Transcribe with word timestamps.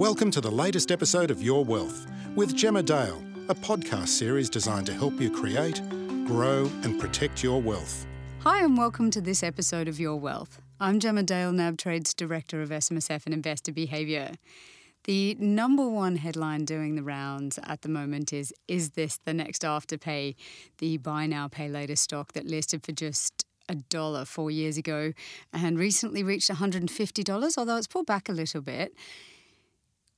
Welcome 0.00 0.30
to 0.30 0.40
the 0.40 0.50
latest 0.50 0.90
episode 0.90 1.30
of 1.30 1.42
Your 1.42 1.62
Wealth 1.62 2.06
with 2.34 2.56
Gemma 2.56 2.82
Dale, 2.82 3.22
a 3.50 3.54
podcast 3.54 4.08
series 4.08 4.48
designed 4.48 4.86
to 4.86 4.94
help 4.94 5.20
you 5.20 5.30
create, 5.30 5.82
grow, 6.26 6.70
and 6.84 6.98
protect 6.98 7.42
your 7.42 7.60
wealth. 7.60 8.06
Hi, 8.38 8.64
and 8.64 8.78
welcome 8.78 9.10
to 9.10 9.20
this 9.20 9.42
episode 9.42 9.88
of 9.88 10.00
Your 10.00 10.16
Wealth. 10.16 10.62
I'm 10.80 11.00
Gemma 11.00 11.22
Dale, 11.22 11.52
nabtrade's 11.52 12.14
Director 12.14 12.62
of 12.62 12.70
SMSF 12.70 13.26
and 13.26 13.34
Investor 13.34 13.72
Behaviour. 13.72 14.32
The 15.04 15.36
number 15.38 15.86
one 15.86 16.16
headline 16.16 16.64
doing 16.64 16.94
the 16.96 17.02
rounds 17.02 17.58
at 17.62 17.82
the 17.82 17.90
moment 17.90 18.32
is 18.32 18.54
Is 18.66 18.92
this 18.92 19.18
the 19.26 19.34
next 19.34 19.60
Afterpay? 19.60 20.34
The 20.78 20.96
buy 20.96 21.26
now, 21.26 21.46
pay 21.48 21.68
later 21.68 21.94
stock 21.94 22.32
that 22.32 22.46
listed 22.46 22.86
for 22.86 22.92
just 22.92 23.44
a 23.68 23.74
dollar 23.74 24.24
four 24.24 24.50
years 24.50 24.78
ago 24.78 25.12
and 25.52 25.78
recently 25.78 26.22
reached 26.22 26.50
$150, 26.50 27.58
although 27.58 27.76
it's 27.76 27.86
pulled 27.86 28.06
back 28.06 28.30
a 28.30 28.32
little 28.32 28.62
bit 28.62 28.94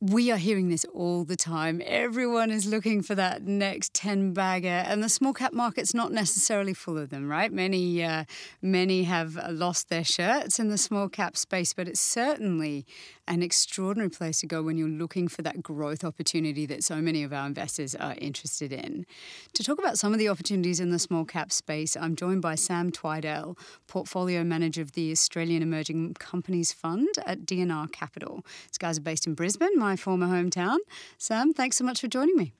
we 0.03 0.33
are 0.33 0.37
hearing 0.37 0.69
this 0.69 0.85
all 0.93 1.23
the 1.23 1.37
time. 1.37 1.81
Everyone 1.87 2.51
is 2.51 2.67
looking 2.67 3.03
for 3.03 3.15
that 3.15 3.45
next 3.45 3.95
10 3.95 4.33
bagger, 4.33 4.67
and 4.67 5.01
the 5.01 5.09
small 5.09 5.33
cap 5.33 5.53
market's 5.53 5.95
not 5.95 6.11
necessarily 6.11 6.75
full 6.75 6.99
of 6.99 7.11
them, 7.11 7.29
right? 7.29 7.53
Many, 7.53 8.03
uh, 8.03 8.25
many 8.61 9.05
have 9.05 9.39
lost 9.49 9.91
their 9.91 10.03
shirts 10.03 10.59
in 10.59 10.71
the 10.71 10.77
small 10.77 11.09
cap 11.09 11.37
space, 11.37 11.73
but 11.73 11.87
it's 11.87 12.01
certainly 12.01 12.85
an 13.29 13.43
extraordinary 13.43 14.11
place 14.11 14.41
to 14.41 14.47
go 14.47 14.63
when 14.63 14.77
you're 14.77 14.89
looking 14.89 15.29
for 15.29 15.43
that 15.43 15.63
growth 15.63 16.03
opportunity 16.03 16.67
that 16.67 16.83
so 16.83 16.97
many 16.97 17.23
of 17.23 17.33
our 17.33 17.47
investors 17.47 17.95
are 17.95 18.17
interested 18.19 18.73
in. 18.73 19.07
To 19.55 19.63
talk 19.63 19.79
about 19.79 19.99
some 19.99 20.13
of 20.13 20.19
the 20.19 20.29
opportunities 20.29 20.81
in 20.81 20.91
the 20.91 20.99
small 20.99 21.25
cap 21.25 21.53
space, 21.53 21.97
I'm 21.97 22.17
joined 22.17 22.43
by 22.43 22.57
Sam 22.57 22.91
Twidale, 22.91 23.57
Portfolio 23.87 24.43
Manager 24.43 24.83
of 24.83 24.93
the 24.93 25.13
Australian 25.13 25.63
Emerging 25.63 26.15
Companies 26.15 26.73
Fund 26.73 27.09
at 27.25 27.47
DNR 27.47 27.93
Capital. 27.93 28.45
These 28.65 28.79
guys 28.79 28.99
are 28.99 29.03
based 29.03 29.29
in 29.29 29.35
Brisbane, 29.35 29.79
my 29.79 29.92
former 29.97 30.27
hometown. 30.27 30.79
Sam, 31.19 31.53
thanks 31.53 31.77
so 31.77 31.85
much 31.85 32.01
for 32.01 32.09
joining 32.09 32.37
me. 32.37 32.53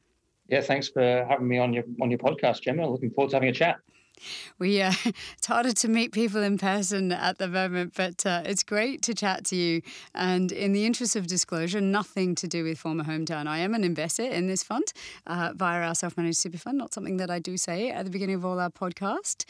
Yeah, 0.49 0.61
thanks 0.61 0.89
for 0.89 1.27
having 1.29 1.49
me 1.49 1.59
on 1.59 1.73
your 1.73 1.85
on 2.01 2.11
your 2.11 2.19
podcast, 2.19 2.63
Gemma. 2.63 2.89
Looking 2.89 3.11
forward 3.11 3.31
to 3.31 3.37
having 3.37 3.49
a 3.49 3.53
chat. 3.53 3.81
We 4.59 4.83
uh, 4.83 4.93
it's 5.05 5.47
harder 5.47 5.73
to 5.73 5.89
meet 5.89 6.13
people 6.13 6.43
in 6.43 6.59
person 6.59 7.13
at 7.13 7.39
the 7.39 7.49
moment, 7.49 7.95
but 7.97 8.25
uh, 8.27 8.43
it's 8.45 8.63
great 8.63 9.03
to 9.03 9.15
chat 9.15 9.45
to 9.47 9.57
you. 9.57 9.83
And 10.15 10.53
in 10.53 10.73
the 10.73 10.85
interest 10.85 11.17
of 11.17 11.27
disclosure, 11.27 11.81
nothing 11.81 12.35
to 12.37 12.47
do 12.47 12.65
with 12.65 12.79
former 12.79 13.05
hometown. 13.05 13.47
I 13.47 13.59
am 13.59 13.75
an 13.75 13.85
investor 13.85 14.25
in 14.25 14.47
this 14.47 14.63
fund 14.63 14.93
uh, 15.27 15.53
via 15.55 15.87
our 15.87 15.95
self-managed 15.95 16.39
super 16.39 16.59
fund. 16.59 16.79
Not 16.79 16.93
something 16.95 17.17
that 17.17 17.31
I 17.31 17.39
do 17.39 17.57
say 17.57 17.91
at 17.91 18.05
the 18.05 18.11
beginning 18.11 18.37
of 18.37 18.45
all 18.45 18.61
our 18.61 18.71
podcast. 18.71 19.45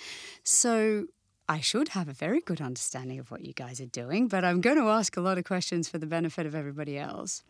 So 0.44 1.06
I 1.48 1.60
should 1.60 1.88
have 1.88 2.08
a 2.08 2.12
very 2.12 2.40
good 2.40 2.60
understanding 2.60 3.18
of 3.18 3.30
what 3.30 3.44
you 3.44 3.52
guys 3.52 3.80
are 3.80 3.86
doing, 3.86 4.28
but 4.28 4.44
I'm 4.44 4.60
going 4.60 4.76
to 4.76 4.88
ask 4.88 5.16
a 5.16 5.20
lot 5.20 5.38
of 5.38 5.44
questions 5.44 5.88
for 5.88 5.98
the 5.98 6.06
benefit 6.06 6.46
of 6.46 6.54
everybody 6.54 6.96
else. 6.96 7.42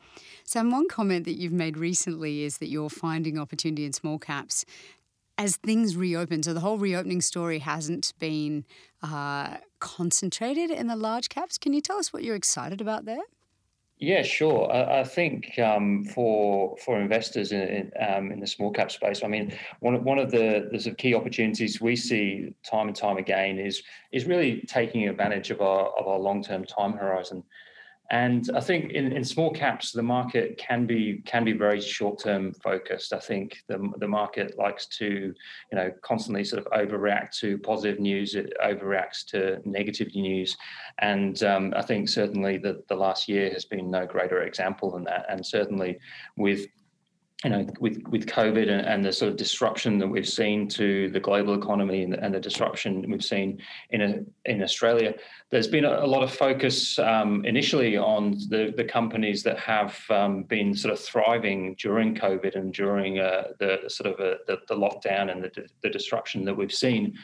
Sam, 0.45 0.71
one 0.71 0.89
comment 0.89 1.25
that 1.27 1.39
you've 1.39 1.53
made 1.53 1.77
recently 1.77 2.43
is 2.43 2.59
that 2.59 2.69
you're 2.69 2.91
finding 2.91 3.39
opportunity 3.39 3.85
in 3.85 3.93
small 3.93 4.19
caps 4.19 4.65
as 5.39 5.57
things 5.57 5.97
reopen. 5.97 6.43
So 6.43 6.55
the 6.55 6.61
whole 6.61 6.79
reopening 6.79 7.21
story 7.21 7.59
hasn't 7.59 8.13
been 8.19 8.65
uh, 9.03 9.59
concentrated 9.79 10.71
in 10.71 10.87
the 10.87 10.97
large 10.97 11.29
caps. 11.29 11.59
Can 11.59 11.73
you 11.73 11.81
tell 11.81 11.99
us 11.99 12.13
what 12.13 12.23
you're 12.23 12.37
excited 12.37 12.81
about 12.81 13.05
there? 13.05 13.23
Yeah, 14.03 14.25
sure. 14.25 14.69
I, 14.73 15.03
I 15.03 15.05
think 15.05 15.57
um, 15.61 16.05
for 16.05 16.77
for 16.79 17.01
investors 17.01 17.53
in 17.53 17.61
in, 17.61 17.93
um, 18.01 18.33
in, 18.33 18.41
the 18.41 18.49
small 18.49 18.73
cap 18.73 18.91
space, 18.91 19.23
I 19.23 19.29
mean, 19.29 19.57
one 19.79 20.03
one 20.03 20.19
of 20.19 20.33
the, 20.33 20.69
the 20.73 20.81
sort 20.81 20.95
of 20.95 20.97
key 20.97 21.15
opportunities 21.15 21.81
we 21.81 21.95
see 21.95 22.53
time 22.69 22.89
and 22.89 22.97
time 22.97 23.17
again 23.17 23.61
is 23.61 23.81
is 24.11 24.25
really 24.25 24.63
taking 24.67 25.09
advantage 25.09 25.53
of 25.53 25.61
our 25.61 25.91
of 25.97 26.09
our 26.09 26.19
long 26.19 26.43
term 26.43 26.65
time 26.65 26.95
horizon. 26.95 27.45
And 28.13 28.51
I 28.55 28.61
think 28.61 28.93
in, 28.93 29.11
in 29.11 29.25
small 29.25 29.51
caps, 29.51 29.91
the 29.91 30.03
market 30.03 30.59
can 30.59 30.85
be 30.85 31.23
can 31.25 31.45
be 31.45 31.53
very 31.53 31.81
short 31.81 32.23
term 32.23 32.53
focused. 32.63 33.15
I 33.15 33.19
think 33.19 33.63
the, 33.69 33.91
the 33.97 34.07
market 34.07 34.59
likes 34.59 34.87
to, 34.99 35.07
you 35.07 35.35
know, 35.73 35.91
constantly 36.03 36.45
sort 36.45 36.65
of 36.65 36.71
overreact 36.73 37.39
to 37.41 37.57
positive 37.57 38.01
news. 38.01 38.35
It 38.35 38.53
overreacts 38.63 39.25
to 39.29 39.63
negative 39.65 40.15
news, 40.15 40.55
and 40.99 41.43
um, 41.43 41.73
I 41.75 41.81
think 41.81 42.11
certainly 42.11 42.59
the 42.59 42.83
the 42.91 42.95
last 42.95 43.29
year 43.31 43.51
has 43.51 43.65
been 43.65 43.91
no 43.91 44.05
greater 44.05 44.43
example 44.43 44.91
than 44.91 45.05
that. 45.05 45.25
And 45.31 45.45
certainly 45.45 45.99
with 46.37 46.67
you 47.45 47.51
know, 47.51 47.67
with 47.81 48.03
with 48.09 48.27
COVID 48.27 48.71
and, 48.71 48.87
and, 48.87 49.05
the 49.05 49.13
sort 49.13 49.31
of 49.31 49.37
disruption 49.37 49.99
that 49.99 50.07
we've 50.07 50.29
seen 50.29 50.69
to 50.69 51.09
the 51.11 51.19
global 51.19 51.55
economy 51.55 52.05
and, 52.05 52.15
and 52.15 52.35
the 52.35 52.41
disruption 52.41 53.05
we've 53.11 53.25
seen 53.25 53.61
in 53.91 54.01
a, 54.01 54.51
in 54.51 54.63
Australia, 54.63 55.15
there's 55.51 55.67
been 55.67 55.85
a, 55.85 56.05
a 56.05 56.07
lot 56.07 56.23
of 56.23 56.33
focus 56.33 56.99
um, 57.01 57.45
initially 57.45 57.97
on 57.97 58.33
the 58.49 58.73
the 58.77 58.85
companies 58.85 59.43
that 59.43 59.59
have 59.59 59.99
um, 60.11 60.45
been 60.45 60.75
sort 60.75 60.93
of 60.93 61.01
thriving 61.01 61.75
during 61.79 62.15
COVID 62.15 62.55
and 62.55 62.73
during 62.73 63.19
uh, 63.19 63.49
the 63.59 63.81
sort 63.89 64.15
of 64.15 64.21
uh, 64.21 64.39
the, 64.47 64.59
the 64.69 64.75
lockdown 64.75 65.33
and 65.33 65.43
the, 65.43 65.67
the 65.83 65.91
disruption 65.91 66.45
that 66.45 66.57
we've 66.57 66.73
seen 66.73 67.19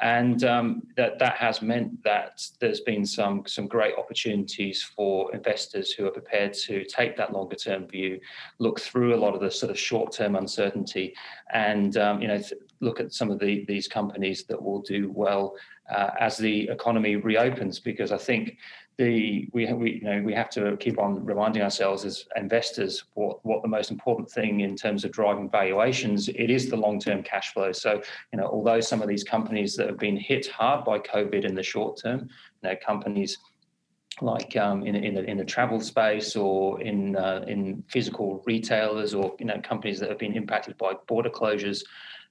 and 0.00 0.44
um, 0.44 0.82
that 0.96 1.18
that 1.18 1.36
has 1.36 1.60
meant 1.60 2.02
that 2.02 2.46
there's 2.60 2.80
been 2.80 3.04
some 3.04 3.42
some 3.46 3.66
great 3.66 3.94
opportunities 3.96 4.82
for 4.82 5.34
investors 5.34 5.92
who 5.92 6.06
are 6.06 6.10
prepared 6.10 6.54
to 6.54 6.84
take 6.84 7.16
that 7.16 7.32
longer 7.32 7.56
term 7.56 7.86
view, 7.86 8.18
look 8.58 8.80
through 8.80 9.14
a 9.14 9.16
lot 9.16 9.34
of 9.34 9.40
the 9.40 9.50
sort 9.50 9.70
of 9.70 9.78
short 9.78 10.12
term 10.12 10.36
uncertainty, 10.36 11.14
and 11.52 11.96
um, 11.96 12.22
you 12.22 12.28
know 12.28 12.38
th- 12.38 12.60
look 12.80 13.00
at 13.00 13.12
some 13.12 13.30
of 13.30 13.38
the, 13.38 13.64
these 13.66 13.86
companies 13.86 14.42
that 14.44 14.60
will 14.60 14.80
do 14.82 15.12
well 15.14 15.54
uh, 15.88 16.10
as 16.18 16.36
the 16.36 16.68
economy 16.68 17.16
reopens. 17.16 17.78
Because 17.78 18.12
I 18.12 18.18
think 18.18 18.58
the 18.98 19.48
we, 19.52 19.72
we 19.72 19.92
you 19.92 20.02
know 20.02 20.22
we 20.22 20.34
have 20.34 20.50
to 20.50 20.76
keep 20.76 20.98
on 20.98 21.24
reminding 21.24 21.62
ourselves 21.62 22.04
as 22.04 22.26
investors 22.36 23.04
what 23.14 23.44
what 23.44 23.62
the 23.62 23.68
most 23.68 23.90
important 23.90 24.30
thing 24.30 24.60
in 24.60 24.76
terms 24.76 25.04
of 25.04 25.12
driving 25.12 25.48
valuations 25.48 26.28
it 26.28 26.50
is 26.50 26.68
the 26.68 26.76
long 26.76 26.98
term 27.00 27.22
cash 27.22 27.52
flow. 27.52 27.72
So 27.72 28.02
you 28.32 28.38
know 28.38 28.46
although 28.46 28.80
some 28.80 29.02
of 29.02 29.08
these 29.08 29.24
companies 29.24 29.76
that 29.76 29.88
have 29.88 29.98
been 29.98 30.16
hit 30.16 30.46
hard 30.46 30.84
by 30.84 30.98
covid 30.98 31.44
in 31.44 31.54
the 31.54 31.62
short 31.62 32.00
term 32.02 32.28
you 32.62 32.68
know 32.68 32.76
companies 32.84 33.38
like 34.20 34.56
um, 34.56 34.86
in, 34.86 34.94
in, 34.94 35.14
the, 35.14 35.24
in 35.24 35.38
the 35.38 35.44
travel 35.44 35.80
space 35.80 36.36
or 36.36 36.80
in 36.82 37.16
uh, 37.16 37.44
in 37.48 37.82
physical 37.88 38.42
retailers 38.46 39.14
or 39.14 39.34
you 39.38 39.46
know 39.46 39.58
companies 39.62 39.98
that 40.00 40.10
have 40.10 40.18
been 40.18 40.34
impacted 40.34 40.76
by 40.76 40.92
border 41.06 41.30
closures 41.30 41.82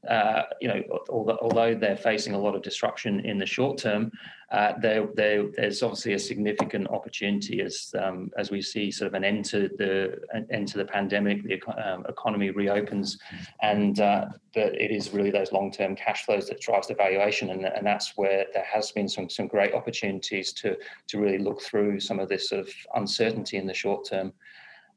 uh, 0.09 0.43
you 0.59 0.67
know, 0.67 0.81
although, 1.09 1.75
they're 1.75 1.95
facing 1.95 2.33
a 2.33 2.39
lot 2.39 2.55
of 2.55 2.63
disruption 2.63 3.19
in 3.19 3.37
the 3.37 3.45
short 3.45 3.77
term, 3.77 4.11
uh, 4.51 4.73
they're, 4.81 5.07
they're, 5.13 5.45
there's 5.55 5.83
obviously 5.83 6.13
a 6.13 6.19
significant 6.19 6.87
opportunity 6.89 7.61
as 7.61 7.93
um, 7.97 8.31
as 8.35 8.49
we 8.49 8.61
see 8.61 8.89
sort 8.89 9.07
of 9.07 9.13
an 9.13 9.23
end 9.23 9.45
to 9.45 9.69
the 9.77 10.19
an 10.31 10.47
end 10.49 10.67
to 10.67 10.79
the 10.79 10.85
pandemic, 10.85 11.43
the 11.43 11.61
um, 11.87 12.03
economy 12.09 12.49
reopens, 12.49 13.19
and 13.61 13.99
uh, 13.99 14.25
that 14.55 14.73
it 14.73 14.91
is 14.91 15.13
really 15.13 15.29
those 15.29 15.51
long 15.51 15.71
term 15.71 15.95
cash 15.95 16.25
flows 16.25 16.47
that 16.47 16.59
drives 16.59 16.87
the 16.87 16.95
valuation, 16.95 17.51
and, 17.51 17.63
and 17.63 17.85
that's 17.85 18.17
where 18.17 18.45
there 18.53 18.65
has 18.65 18.91
been 18.91 19.07
some 19.07 19.29
some 19.29 19.47
great 19.47 19.73
opportunities 19.75 20.51
to 20.53 20.75
to 21.07 21.19
really 21.19 21.37
look 21.37 21.61
through 21.61 21.99
some 21.99 22.19
of 22.19 22.27
this 22.27 22.49
sort 22.49 22.61
of 22.61 22.73
uncertainty 22.95 23.57
in 23.57 23.67
the 23.67 23.73
short 23.73 24.05
term. 24.07 24.33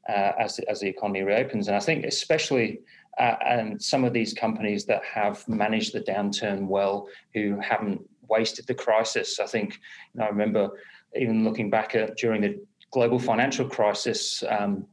Uh, 0.07 0.33
as, 0.37 0.59
as 0.69 0.79
the 0.81 0.87
economy 0.87 1.23
reopens. 1.23 1.67
And 1.67 1.75
I 1.75 1.79
think, 1.79 2.05
especially 2.05 2.81
uh, 3.17 3.35
and 3.45 3.81
some 3.81 4.03
of 4.03 4.13
these 4.13 4.33
companies 4.33 4.85
that 4.85 5.03
have 5.03 5.47
managed 5.47 5.93
the 5.93 6.01
downturn 6.01 6.67
well, 6.67 7.07
who 7.33 7.59
haven't 7.59 8.01
wasted 8.27 8.67
the 8.67 8.73
crisis. 8.73 9.39
I 9.39 9.45
think 9.45 9.79
you 10.13 10.19
know, 10.19 10.25
I 10.25 10.29
remember 10.29 10.71
even 11.15 11.43
looking 11.43 11.69
back 11.69 11.95
at 11.95 12.17
during 12.17 12.41
the 12.41 12.59
global 12.91 13.19
financial 13.19 13.67
crisis. 13.67 14.43
Um, 14.47 14.87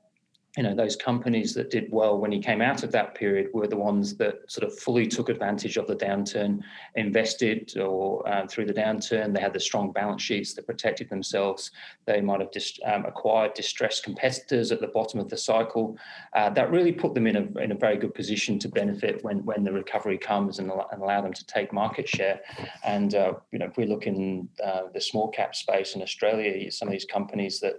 you 0.56 0.62
know 0.62 0.74
those 0.74 0.96
companies 0.96 1.54
that 1.54 1.70
did 1.70 1.90
well 1.90 2.18
when 2.18 2.30
he 2.30 2.38
came 2.38 2.60
out 2.60 2.82
of 2.82 2.92
that 2.92 3.14
period 3.14 3.48
were 3.54 3.66
the 3.66 3.76
ones 3.76 4.16
that 4.16 4.40
sort 4.48 4.70
of 4.70 4.78
fully 4.78 5.06
took 5.06 5.30
advantage 5.30 5.78
of 5.78 5.86
the 5.86 5.96
downturn 5.96 6.60
invested 6.94 7.76
or 7.78 8.28
um, 8.30 8.46
through 8.48 8.66
the 8.66 8.74
downturn. 8.74 9.32
They 9.32 9.40
had 9.40 9.54
the 9.54 9.60
strong 9.60 9.92
balance 9.92 10.20
sheets 10.20 10.52
that 10.54 10.66
protected 10.66 11.08
themselves. 11.08 11.70
They 12.04 12.20
might 12.20 12.40
have 12.40 12.50
dis- 12.50 12.78
um, 12.84 13.06
acquired 13.06 13.54
distressed 13.54 14.04
competitors 14.04 14.72
at 14.72 14.82
the 14.82 14.88
bottom 14.88 15.20
of 15.20 15.30
the 15.30 15.38
cycle. 15.38 15.96
Uh, 16.34 16.50
that 16.50 16.70
really 16.70 16.92
put 16.92 17.14
them 17.14 17.26
in 17.26 17.36
a, 17.36 17.60
in 17.62 17.72
a 17.72 17.76
very 17.76 17.96
good 17.96 18.14
position 18.14 18.58
to 18.58 18.68
benefit 18.68 19.24
when 19.24 19.44
when 19.46 19.64
the 19.64 19.72
recovery 19.72 20.18
comes 20.18 20.58
and, 20.58 20.70
and 20.70 21.02
allow 21.02 21.22
them 21.22 21.32
to 21.32 21.46
take 21.46 21.72
market 21.72 22.06
share. 22.06 22.40
And 22.84 23.14
uh, 23.14 23.34
you 23.52 23.58
know 23.58 23.66
if 23.66 23.78
we 23.78 23.86
look 23.86 24.06
in 24.06 24.50
uh, 24.62 24.82
the 24.92 25.00
small 25.00 25.28
cap 25.28 25.54
space 25.54 25.94
in 25.94 26.02
australia 26.02 26.70
some 26.70 26.88
of 26.88 26.92
these 26.92 27.04
companies 27.04 27.60
that 27.60 27.76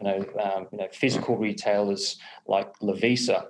you 0.00 0.06
know, 0.06 0.24
um, 0.42 0.66
you 0.72 0.78
know, 0.78 0.88
physical 0.92 1.36
retailers 1.36 2.18
like 2.46 2.72
Lovisa. 2.80 3.48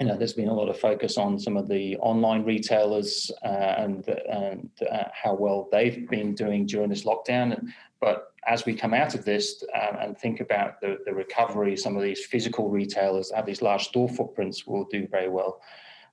You 0.00 0.06
know, 0.06 0.16
there's 0.16 0.32
been 0.32 0.48
a 0.48 0.54
lot 0.54 0.68
of 0.68 0.78
focus 0.78 1.16
on 1.16 1.38
some 1.38 1.56
of 1.56 1.68
the 1.68 1.96
online 1.98 2.44
retailers 2.44 3.30
uh, 3.44 3.74
and, 3.78 4.06
and 4.08 4.70
uh, 4.90 5.04
how 5.12 5.34
well 5.34 5.68
they've 5.70 6.08
been 6.08 6.34
doing 6.34 6.66
during 6.66 6.90
this 6.90 7.04
lockdown. 7.04 7.68
But 8.00 8.32
as 8.46 8.66
we 8.66 8.74
come 8.74 8.92
out 8.92 9.14
of 9.14 9.24
this 9.24 9.64
um, 9.74 9.96
and 10.00 10.18
think 10.18 10.40
about 10.40 10.80
the, 10.80 10.98
the 11.06 11.14
recovery, 11.14 11.76
some 11.76 11.96
of 11.96 12.02
these 12.02 12.26
physical 12.26 12.68
retailers 12.68 13.32
have 13.32 13.46
these 13.46 13.62
large 13.62 13.84
store 13.84 14.08
footprints 14.08 14.66
will 14.66 14.84
do 14.84 15.06
very 15.06 15.28
well. 15.28 15.60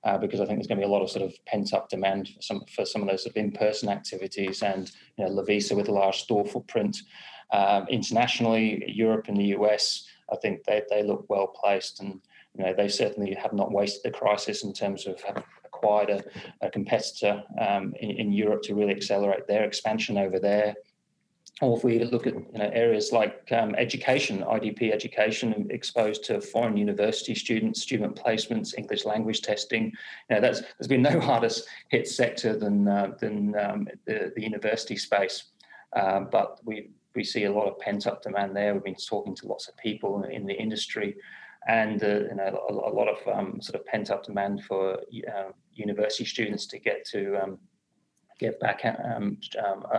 Uh, 0.04 0.18
because 0.18 0.40
I 0.40 0.46
think 0.46 0.58
there's 0.58 0.66
going 0.66 0.80
to 0.80 0.86
be 0.86 0.90
a 0.90 0.92
lot 0.92 1.02
of 1.02 1.10
sort 1.10 1.24
of 1.24 1.34
pent 1.46 1.72
up 1.72 1.88
demand 1.88 2.28
for 2.28 2.42
some 2.42 2.62
for 2.74 2.84
some 2.84 3.02
of 3.02 3.08
those 3.08 3.24
sort 3.24 3.36
of 3.36 3.42
in 3.42 3.52
person 3.52 3.88
activities 3.88 4.62
and 4.62 4.90
you 5.16 5.24
know 5.24 5.30
Lovisa 5.30 5.76
with 5.76 5.88
a 5.88 5.92
large 5.92 6.20
store 6.20 6.44
footprint 6.44 6.98
um, 7.52 7.86
internationally, 7.88 8.82
Europe 8.86 9.26
and 9.28 9.36
the 9.36 9.54
US. 9.58 10.06
I 10.32 10.36
think 10.36 10.64
they, 10.64 10.82
they 10.88 11.02
look 11.02 11.26
well 11.28 11.46
placed 11.46 12.00
and 12.00 12.20
you 12.56 12.64
know 12.64 12.74
they 12.74 12.88
certainly 12.88 13.34
have 13.34 13.52
not 13.52 13.72
wasted 13.72 14.02
the 14.04 14.18
crisis 14.18 14.64
in 14.64 14.72
terms 14.72 15.06
of 15.06 15.20
having 15.22 15.44
acquired 15.64 16.10
a, 16.10 16.22
a 16.66 16.70
competitor 16.70 17.42
um, 17.60 17.94
in, 18.00 18.10
in 18.10 18.32
Europe 18.32 18.62
to 18.62 18.74
really 18.74 18.94
accelerate 18.94 19.46
their 19.46 19.64
expansion 19.64 20.18
over 20.18 20.38
there 20.38 20.74
or 21.60 21.76
if 21.76 21.84
we 21.84 22.02
look 22.04 22.26
at 22.26 22.34
you 22.34 22.58
know, 22.58 22.70
areas 22.72 23.12
like 23.12 23.46
um, 23.52 23.74
education, 23.76 24.42
IDP 24.42 24.92
education, 24.92 25.66
exposed 25.70 26.24
to 26.24 26.40
foreign 26.40 26.76
university 26.76 27.34
students, 27.34 27.82
student 27.82 28.16
placements, 28.16 28.76
English 28.76 29.04
language 29.04 29.42
testing, 29.42 29.84
you 29.84 30.34
know, 30.36 30.40
that's 30.40 30.60
there's 30.60 30.88
been 30.88 31.02
no 31.02 31.20
harder 31.28 31.50
hit 31.88 32.08
sector 32.08 32.56
than 32.56 32.88
uh, 32.88 33.12
than 33.20 33.54
um, 33.58 33.86
the, 34.06 34.32
the 34.34 34.42
university 34.42 34.96
space. 34.96 35.44
Um, 35.94 36.28
but 36.32 36.58
we 36.64 36.90
we 37.14 37.22
see 37.22 37.44
a 37.44 37.52
lot 37.52 37.68
of 37.68 37.78
pent 37.78 38.06
up 38.06 38.22
demand 38.22 38.56
there. 38.56 38.72
We've 38.72 38.84
been 38.84 38.94
talking 38.94 39.34
to 39.36 39.46
lots 39.46 39.68
of 39.68 39.76
people 39.76 40.24
in 40.24 40.46
the 40.46 40.54
industry, 40.54 41.16
and 41.68 42.02
uh, 42.02 42.06
you 42.06 42.34
know 42.34 42.64
a, 42.70 42.72
a 42.72 42.92
lot 42.92 43.08
of 43.08 43.28
um, 43.28 43.60
sort 43.60 43.78
of 43.78 43.86
pent 43.86 44.10
up 44.10 44.24
demand 44.24 44.64
for 44.64 44.94
uh, 44.94 45.50
university 45.74 46.24
students 46.24 46.66
to 46.66 46.78
get 46.78 47.04
to 47.06 47.36
um, 47.42 47.58
get 48.38 48.58
back 48.58 48.82
um, 48.84 49.38
um, 49.64 49.84
uh, 49.92 49.98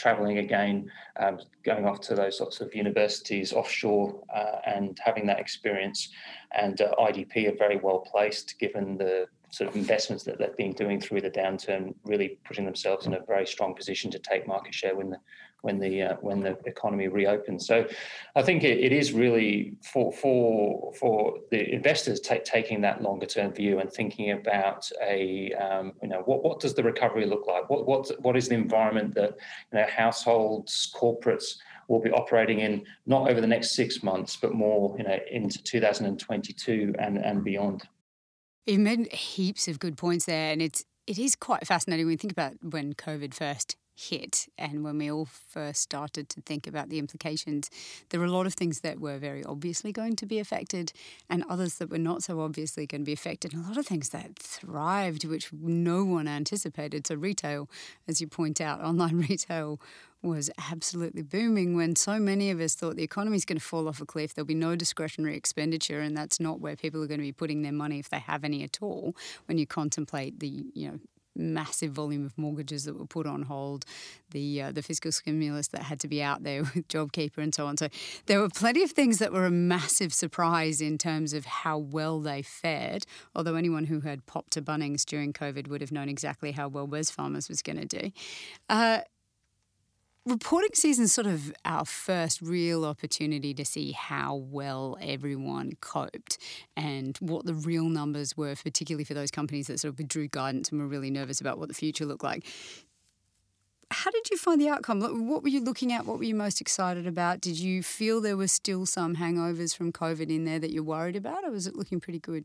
traveling 0.00 0.38
again, 0.38 0.90
um, 1.18 1.38
going 1.64 1.86
off 1.86 2.00
to 2.00 2.14
those 2.14 2.38
sorts 2.38 2.60
of 2.60 2.74
universities 2.74 3.52
offshore 3.52 4.22
uh, 4.34 4.56
and 4.66 4.98
having 5.04 5.26
that 5.26 5.38
experience. 5.38 6.08
And 6.52 6.80
uh, 6.80 6.94
IDP 6.98 7.52
are 7.52 7.56
very 7.56 7.76
well 7.76 7.98
placed 7.98 8.58
given 8.58 8.96
the 8.96 9.26
sort 9.50 9.68
of 9.70 9.76
investments 9.76 10.24
that 10.24 10.38
they've 10.38 10.56
been 10.56 10.72
doing 10.72 11.00
through 11.00 11.20
the 11.20 11.30
downturn, 11.30 11.94
really 12.04 12.38
putting 12.44 12.64
themselves 12.64 13.06
in 13.06 13.14
a 13.14 13.20
very 13.26 13.46
strong 13.46 13.74
position 13.74 14.10
to 14.10 14.18
take 14.18 14.46
market 14.46 14.74
share 14.74 14.96
when 14.96 15.10
the 15.10 15.18
when 15.62 15.78
the 15.78 16.02
uh, 16.02 16.16
when 16.20 16.40
the 16.40 16.58
economy 16.66 17.08
reopens. 17.08 17.66
So, 17.66 17.86
I 18.34 18.42
think 18.42 18.64
it, 18.64 18.78
it 18.78 18.92
is 18.92 19.12
really 19.12 19.74
for 19.82 20.12
for 20.12 20.92
for 20.94 21.38
the 21.50 21.72
investors 21.72 22.20
t- 22.20 22.40
taking 22.44 22.80
that 22.82 23.02
longer 23.02 23.26
term 23.26 23.52
view 23.52 23.78
and 23.78 23.92
thinking 23.92 24.32
about 24.32 24.88
a 25.02 25.52
um, 25.54 25.92
you 26.02 26.08
know 26.08 26.22
what 26.24 26.42
what 26.42 26.60
does 26.60 26.74
the 26.74 26.82
recovery 26.82 27.26
look 27.26 27.46
like? 27.46 27.68
What 27.68 27.86
what 27.86 28.10
what 28.20 28.36
is 28.36 28.48
the 28.48 28.54
environment 28.54 29.14
that 29.14 29.36
you 29.72 29.78
know 29.78 29.86
households, 29.86 30.92
corporates 30.94 31.56
will 31.88 32.00
be 32.00 32.10
operating 32.10 32.60
in 32.60 32.84
not 33.06 33.28
over 33.28 33.40
the 33.40 33.46
next 33.46 33.74
six 33.74 34.02
months, 34.02 34.36
but 34.36 34.54
more 34.54 34.94
you 34.96 35.04
know 35.04 35.18
into 35.30 35.62
2022 35.62 36.94
and 36.98 37.18
and 37.18 37.44
beyond. 37.44 37.86
You've 38.66 38.80
made 38.80 39.12
heaps 39.12 39.68
of 39.68 39.78
good 39.78 39.96
points 39.96 40.26
there, 40.26 40.52
and 40.52 40.62
it's 40.62 40.84
it 41.06 41.18
is 41.18 41.34
quite 41.34 41.66
fascinating 41.66 42.06
when 42.06 42.12
you 42.12 42.18
think 42.18 42.32
about 42.32 42.54
when 42.62 42.94
COVID 42.94 43.34
first 43.34 43.76
hit 44.00 44.48
and 44.56 44.82
when 44.82 44.98
we 44.98 45.10
all 45.10 45.26
first 45.26 45.82
started 45.82 46.28
to 46.30 46.40
think 46.40 46.66
about 46.66 46.88
the 46.88 46.98
implications, 46.98 47.70
there 48.08 48.20
were 48.20 48.26
a 48.26 48.32
lot 48.32 48.46
of 48.46 48.54
things 48.54 48.80
that 48.80 48.98
were 49.00 49.18
very 49.18 49.44
obviously 49.44 49.92
going 49.92 50.16
to 50.16 50.26
be 50.26 50.38
affected 50.38 50.92
and 51.28 51.44
others 51.48 51.74
that 51.74 51.90
were 51.90 51.98
not 51.98 52.22
so 52.22 52.40
obviously 52.40 52.86
going 52.86 53.02
to 53.02 53.06
be 53.06 53.12
affected, 53.12 53.52
and 53.52 53.64
a 53.64 53.68
lot 53.68 53.76
of 53.76 53.86
things 53.86 54.10
that 54.10 54.38
thrived, 54.38 55.24
which 55.24 55.52
no 55.52 56.04
one 56.04 56.26
anticipated. 56.28 57.06
So, 57.06 57.14
retail, 57.14 57.68
as 58.08 58.20
you 58.20 58.26
point 58.26 58.60
out, 58.60 58.80
online 58.84 59.18
retail 59.18 59.80
was 60.22 60.50
absolutely 60.70 61.22
booming 61.22 61.74
when 61.74 61.96
so 61.96 62.18
many 62.18 62.50
of 62.50 62.60
us 62.60 62.74
thought 62.74 62.96
the 62.96 63.02
economy 63.02 63.36
is 63.36 63.46
going 63.46 63.58
to 63.58 63.64
fall 63.64 63.88
off 63.88 64.02
a 64.02 64.06
cliff. 64.06 64.34
There'll 64.34 64.46
be 64.46 64.54
no 64.54 64.76
discretionary 64.76 65.36
expenditure, 65.36 66.00
and 66.00 66.16
that's 66.16 66.38
not 66.38 66.60
where 66.60 66.76
people 66.76 67.02
are 67.02 67.06
going 67.06 67.20
to 67.20 67.24
be 67.24 67.32
putting 67.32 67.62
their 67.62 67.72
money 67.72 67.98
if 67.98 68.10
they 68.10 68.18
have 68.18 68.44
any 68.44 68.62
at 68.62 68.78
all. 68.82 69.16
When 69.46 69.56
you 69.56 69.66
contemplate 69.66 70.40
the 70.40 70.64
you 70.74 70.88
know 70.88 70.98
massive 71.36 71.92
volume 71.92 72.24
of 72.24 72.36
mortgages 72.36 72.84
that 72.84 72.98
were 72.98 73.06
put 73.06 73.26
on 73.26 73.42
hold, 73.42 73.84
the 74.30 74.62
uh, 74.62 74.72
the 74.72 74.82
fiscal 74.82 75.12
stimulus 75.12 75.68
that 75.68 75.82
had 75.82 76.00
to 76.00 76.08
be 76.08 76.22
out 76.22 76.42
there 76.42 76.62
with 76.74 76.88
JobKeeper 76.88 77.38
and 77.38 77.54
so 77.54 77.66
on. 77.66 77.76
So 77.76 77.88
there 78.26 78.40
were 78.40 78.48
plenty 78.48 78.82
of 78.82 78.90
things 78.90 79.18
that 79.18 79.32
were 79.32 79.46
a 79.46 79.50
massive 79.50 80.12
surprise 80.12 80.80
in 80.80 80.98
terms 80.98 81.32
of 81.32 81.44
how 81.46 81.78
well 81.78 82.20
they 82.20 82.42
fared. 82.42 83.06
Although 83.34 83.54
anyone 83.54 83.84
who 83.84 84.00
had 84.00 84.26
popped 84.26 84.52
to 84.52 84.62
Bunnings 84.62 85.04
during 85.04 85.32
COVID 85.32 85.68
would 85.68 85.80
have 85.80 85.92
known 85.92 86.08
exactly 86.08 86.52
how 86.52 86.68
well 86.68 86.86
Wesfarmers 86.86 87.48
was 87.48 87.62
going 87.62 87.80
to 87.80 87.86
do. 87.86 88.10
Uh, 88.68 89.00
reporting 90.26 90.70
season 90.74 91.08
sort 91.08 91.26
of 91.26 91.52
our 91.64 91.84
first 91.84 92.42
real 92.42 92.84
opportunity 92.84 93.54
to 93.54 93.64
see 93.64 93.92
how 93.92 94.34
well 94.34 94.98
everyone 95.00 95.72
coped 95.80 96.38
and 96.76 97.16
what 97.20 97.46
the 97.46 97.54
real 97.54 97.84
numbers 97.84 98.36
were, 98.36 98.54
particularly 98.54 99.04
for 99.04 99.14
those 99.14 99.30
companies 99.30 99.66
that 99.68 99.80
sort 99.80 99.94
of 99.94 99.98
withdrew 99.98 100.28
guidance 100.28 100.70
and 100.70 100.80
were 100.80 100.86
really 100.86 101.10
nervous 101.10 101.40
about 101.40 101.58
what 101.58 101.68
the 101.68 101.74
future 101.74 102.04
looked 102.04 102.24
like. 102.24 102.46
How 103.92 104.10
did 104.10 104.30
you 104.30 104.36
find 104.36 104.60
the 104.60 104.68
outcome? 104.68 105.00
What 105.26 105.42
were 105.42 105.48
you 105.48 105.60
looking 105.60 105.92
at? 105.92 106.06
What 106.06 106.18
were 106.18 106.24
you 106.24 106.34
most 106.34 106.60
excited 106.60 107.08
about? 107.08 107.40
Did 107.40 107.58
you 107.58 107.82
feel 107.82 108.20
there 108.20 108.36
were 108.36 108.46
still 108.46 108.86
some 108.86 109.16
hangovers 109.16 109.74
from 109.74 109.90
COVID 109.90 110.30
in 110.30 110.44
there 110.44 110.60
that 110.60 110.70
you're 110.70 110.84
worried 110.84 111.16
about, 111.16 111.44
or 111.44 111.50
was 111.50 111.66
it 111.66 111.74
looking 111.74 111.98
pretty 111.98 112.20
good? 112.20 112.44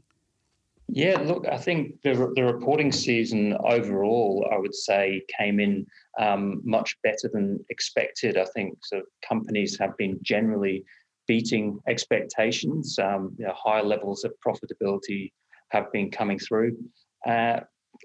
Yeah, 0.88 1.20
look, 1.20 1.48
I 1.48 1.58
think 1.58 2.02
the, 2.04 2.32
the 2.36 2.44
reporting 2.44 2.92
season 2.92 3.58
overall, 3.64 4.48
I 4.52 4.58
would 4.58 4.76
say, 4.76 5.24
came 5.38 5.60
in 5.60 5.86
um, 6.20 6.62
much 6.64 6.96
better 7.04 7.30
than 7.34 7.64
expected. 7.70 8.38
I 8.38 8.46
think 8.54 8.78
sort 8.86 9.02
of 9.02 9.08
companies 9.28 9.78
have 9.80 9.98
been 9.98 10.20
generally 10.22 10.86
beating 11.28 11.80
expectations. 11.88 13.00
Um, 13.00 13.36
you 13.38 13.46
know, 13.46 13.54
higher 13.56 13.84
levels 13.84 14.24
of 14.24 14.34
profitability 14.46 15.32
have 15.70 15.92
been 15.92 16.12
coming 16.12 16.38
through. 16.38 16.78
Uh, 17.26 17.62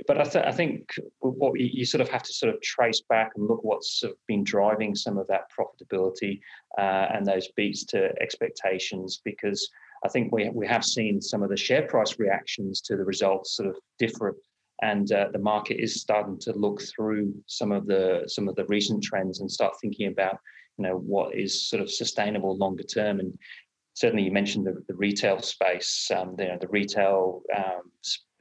but 0.06 0.19
I, 0.19 0.25
th- 0.25 0.44
I, 0.44 0.53
think 0.53 0.88
what 1.21 1.59
you, 1.59 1.69
you, 1.71 1.85
sort 1.85 2.00
of 2.00 2.09
have 2.09 2.23
to 2.23 2.32
sort 2.32 2.55
of 2.55 2.61
trace 2.62 3.03
back 3.09 3.32
and 3.37 3.47
look 3.47 3.62
what's 3.62 4.00
sort 4.00 4.12
of 4.12 4.19
been 4.27 4.44
driving 4.44 4.94
some 4.94 5.19
of 5.19 5.27
that 5.27 5.49
profitability 5.50 6.41
uh, 6.79 7.09
and 7.12 7.27
those 7.27 7.49
beats 7.56 7.85
to 7.87 8.11
expectations 8.21 9.21
because 9.25 9.69
I 10.05 10.08
think 10.08 10.32
we, 10.32 10.49
we 10.50 10.67
have 10.67 10.85
seen 10.85 11.20
some 11.20 11.43
of 11.43 11.50
the 11.50 11.56
share 11.56 11.87
price 11.87 12.19
reactions 12.19 12.81
to 12.82 12.97
the 12.97 13.05
results 13.05 13.56
sort 13.56 13.69
of 13.69 13.76
differ, 13.99 14.37
and 14.82 15.11
uh, 15.12 15.29
the 15.32 15.38
market 15.38 15.79
is 15.79 16.00
starting 16.00 16.38
to 16.41 16.52
look 16.52 16.81
through 16.82 17.35
some 17.47 17.70
of 17.70 17.87
the 17.87 18.25
some 18.26 18.49
of 18.49 18.56
the 18.56 18.64
recent 18.67 19.02
trends 19.02 19.41
and 19.41 19.50
start 19.50 19.75
thinking 19.81 20.08
about 20.08 20.38
you 20.79 20.85
know 20.85 20.97
what 20.97 21.35
is 21.35 21.69
sort 21.69 21.82
of 21.82 21.91
sustainable 21.91 22.56
longer 22.56 22.82
term. 22.82 23.20
And 23.20 23.37
certainly, 23.94 24.25
you 24.25 24.32
mentioned 24.32 24.67
the, 24.67 24.82
the 24.88 24.94
retail 24.94 25.41
space. 25.43 26.11
Um, 26.14 26.35
you 26.38 26.49
know, 26.49 26.58
the 26.58 26.69
retail 26.69 27.43
um, 27.55 27.82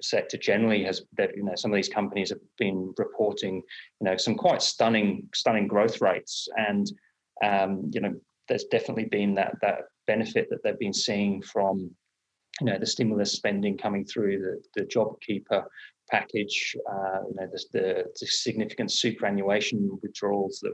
sector 0.02 0.38
generally 0.38 0.84
has 0.84 1.02
that 1.18 1.36
you 1.36 1.44
know 1.44 1.56
some 1.56 1.72
of 1.72 1.76
these 1.76 1.90
companies 1.90 2.30
have 2.30 2.40
been 2.58 2.94
reporting 2.98 3.56
you 3.56 4.06
know 4.06 4.18
some 4.18 4.36
quite 4.36 4.62
stunning 4.62 5.28
stunning 5.34 5.68
growth 5.68 6.02
rates 6.02 6.48
and 6.58 6.92
um, 7.44 7.90
you 7.94 8.02
know 8.02 8.14
there's 8.48 8.66
definitely 8.66 9.06
been 9.06 9.36
that 9.36 9.56
that 9.62 9.82
benefit 10.14 10.48
that 10.50 10.60
they've 10.64 10.86
been 10.88 11.02
seeing 11.08 11.42
from 11.54 11.76
you 12.60 12.66
know 12.68 12.78
the 12.80 12.94
stimulus 12.96 13.32
spending 13.34 13.78
coming 13.78 14.04
through 14.06 14.36
the, 14.46 14.56
the 14.76 14.86
JobKeeper 14.96 15.64
package, 16.10 16.76
uh, 16.92 17.20
you 17.28 17.36
know 17.38 17.48
the, 17.54 17.62
the, 17.74 18.04
the, 18.20 18.28
significant 18.28 18.92
superannuation 18.92 19.78
withdrawals 20.02 20.60
that 20.64 20.74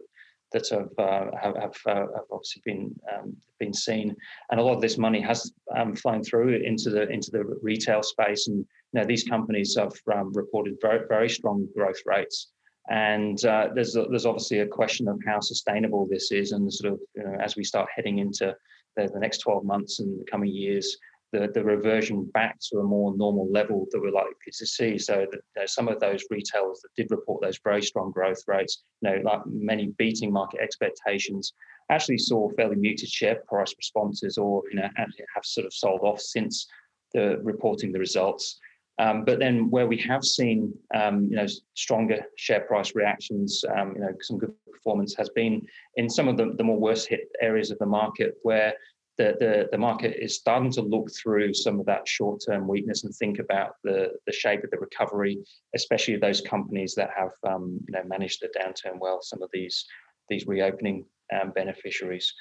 that 0.53 0.69
have 0.69 0.93
uh, 0.97 1.25
have, 1.43 1.55
have, 1.63 1.77
uh, 1.85 2.07
have, 2.15 2.29
obviously 2.31 2.61
been 2.65 2.95
um, 3.13 3.35
been 3.59 3.73
seen, 3.73 4.15
and 4.49 4.59
a 4.59 4.63
lot 4.63 4.75
of 4.75 4.81
this 4.81 4.97
money 4.97 5.21
has 5.21 5.51
um, 5.77 5.95
flown 5.95 6.23
through 6.23 6.51
into 6.71 6.89
the 6.89 7.03
into 7.09 7.29
the 7.31 7.43
retail 7.61 8.01
space, 8.03 8.47
and 8.47 8.57
you 8.57 8.99
know 8.99 9.05
these 9.05 9.25
companies 9.25 9.75
have 9.77 9.95
um, 10.15 10.31
reported 10.33 10.75
very 10.81 11.01
very 11.09 11.29
strong 11.29 11.67
growth 11.75 12.01
rates. 12.05 12.51
And 12.87 13.43
uh, 13.45 13.69
there's 13.73 13.95
a, 13.95 14.05
there's 14.11 14.27
obviously 14.27 14.59
a 14.59 14.67
question 14.67 15.07
of 15.07 15.19
how 15.25 15.39
sustainable 15.39 16.07
this 16.07 16.31
is, 16.31 16.51
and 16.51 16.71
sort 16.71 16.93
of 16.93 16.99
you 17.15 17.23
know, 17.23 17.35
as 17.45 17.55
we 17.55 17.63
start 17.63 17.89
heading 17.95 18.19
into 18.19 18.55
the, 18.95 19.07
the 19.07 19.19
next 19.19 19.39
12 19.39 19.63
months 19.63 19.99
and 19.99 20.19
the 20.19 20.25
coming 20.29 20.51
years, 20.51 20.97
the, 21.31 21.49
the 21.53 21.63
reversion 21.63 22.25
back 22.33 22.57
to 22.71 22.79
a 22.79 22.83
more 22.83 23.15
normal 23.17 23.49
level 23.51 23.87
that 23.91 23.99
we're 23.99 24.11
likely 24.11 24.51
to 24.53 24.65
see. 24.65 24.97
So 24.97 25.25
that 25.55 25.69
some 25.69 25.87
of 25.87 25.99
those 25.99 26.23
retailers 26.29 26.81
that 26.81 26.95
did 26.95 27.11
report 27.11 27.41
those 27.41 27.59
very 27.63 27.81
strong 27.81 28.11
growth 28.11 28.43
rates, 28.47 28.83
you 29.01 29.09
know, 29.09 29.21
like 29.23 29.41
many 29.45 29.87
beating 29.97 30.31
market 30.31 30.61
expectations, 30.61 31.53
actually 31.89 32.17
saw 32.17 32.49
fairly 32.51 32.75
muted 32.75 33.09
share 33.09 33.41
price 33.47 33.73
responses 33.77 34.37
or 34.37 34.63
you 34.71 34.77
know 34.77 34.89
have 34.97 35.45
sort 35.45 35.67
of 35.67 35.73
sold 35.73 36.01
off 36.01 36.19
since 36.19 36.67
the 37.13 37.39
reporting 37.43 37.91
the 37.91 37.99
results. 37.99 38.59
Um, 38.97 39.25
but 39.25 39.39
then 39.39 39.69
where 39.69 39.87
we 39.87 39.97
have 39.97 40.23
seen 40.23 40.73
um, 40.93 41.25
you 41.29 41.35
know 41.35 41.47
stronger 41.73 42.21
share 42.37 42.61
price 42.61 42.95
reactions, 42.95 43.63
um, 43.75 43.93
you 43.95 44.01
know 44.01 44.13
some 44.21 44.37
good 44.37 44.53
performance 44.71 45.15
has 45.15 45.29
been 45.29 45.65
in 45.95 46.09
some 46.09 46.27
of 46.27 46.37
the, 46.37 46.53
the 46.57 46.63
more 46.63 46.79
worst 46.79 47.07
hit 47.07 47.27
areas 47.41 47.71
of 47.71 47.79
the 47.79 47.85
market 47.85 48.35
where 48.43 48.73
the, 49.17 49.35
the, 49.39 49.67
the 49.71 49.77
market 49.77 50.17
is 50.21 50.35
starting 50.35 50.71
to 50.71 50.81
look 50.81 51.09
through 51.15 51.53
some 51.53 51.79
of 51.79 51.85
that 51.85 52.07
short-term 52.07 52.67
weakness 52.67 53.05
and 53.05 53.15
think 53.15 53.39
about 53.39 53.75
the, 53.83 54.11
the 54.25 54.33
shape 54.33 54.63
of 54.63 54.71
the 54.71 54.77
recovery, 54.77 55.39
especially 55.73 56.17
those 56.17 56.41
companies 56.41 56.93
that 56.95 57.11
have 57.15 57.31
um, 57.47 57.79
you 57.87 57.93
know 57.93 58.03
managed 58.05 58.41
the 58.41 58.49
downturn 58.59 58.99
well. 58.99 59.19
Some 59.21 59.41
of 59.41 59.49
these 59.53 59.85
these 60.29 60.47
reopening 60.47 61.05
um, 61.33 61.51
beneficiaries. 61.51 62.33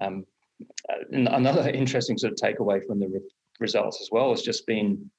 Um, 0.00 0.24
uh, 0.88 1.04
another 1.10 1.68
interesting 1.74 2.18
sort 2.18 2.32
of 2.32 2.38
takeaway 2.38 2.84
from 2.86 3.00
the 3.00 3.08
re- 3.08 3.20
results 3.60 4.00
as 4.00 4.08
well 4.10 4.30
has 4.30 4.42
just 4.42 4.66
been 4.66 5.10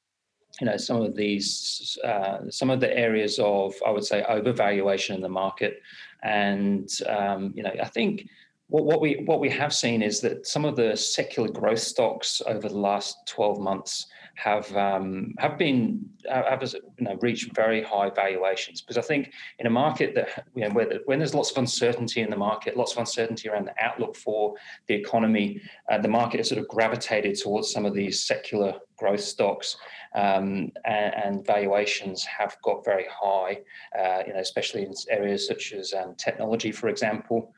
you 0.60 0.66
know 0.66 0.78
some 0.78 1.02
of 1.02 1.16
these 1.16 1.98
uh, 2.04 2.50
some 2.50 2.70
of 2.70 2.80
the 2.80 2.96
areas 2.98 3.40
of 3.40 3.76
I 3.86 3.92
would 3.92 4.06
say 4.06 4.24
overvaluation 4.30 5.16
in 5.16 5.22
the 5.22 5.30
market, 5.30 5.82
and 6.24 6.90
um, 7.08 7.54
you 7.56 7.64
know 7.64 7.74
I 7.82 7.88
think 7.88 8.28
what, 8.68 8.86
what 8.86 9.02
we 9.02 9.24
what 9.26 9.40
we 9.40 9.50
have 9.50 9.74
seen 9.74 10.02
is 10.02 10.20
that 10.22 10.46
some 10.48 10.66
of 10.66 10.76
the 10.76 10.96
secular 10.96 11.50
growth 11.50 11.80
stocks 11.80 12.42
over 12.46 12.68
the 12.68 12.78
last 12.78 13.16
12 13.28 13.60
months 13.60 14.08
have 14.38 14.76
um, 14.78 15.34
have 15.40 15.58
been 15.58 16.08
have 16.30 16.62
you 16.62 16.80
know, 17.00 17.18
reached 17.22 17.56
very 17.56 17.82
high 17.82 18.10
valuations 18.12 18.82
because 18.82 18.98
I 18.98 19.02
think 19.02 19.34
in 19.58 19.66
a 19.66 19.70
market 19.70 20.14
that 20.14 20.46
you 20.56 20.62
know 20.62 20.70
where 20.70 21.00
when 21.06 21.18
there's 21.18 21.34
lots 21.34 21.50
of 21.50 21.58
uncertainty 21.58 22.22
in 22.22 22.30
the 22.30 22.38
market, 22.38 22.78
lots 22.78 22.92
of 22.92 23.00
uncertainty 23.00 23.50
around 23.50 23.66
the 23.66 23.74
outlook 23.84 24.16
for 24.16 24.54
the 24.88 24.94
economy, 24.94 25.60
uh, 25.92 25.98
the 25.98 26.08
market 26.08 26.38
has 26.38 26.50
sort 26.50 26.62
of 26.62 26.68
gravitated 26.68 27.36
towards 27.36 27.72
some 27.72 27.84
of 27.84 27.96
these 27.96 28.26
secular 28.26 28.76
growth 28.96 29.22
stocks, 29.22 29.78
um, 30.14 30.72
and, 30.86 31.16
and, 31.16 31.46
valuations 31.46 32.24
have 32.24 32.58
got 32.64 32.86
very 32.86 33.06
high. 33.10 33.60
Uh, 33.98 34.24
you 34.26 34.34
know, 34.34 34.40
especially 34.40 34.84
in 34.84 34.94
areas 35.10 35.48
such 35.48 35.74
as 35.74 35.94
um, 35.94 36.14
technology, 36.16 36.72
for 36.72 36.90
example. 36.90 37.54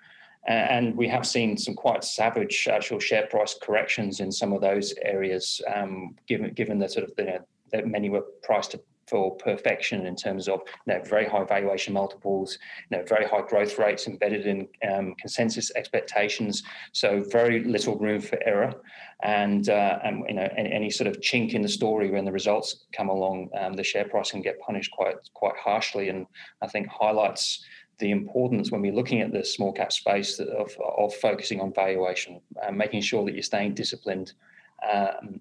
And 0.47 0.95
we 0.95 1.07
have 1.09 1.27
seen 1.27 1.57
some 1.57 1.75
quite 1.75 2.03
savage 2.03 2.67
actual 2.71 2.99
share 2.99 3.27
price 3.27 3.55
corrections 3.61 4.19
in 4.19 4.31
some 4.31 4.53
of 4.53 4.61
those 4.61 4.93
areas, 5.03 5.61
um, 5.73 6.15
given 6.27 6.53
given 6.53 6.79
the 6.79 6.89
sort 6.89 7.05
of 7.05 7.15
that 7.71 7.87
many 7.87 8.09
were 8.09 8.25
priced 8.41 8.75
for 9.09 9.35
perfection 9.37 10.05
in 10.05 10.15
terms 10.15 10.47
of 10.47 10.61
you 10.85 10.93
know, 10.93 11.01
very 11.03 11.25
high 11.25 11.43
valuation 11.43 11.93
multiples, 11.93 12.59
you 12.89 12.97
know, 12.97 13.03
very 13.05 13.25
high 13.25 13.41
growth 13.41 13.79
rates 13.79 14.07
embedded 14.07 14.45
in 14.45 14.67
um, 14.89 15.15
consensus 15.15 15.71
expectations. 15.75 16.63
So 16.93 17.23
very 17.31 17.63
little 17.63 17.97
room 17.97 18.21
for 18.21 18.37
error, 18.45 18.73
and, 19.23 19.67
uh, 19.67 19.99
and 20.03 20.23
you 20.27 20.35
know 20.35 20.47
any, 20.55 20.71
any, 20.71 20.89
sort 20.89 21.07
of 21.07 21.19
chink 21.19 21.53
in 21.53 21.61
the 21.61 21.69
story 21.69 22.09
when 22.11 22.23
the 22.23 22.31
results 22.31 22.85
come 22.93 23.09
along, 23.09 23.49
um, 23.59 23.73
the 23.73 23.83
share 23.83 24.05
price 24.05 24.31
can 24.31 24.41
get 24.41 24.59
punished 24.61 24.91
quite 24.91 25.15
quite 25.33 25.57
harshly, 25.57 26.09
and 26.09 26.25
I 26.61 26.67
think 26.67 26.87
highlights 26.87 27.63
the 27.99 28.11
importance 28.11 28.71
when 28.71 28.81
we're 28.81 28.93
looking 28.93 29.21
at 29.21 29.31
the 29.31 29.43
small 29.43 29.71
cap 29.71 29.91
space 29.91 30.39
of, 30.39 30.75
of 30.97 31.13
focusing 31.15 31.59
on 31.59 31.73
valuation, 31.73 32.41
and 32.63 32.77
making 32.77 33.01
sure 33.01 33.25
that 33.25 33.33
you're 33.33 33.43
staying 33.43 33.73
disciplined, 33.73 34.33
um, 34.91 35.39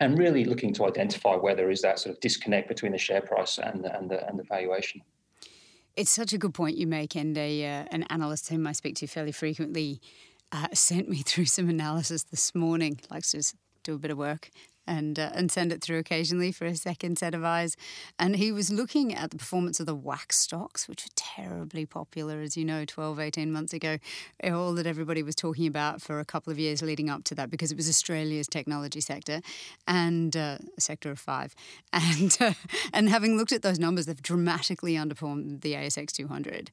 and 0.00 0.18
really 0.18 0.44
looking 0.44 0.72
to 0.74 0.86
identify 0.86 1.34
where 1.34 1.54
there 1.54 1.70
is 1.70 1.80
that 1.82 1.98
sort 1.98 2.14
of 2.14 2.20
disconnect 2.20 2.68
between 2.68 2.92
the 2.92 2.98
share 2.98 3.22
price 3.22 3.58
and 3.58 3.82
the, 3.82 3.96
and 3.96 4.10
the, 4.10 4.26
and 4.28 4.38
the 4.38 4.44
valuation. 4.44 5.00
It's 5.96 6.10
such 6.10 6.34
a 6.34 6.38
good 6.38 6.52
point 6.52 6.76
you 6.76 6.86
make, 6.86 7.16
and 7.16 7.36
a, 7.38 7.64
uh, 7.64 7.84
an 7.90 8.02
analyst 8.10 8.50
whom 8.50 8.66
I 8.66 8.72
speak 8.72 8.96
to 8.96 9.06
fairly 9.06 9.32
frequently 9.32 10.00
uh, 10.52 10.68
sent 10.74 11.08
me 11.08 11.22
through 11.26 11.46
some 11.46 11.68
analysis 11.68 12.24
this 12.24 12.54
morning. 12.54 13.00
Likes 13.10 13.32
to 13.32 13.42
do 13.82 13.94
a 13.94 13.98
bit 13.98 14.10
of 14.10 14.18
work 14.18 14.50
and 14.86 15.18
uh, 15.18 15.30
and 15.34 15.50
send 15.50 15.72
it 15.72 15.82
through 15.82 15.98
occasionally 15.98 16.52
for 16.52 16.66
a 16.66 16.74
second 16.76 17.18
set 17.18 17.34
of 17.34 17.44
eyes. 17.44 17.76
And 18.18 18.36
he 18.36 18.52
was 18.52 18.70
looking 18.70 19.14
at 19.14 19.30
the 19.30 19.36
performance 19.36 19.80
of 19.80 19.86
the 19.86 19.96
WAAAX 19.96 20.32
stocks, 20.32 20.88
which 20.88 21.04
were 21.04 21.12
terribly 21.14 21.86
popular, 21.86 22.40
as 22.40 22.56
you 22.56 22.64
know, 22.64 22.84
12, 22.84 23.20
18 23.20 23.52
months 23.52 23.72
ago. 23.72 23.98
All 24.44 24.72
that 24.74 24.86
everybody 24.86 25.22
was 25.22 25.34
talking 25.34 25.66
about 25.66 26.00
for 26.00 26.20
a 26.20 26.24
couple 26.24 26.50
of 26.50 26.58
years 26.58 26.82
leading 26.82 27.10
up 27.10 27.24
to 27.24 27.34
that 27.34 27.50
because 27.50 27.72
it 27.72 27.76
was 27.76 27.88
Australia's 27.88 28.48
technology 28.48 29.00
sector 29.00 29.40
and 29.86 30.36
uh, 30.36 30.58
a 30.76 30.80
sector 30.80 31.10
of 31.10 31.18
five. 31.18 31.54
And, 32.16 32.36
uh, 32.40 32.52
and 32.92 33.08
having 33.08 33.36
looked 33.36 33.52
at 33.52 33.62
those 33.62 33.78
numbers, 33.78 34.06
they've 34.06 34.22
dramatically 34.22 34.94
underperformed 34.94 35.62
the 35.62 35.72
ASX 35.72 36.12
200 36.12 36.70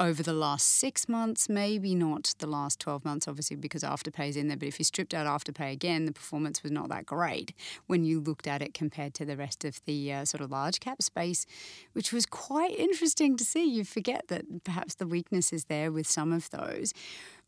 over 0.00 0.22
the 0.22 0.32
last 0.32 0.66
six 0.66 1.08
months, 1.10 1.48
maybe 1.48 1.94
not 1.94 2.34
the 2.38 2.46
last 2.46 2.80
12 2.80 3.04
months, 3.04 3.28
obviously, 3.28 3.56
because 3.56 3.82
Afterpay 3.82 4.30
is 4.30 4.36
in 4.36 4.48
there. 4.48 4.56
But 4.56 4.68
if 4.68 4.78
you 4.78 4.84
stripped 4.84 5.12
out 5.12 5.26
Afterpay 5.26 5.70
again, 5.70 6.06
the 6.06 6.12
performance 6.12 6.62
was 6.62 6.72
not 6.72 6.88
that 6.88 7.04
great 7.04 7.52
when 7.86 8.02
you 8.02 8.18
looked 8.18 8.46
at 8.46 8.62
it 8.62 8.72
compared 8.72 9.12
to 9.14 9.26
the 9.26 9.36
rest 9.36 9.64
of 9.64 9.84
the 9.84 10.12
uh, 10.12 10.24
sort 10.24 10.40
of 10.40 10.50
large 10.50 10.80
cap 10.80 11.02
space, 11.02 11.44
which 11.92 12.12
was 12.12 12.24
quite 12.24 12.76
interesting 12.78 13.36
to 13.36 13.44
see. 13.44 13.64
You 13.64 13.84
forget 13.84 14.28
that 14.28 14.64
perhaps 14.64 14.94
the 14.94 15.06
weakness 15.06 15.52
is 15.52 15.66
there 15.66 15.92
with 15.92 16.08
some 16.08 16.32
of 16.32 16.48
those. 16.50 16.94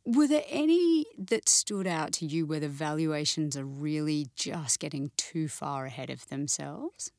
Were 0.05 0.27
there 0.27 0.45
any 0.49 1.07
that 1.17 1.49
stood 1.49 1.87
out 1.87 2.13
to 2.15 2.27
you 2.27 2.45
where 2.45 2.61
the 2.61 2.69
valuations 2.69 3.57
are 3.57 3.65
really 3.65 4.27
just 4.37 4.79
getting 4.79 5.11
too 5.17 5.49
far 5.49 5.87
ahead 5.87 6.11
of 6.11 6.29
themselves? 6.29 7.13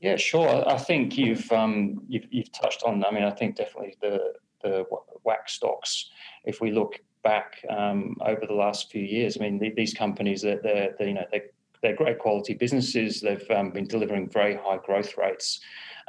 Yeah, 0.00 0.16
sure. 0.16 0.68
I 0.68 0.78
think 0.78 1.16
you've 1.16 1.52
um, 1.52 2.02
you've, 2.08 2.26
you've 2.30 2.50
touched 2.50 2.82
on. 2.82 3.04
I 3.04 3.12
mean, 3.12 3.22
I 3.22 3.30
think 3.30 3.54
definitely 3.54 3.94
the 4.00 4.32
the 4.62 4.84
WAAAX 5.26 5.48
stocks. 5.48 6.10
If 6.44 6.60
we 6.60 6.70
look 6.70 7.00
back 7.22 7.56
um, 7.68 8.16
over 8.20 8.46
the 8.46 8.54
last 8.54 8.90
few 8.90 9.02
years, 9.02 9.36
I 9.36 9.44
mean, 9.44 9.72
these 9.76 9.94
companies, 9.94 10.42
they're, 10.42 10.60
they're, 10.62 10.94
they're 10.98 11.08
you 11.08 11.14
know, 11.14 11.24
they're, 11.30 11.46
they're, 11.82 11.96
great 11.96 12.18
quality 12.18 12.54
businesses. 12.54 13.20
They've 13.20 13.50
um, 13.50 13.70
been 13.70 13.86
delivering 13.86 14.28
very 14.28 14.56
high 14.56 14.78
growth 14.78 15.16
rates, 15.16 15.60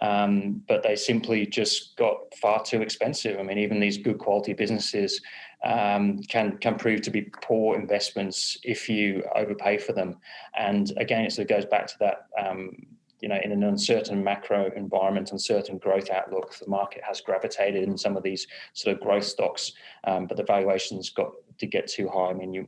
um, 0.01 0.61
but 0.67 0.83
they 0.83 0.95
simply 0.95 1.45
just 1.45 1.95
got 1.97 2.17
far 2.41 2.63
too 2.63 2.81
expensive. 2.81 3.39
I 3.39 3.43
mean, 3.43 3.57
even 3.57 3.79
these 3.79 3.97
good 3.97 4.19
quality 4.19 4.53
businesses 4.53 5.21
um, 5.63 6.19
can 6.23 6.57
can 6.57 6.75
prove 6.75 7.01
to 7.01 7.11
be 7.11 7.29
poor 7.41 7.75
investments 7.75 8.57
if 8.63 8.89
you 8.89 9.23
overpay 9.35 9.77
for 9.77 9.93
them. 9.93 10.17
And 10.57 10.91
again, 10.97 11.25
it 11.25 11.31
sort 11.31 11.49
of 11.49 11.55
goes 11.55 11.65
back 11.65 11.87
to 11.87 11.93
that 11.99 12.27
um, 12.37 12.71
you 13.23 13.29
know, 13.29 13.39
in 13.41 13.53
an 13.53 13.63
uncertain 13.63 14.21
macro 14.21 14.69
environment, 14.75 15.31
uncertain 15.31 15.77
growth 15.77 16.09
outlook, 16.11 16.53
the 16.59 16.69
market 16.69 17.01
has 17.07 17.21
gravitated 17.21 17.83
in 17.83 17.97
some 17.97 18.17
of 18.17 18.21
these 18.21 18.45
sort 18.73 18.93
of 18.93 19.01
growth 19.01 19.23
stocks, 19.23 19.71
um, 20.03 20.27
but 20.27 20.35
the 20.35 20.43
valuations 20.43 21.09
got 21.09 21.31
to 21.57 21.65
get 21.65 21.87
too 21.87 22.09
high. 22.09 22.31
I 22.31 22.33
mean, 22.33 22.53
you 22.53 22.67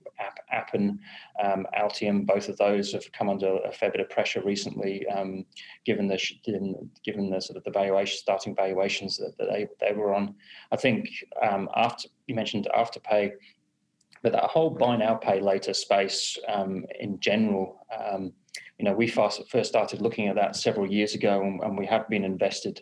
Appen, 0.49 0.97
um, 1.43 1.67
Altium, 1.77 2.25
both 2.25 2.47
of 2.47 2.55
those 2.55 2.93
have 2.93 3.11
come 3.11 3.27
under 3.27 3.57
a 3.65 3.71
fair 3.73 3.91
bit 3.91 3.99
of 3.99 4.09
pressure 4.09 4.41
recently, 4.45 5.05
um, 5.07 5.45
given 5.85 6.07
the 6.07 6.17
given 7.03 7.29
the 7.29 7.41
sort 7.41 7.57
of 7.57 7.65
the 7.65 7.71
valuation 7.71 8.17
starting 8.17 8.55
valuations 8.55 9.17
that, 9.17 9.33
that 9.37 9.49
they 9.51 9.67
they 9.81 9.93
were 9.93 10.13
on. 10.13 10.35
I 10.71 10.77
think 10.77 11.09
um, 11.41 11.67
after 11.75 12.07
you 12.27 12.35
mentioned 12.35 12.69
Afterpay. 12.73 13.31
But 14.23 14.31
that 14.31 14.45
whole 14.45 14.71
buy 14.71 14.95
now, 14.95 15.13
pay 15.13 15.39
later 15.39 15.71
space 15.71 16.35
um, 16.47 16.83
in 16.99 17.19
general, 17.19 17.85
um, 17.95 18.33
you 18.77 18.85
know, 18.85 18.93
we 18.93 19.07
first 19.07 19.43
started 19.63 20.01
looking 20.01 20.27
at 20.27 20.35
that 20.35 20.55
several 20.55 20.91
years 20.91 21.15
ago, 21.15 21.41
and, 21.41 21.77
we 21.77 21.85
have 21.85 22.07
been 22.09 22.23
invested 22.23 22.81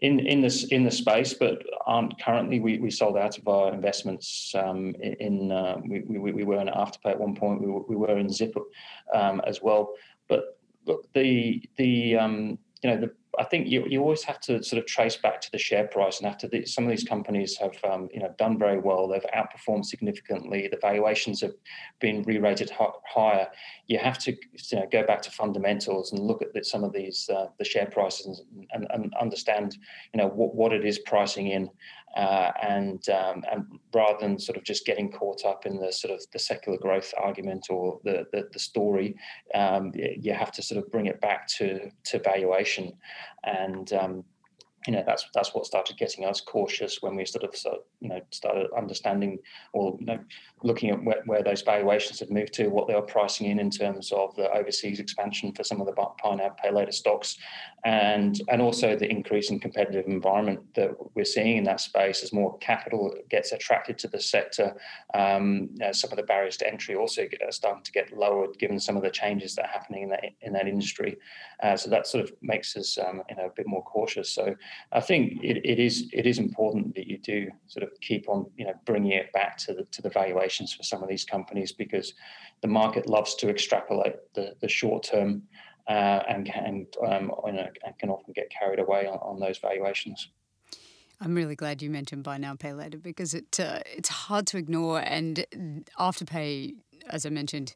in 0.00 0.20
in 0.20 0.40
this 0.40 0.64
in 0.64 0.84
the 0.84 0.90
space, 0.90 1.34
but 1.34 1.62
aren't 1.86 2.20
currently. 2.20 2.60
We, 2.60 2.78
we 2.78 2.90
sold 2.90 3.16
out 3.16 3.38
of 3.38 3.46
our 3.48 3.72
investments 3.72 4.52
um, 4.54 4.94
in. 5.00 5.52
Uh, 5.52 5.78
we, 5.86 6.00
we, 6.00 6.32
we 6.32 6.44
were 6.44 6.60
in 6.60 6.68
Afterpay 6.68 7.10
at 7.10 7.20
one 7.20 7.34
point. 7.34 7.60
We 7.60 7.68
were, 7.68 7.82
we 7.88 7.96
were 7.96 8.18
in 8.18 8.28
Zip 8.28 8.54
um, 9.14 9.40
as 9.46 9.62
well, 9.62 9.92
but 10.28 10.58
look, 10.86 11.12
the 11.12 11.62
the 11.76 12.16
um, 12.16 12.58
you 12.82 12.90
know 12.90 13.00
the 13.00 13.12
I 13.38 13.44
think 13.44 13.66
you, 13.66 13.84
you 13.88 14.00
always 14.02 14.22
have 14.24 14.40
to 14.40 14.62
sort 14.62 14.78
of 14.78 14.86
trace 14.86 15.16
back 15.16 15.40
to 15.40 15.50
the 15.50 15.58
share 15.58 15.86
price, 15.86 16.18
and 16.18 16.28
after 16.28 16.48
the, 16.48 16.66
some 16.66 16.84
of 16.84 16.90
these 16.90 17.04
companies 17.04 17.56
have 17.56 17.76
um, 17.82 18.08
you 18.12 18.20
know 18.20 18.34
done 18.38 18.58
very 18.58 18.78
well, 18.78 19.08
they've 19.08 19.24
outperformed 19.34 19.86
significantly. 19.86 20.68
The 20.70 20.78
valuations 20.80 21.40
have 21.40 21.54
been 21.98 22.22
re-rated 22.24 22.70
higher. 22.70 23.48
You 23.86 23.98
have 23.98 24.18
to 24.18 24.32
you 24.32 24.78
know, 24.78 24.86
go 24.92 25.02
back 25.06 25.22
to 25.22 25.30
fundamentals 25.30 26.12
and 26.12 26.20
look 26.20 26.42
at 26.42 26.52
the, 26.52 26.62
some 26.62 26.84
of 26.84 26.92
these 26.92 27.30
uh, 27.34 27.46
the 27.58 27.64
share 27.64 27.86
prices 27.86 28.42
and, 28.52 28.66
and, 28.72 28.86
and, 28.90 29.14
understand 29.20 29.78
you 30.12 30.18
know 30.18 30.28
what, 30.28 30.54
what 30.54 30.72
it 30.72 30.84
is 30.84 30.98
pricing 30.98 31.48
in, 31.48 31.70
uh, 32.16 32.50
and 32.62 33.08
um, 33.08 33.42
and 33.50 33.66
rather 33.94 34.18
than 34.20 34.38
sort 34.38 34.58
of 34.58 34.64
just 34.64 34.84
getting 34.84 35.10
caught 35.10 35.44
up 35.44 35.66
in 35.66 35.78
the 35.78 35.92
sort 35.92 36.12
of 36.12 36.22
the 36.32 36.38
secular 36.38 36.78
growth 36.78 37.12
argument 37.16 37.66
or 37.70 38.00
the 38.04 38.26
the, 38.32 38.48
the 38.52 38.58
story, 38.58 39.16
um, 39.54 39.92
you 39.94 40.32
have 40.32 40.52
to 40.52 40.62
sort 40.62 40.82
of 40.82 40.90
bring 40.90 41.06
it 41.06 41.20
back 41.20 41.46
to 41.46 41.90
to 42.04 42.18
valuation, 42.18 42.92
and 43.44 43.92
um, 43.92 44.24
you 44.86 44.92
know 44.92 45.02
that's 45.06 45.28
that's 45.34 45.54
what 45.54 45.66
started 45.66 45.96
getting 45.96 46.24
us 46.24 46.40
cautious 46.40 47.02
when 47.02 47.14
we 47.14 47.24
sort 47.24 47.44
of 47.44 47.54
you 48.00 48.08
know 48.08 48.20
started 48.30 48.68
understanding 48.76 49.38
or 49.72 49.96
you 50.00 50.06
know 50.06 50.18
looking 50.62 50.90
at 50.90 51.02
where, 51.02 51.22
where 51.26 51.42
those 51.42 51.62
valuations 51.62 52.20
had 52.20 52.30
moved 52.30 52.52
to, 52.54 52.68
what 52.68 52.86
they 52.86 52.94
were 52.94 53.02
pricing 53.02 53.48
in 53.48 53.58
in 53.58 53.70
terms 53.70 54.12
of 54.12 54.34
the 54.36 54.50
overseas 54.52 55.00
expansion 55.00 55.52
for 55.52 55.64
some 55.64 55.80
of 55.80 55.86
the 55.86 55.92
buy 55.92 56.34
now 56.34 56.48
pay 56.50 56.70
later 56.70 56.92
stocks, 56.92 57.36
and 57.84 58.40
and 58.48 58.62
also 58.62 58.96
the 58.96 59.08
increase 59.10 59.50
in 59.50 59.58
competitive 59.58 60.06
environment 60.06 60.60
that 60.74 60.90
we're 61.14 61.24
seeing 61.24 61.56
in 61.56 61.64
that 61.64 61.80
space 61.80 62.22
as 62.22 62.32
more 62.32 62.56
capital 62.58 63.14
gets 63.28 63.52
attracted 63.52 63.98
to 63.98 64.08
the 64.08 64.20
sector. 64.20 64.76
Um, 65.14 65.68
you 65.72 65.78
know, 65.78 65.92
some 65.92 66.10
of 66.10 66.16
the 66.16 66.22
barriers 66.22 66.56
to 66.58 66.68
entry 66.68 66.94
also 66.94 67.22
are 67.22 67.52
starting 67.52 67.82
to 67.82 67.92
get 67.92 68.16
lowered 68.16 68.58
given 68.58 68.78
some 68.78 68.96
of 68.96 69.02
the 69.02 69.10
changes 69.10 69.54
that 69.56 69.66
are 69.66 69.72
happening 69.72 70.04
in 70.04 70.08
that 70.10 70.24
in 70.40 70.52
that 70.52 70.68
industry. 70.68 71.18
Uh, 71.62 71.76
so 71.76 71.90
that 71.90 72.06
sort 72.06 72.24
of 72.24 72.32
makes 72.42 72.76
us 72.76 72.98
um, 72.98 73.22
you 73.28 73.36
know 73.36 73.46
a 73.46 73.50
bit 73.50 73.66
more 73.66 73.82
cautious. 73.82 74.30
So 74.30 74.54
I 74.92 75.00
think 75.00 75.42
it, 75.42 75.64
it 75.64 75.78
is 75.78 76.08
it 76.12 76.26
is 76.26 76.38
important 76.38 76.94
that 76.94 77.06
you 77.06 77.18
do 77.18 77.48
sort 77.66 77.84
of 77.84 77.90
keep 78.00 78.28
on 78.28 78.46
you 78.56 78.66
know 78.66 78.74
bringing 78.84 79.12
it 79.12 79.32
back 79.32 79.56
to 79.58 79.74
the 79.74 79.84
to 79.92 80.02
the 80.02 80.10
valuations 80.10 80.72
for 80.72 80.82
some 80.82 81.02
of 81.02 81.08
these 81.08 81.24
companies 81.24 81.72
because 81.72 82.14
the 82.60 82.68
market 82.68 83.08
loves 83.08 83.34
to 83.36 83.48
extrapolate 83.48 84.16
the, 84.34 84.54
the 84.60 84.68
short 84.68 85.02
term 85.02 85.42
uh, 85.88 86.22
and 86.28 86.46
can 86.46 86.86
um, 87.06 87.32
you 87.46 87.52
know, 87.52 87.68
and 87.84 87.98
can 87.98 88.08
often 88.08 88.32
get 88.34 88.50
carried 88.50 88.78
away 88.78 89.06
on, 89.06 89.18
on, 89.18 89.40
those 89.40 89.58
valuations. 89.58 90.28
I'm 91.20 91.34
really 91.34 91.56
glad 91.56 91.82
you 91.82 91.90
mentioned 91.90 92.22
buy 92.22 92.38
now 92.38 92.54
pay 92.54 92.72
later 92.72 92.98
because 92.98 93.34
it 93.34 93.58
uh, 93.58 93.80
it's 93.86 94.08
hard 94.08 94.46
to 94.48 94.58
ignore 94.58 95.00
and 95.00 95.44
Afterpay, 95.98 96.74
as 97.08 97.26
I 97.26 97.30
mentioned 97.30 97.74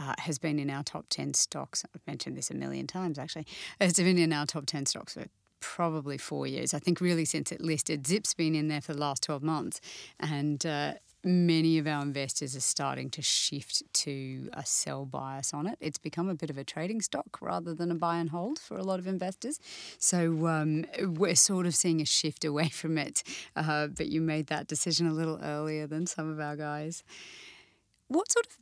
uh, 0.00 0.14
has 0.18 0.38
been 0.38 0.58
in 0.58 0.70
our 0.70 0.82
top 0.82 1.06
10 1.10 1.34
stocks. 1.34 1.84
I've 1.94 2.06
mentioned 2.06 2.36
this 2.36 2.50
a 2.50 2.54
million 2.54 2.86
times 2.86 3.18
actually. 3.18 3.46
It's 3.80 3.98
been 3.98 4.18
in 4.18 4.32
our 4.32 4.46
top 4.46 4.66
10 4.66 4.86
stocks 4.86 5.14
for 5.14 5.26
probably 5.60 6.18
four 6.18 6.46
years. 6.46 6.74
I 6.74 6.78
think 6.78 7.00
really 7.00 7.24
since 7.24 7.52
it 7.52 7.60
listed. 7.60 8.06
Zip's 8.06 8.34
been 8.34 8.54
in 8.54 8.68
there 8.68 8.80
for 8.80 8.92
the 8.92 9.00
last 9.00 9.22
12 9.22 9.42
months. 9.42 9.80
And 10.18 10.64
uh, 10.66 10.94
many 11.22 11.78
of 11.78 11.86
our 11.86 12.02
investors 12.02 12.56
are 12.56 12.60
starting 12.60 13.10
to 13.10 13.22
shift 13.22 13.82
to 13.92 14.48
a 14.52 14.64
sell 14.64 15.04
bias 15.04 15.52
on 15.52 15.66
it. 15.66 15.76
It's 15.80 15.98
become 15.98 16.28
a 16.28 16.34
bit 16.34 16.50
of 16.50 16.58
a 16.58 16.64
trading 16.64 17.00
stock 17.02 17.38
rather 17.40 17.74
than 17.74 17.90
a 17.90 17.94
buy 17.94 18.18
and 18.18 18.30
hold 18.30 18.58
for 18.58 18.76
a 18.76 18.82
lot 18.82 18.98
of 18.98 19.06
investors. 19.06 19.60
So 19.98 20.46
um, 20.46 20.86
we're 21.00 21.34
sort 21.34 21.66
of 21.66 21.74
seeing 21.74 22.00
a 22.00 22.06
shift 22.06 22.44
away 22.44 22.68
from 22.70 22.98
it. 22.98 23.22
Uh, 23.54 23.88
but 23.88 24.06
you 24.08 24.20
made 24.20 24.46
that 24.48 24.66
decision 24.66 25.06
a 25.06 25.12
little 25.12 25.38
earlier 25.42 25.86
than 25.86 26.06
some 26.06 26.30
of 26.30 26.40
our 26.40 26.56
guys. 26.56 27.02
What 28.08 28.32
sort 28.32 28.46
of 28.46 28.58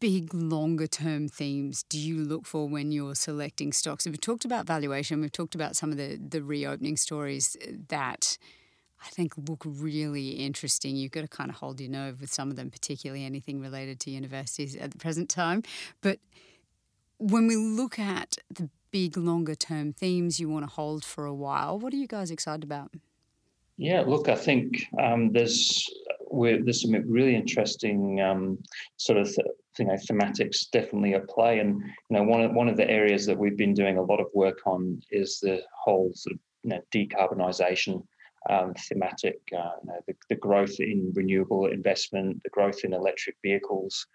big 0.00 0.34
longer 0.34 0.86
term 0.86 1.28
themes 1.28 1.82
do 1.84 1.98
you 1.98 2.22
look 2.22 2.46
for 2.46 2.68
when 2.68 2.92
you're 2.92 3.14
selecting 3.14 3.72
stocks? 3.72 4.06
We've 4.06 4.20
talked 4.20 4.44
about 4.44 4.66
valuation, 4.66 5.20
we've 5.20 5.32
talked 5.32 5.54
about 5.54 5.76
some 5.76 5.90
of 5.90 5.96
the, 5.96 6.16
the 6.16 6.42
reopening 6.42 6.96
stories 6.96 7.56
that 7.88 8.36
I 9.04 9.08
think 9.08 9.34
look 9.48 9.62
really 9.66 10.30
interesting. 10.30 10.96
You've 10.96 11.12
got 11.12 11.22
to 11.22 11.28
kind 11.28 11.50
of 11.50 11.56
hold 11.56 11.80
your 11.80 11.90
nerve 11.90 12.20
with 12.20 12.32
some 12.32 12.50
of 12.50 12.56
them, 12.56 12.70
particularly 12.70 13.24
anything 13.24 13.60
related 13.60 14.00
to 14.00 14.10
universities 14.10 14.76
at 14.76 14.92
the 14.92 14.98
present 14.98 15.28
time. 15.28 15.62
But 16.00 16.20
when 17.18 17.46
we 17.46 17.56
look 17.56 17.98
at 17.98 18.38
the 18.50 18.70
big 18.90 19.16
longer 19.16 19.54
term 19.54 19.92
themes 19.92 20.40
you 20.40 20.48
want 20.48 20.64
to 20.64 20.70
hold 20.70 21.04
for 21.04 21.26
a 21.26 21.34
while, 21.34 21.78
what 21.78 21.92
are 21.92 21.96
you 21.96 22.06
guys 22.06 22.30
excited 22.30 22.64
about? 22.64 22.92
Yeah, 23.76 24.02
look, 24.02 24.28
I 24.28 24.36
think 24.36 24.86
um, 25.00 25.32
there's 25.32 25.88
there's 26.30 26.82
some 26.82 26.92
really 27.10 27.34
interesting 27.34 28.20
um, 28.20 28.58
sort 28.96 29.18
of 29.18 29.26
th- 29.26 29.46
you 29.78 29.86
know 29.86 29.94
thematics 29.94 30.70
definitely 30.70 31.14
at 31.14 31.28
play, 31.28 31.58
and 31.58 31.80
you 31.80 32.16
know 32.16 32.22
one 32.22 32.42
of 32.42 32.52
one 32.52 32.68
of 32.68 32.76
the 32.76 32.88
areas 32.88 33.26
that 33.26 33.38
we've 33.38 33.56
been 33.56 33.74
doing 33.74 33.98
a 33.98 34.02
lot 34.02 34.20
of 34.20 34.26
work 34.34 34.60
on 34.66 35.00
is 35.10 35.38
the 35.40 35.62
whole 35.84 36.10
sort 36.14 36.34
of 36.34 36.40
you 36.62 36.70
know 36.70 36.80
decarbonisation 36.92 38.02
um, 38.50 38.74
thematic, 38.74 39.40
uh, 39.56 39.70
you 39.82 39.88
know, 39.88 40.00
the, 40.06 40.14
the, 40.28 40.34
growth 40.34 40.78
in 40.78 41.12
renewable 41.14 41.66
investment, 41.66 42.42
the 42.42 42.50
growth 42.50 42.84
in 42.84 42.92
electric 42.92 43.36
vehicles, 43.42 44.06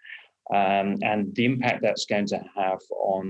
um, 0.54 0.96
and 1.02 1.34
the 1.34 1.44
impact 1.44 1.80
that's 1.82 2.06
going 2.06 2.26
to 2.26 2.38
have 2.56 2.80
on 2.90 3.26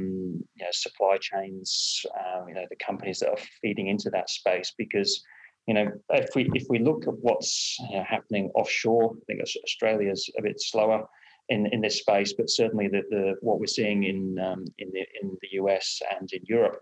you 0.55 0.65
know, 0.65 0.71
supply 0.73 1.17
chains, 1.19 2.05
um, 2.19 2.49
you 2.49 2.55
know, 2.55 2.67
the 2.69 2.77
companies 2.77 3.19
that 3.21 3.31
are 3.31 3.45
feeding 3.61 3.89
into 3.89 4.11
that 4.11 4.31
space. 4.31 4.73
Because, 4.77 5.23
you 5.67 5.75
know, 5.75 5.91
if 6.11 6.29
we 6.35 6.51
if 6.55 6.65
we 6.69 6.79
look 6.79 7.07
at 7.07 7.19
what's 7.21 7.77
you 7.91 7.97
know, 7.97 8.05
happening 8.05 8.51
offshore, 8.55 9.13
I 9.15 9.25
think 9.27 9.41
Australia 9.65 10.11
is 10.11 10.31
a 10.39 10.43
bit 10.43 10.61
slower. 10.61 11.07
In, 11.51 11.67
in 11.73 11.81
this 11.81 11.99
space, 11.99 12.33
but 12.33 12.49
certainly 12.49 12.87
the, 12.87 13.03
the 13.11 13.35
what 13.41 13.59
we're 13.59 13.67
seeing 13.67 14.05
in 14.05 14.39
um, 14.39 14.65
in 14.79 14.89
the 14.93 15.05
in 15.21 15.37
the 15.43 15.49
US 15.63 16.01
and 16.17 16.33
in 16.33 16.43
Europe, 16.45 16.81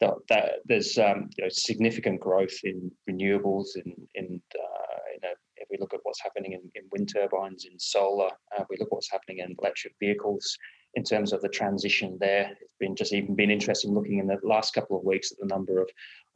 that, 0.00 0.14
that 0.30 0.52
there's 0.64 0.96
um, 0.96 1.28
you 1.36 1.44
know 1.44 1.50
significant 1.50 2.20
growth 2.20 2.56
in 2.64 2.90
renewables 3.08 3.76
in 3.76 3.94
in 4.14 4.40
uh, 4.54 4.86
know 5.26 5.34
if 5.56 5.68
we 5.70 5.78
look 5.78 5.94
at 5.94 6.00
what's 6.02 6.22
happening 6.22 6.52
in, 6.52 6.60
in 6.74 6.82
wind 6.92 7.10
turbines 7.12 7.66
in 7.70 7.78
solar 7.78 8.30
uh, 8.56 8.64
we 8.70 8.76
look 8.78 8.88
at 8.88 8.92
what's 8.92 9.10
happening 9.10 9.38
in 9.38 9.54
electric 9.60 9.94
vehicles. 10.00 10.56
In 10.94 11.04
terms 11.04 11.32
of 11.32 11.42
the 11.42 11.48
transition 11.48 12.16
there 12.20 12.52
it's 12.60 12.74
been 12.80 12.96
just 12.96 13.12
even 13.12 13.34
been 13.34 13.50
interesting 13.50 13.92
looking 13.92 14.18
in 14.18 14.26
the 14.26 14.38
last 14.42 14.74
couple 14.74 14.96
of 14.96 15.04
weeks 15.04 15.32
at 15.32 15.38
the 15.38 15.46
number 15.46 15.82
of 15.82 15.88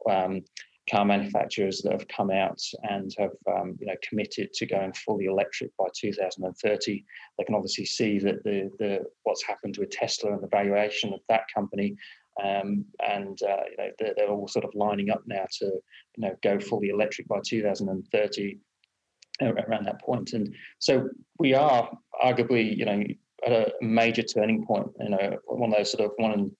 um, 0.09 0.43
car 0.91 1.05
manufacturers 1.05 1.81
that 1.81 1.93
have 1.93 2.07
come 2.07 2.29
out 2.29 2.61
and 2.83 3.13
have 3.17 3.31
um, 3.47 3.77
you 3.79 3.87
know 3.87 3.95
committed 4.07 4.51
to 4.53 4.65
going 4.65 4.91
fully 4.93 5.25
electric 5.25 5.75
by 5.77 5.85
2030 5.95 7.05
they 7.37 7.43
can 7.43 7.55
obviously 7.55 7.85
see 7.85 8.19
that 8.19 8.43
the 8.43 8.69
the 8.79 8.99
what's 9.23 9.43
happened 9.43 9.77
with 9.77 9.89
Tesla 9.89 10.33
and 10.33 10.43
the 10.43 10.47
valuation 10.47 11.13
of 11.13 11.21
that 11.29 11.43
company 11.53 11.95
um, 12.43 12.85
and 13.07 13.39
uh, 13.43 13.63
you 13.69 13.77
know 13.77 13.89
they're, 13.99 14.13
they're, 14.15 14.29
all 14.29 14.47
sort 14.47 14.65
of 14.65 14.71
lining 14.73 15.09
up 15.09 15.21
now 15.25 15.45
to 15.59 15.65
you 15.65 15.81
know 16.17 16.35
go 16.41 16.59
fully 16.59 16.89
electric 16.89 17.27
by 17.27 17.39
2030 17.45 18.57
around 19.41 19.85
that 19.85 20.01
point. 20.01 20.33
And 20.33 20.53
so 20.79 21.09
we 21.39 21.53
are 21.53 21.89
arguably 22.23 22.75
you 22.75 22.85
know 22.85 23.03
at 23.45 23.51
a 23.51 23.71
major 23.81 24.23
turning 24.23 24.65
point. 24.65 24.87
You 24.99 25.09
know 25.09 25.37
one 25.45 25.71
of 25.71 25.77
those 25.77 25.91
sort 25.91 26.05
of 26.05 26.11
one 26.17 26.51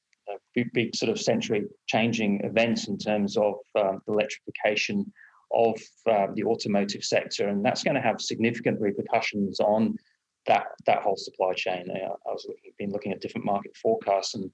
big, 0.56 0.72
big 0.74 0.96
sort 0.96 1.12
of 1.12 1.20
century 1.20 1.66
changing 1.88 2.42
events 2.44 2.88
in 2.88 2.98
terms 2.98 3.38
of 3.38 3.56
um, 3.80 4.02
electrification 4.08 5.12
of 5.54 5.80
um, 6.10 6.34
the 6.36 6.44
automotive 6.44 7.04
sector, 7.04 7.50
and 7.50 7.64
that's 7.64 7.84
going 7.84 7.96
to 7.96 8.02
have 8.02 8.22
significant 8.22 8.80
repercussions 8.80 9.60
on 9.60 9.98
that 10.48 10.68
that 10.86 11.02
whole 11.02 11.18
supply 11.18 11.54
chain. 11.54 11.88
I 11.92 12.32
was 12.32 12.46
looking, 12.48 12.72
been 12.78 12.92
looking 12.92 13.12
at 13.12 13.22
different 13.22 13.46
market 13.46 13.76
forecasts, 13.76 14.34
and 14.34 14.50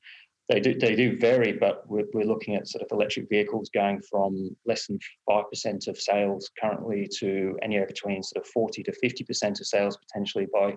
they 0.50 0.60
do 0.60 0.78
they 0.78 0.96
do 0.96 1.18
vary, 1.20 1.54
but 1.54 1.84
we're, 1.88 2.08
we're 2.14 2.26
looking 2.26 2.56
at 2.56 2.68
sort 2.68 2.84
of 2.84 2.90
electric 2.92 3.30
vehicles 3.30 3.70
going 3.74 4.02
from 4.02 4.56
less 4.66 4.88
than 4.88 5.00
five 5.30 5.46
percent 5.50 5.88
of 5.88 6.00
sales 6.00 6.50
currently 6.60 7.08
to 7.20 7.58
anywhere 7.62 7.88
between 7.88 8.24
sort 8.24 8.44
of 8.44 8.50
forty 8.50 8.84
to 8.84 8.94
fifty 8.94 9.24
percent 9.24 9.60
of 9.60 9.68
sales 9.68 9.98
potentially 9.98 10.48
by 10.54 10.76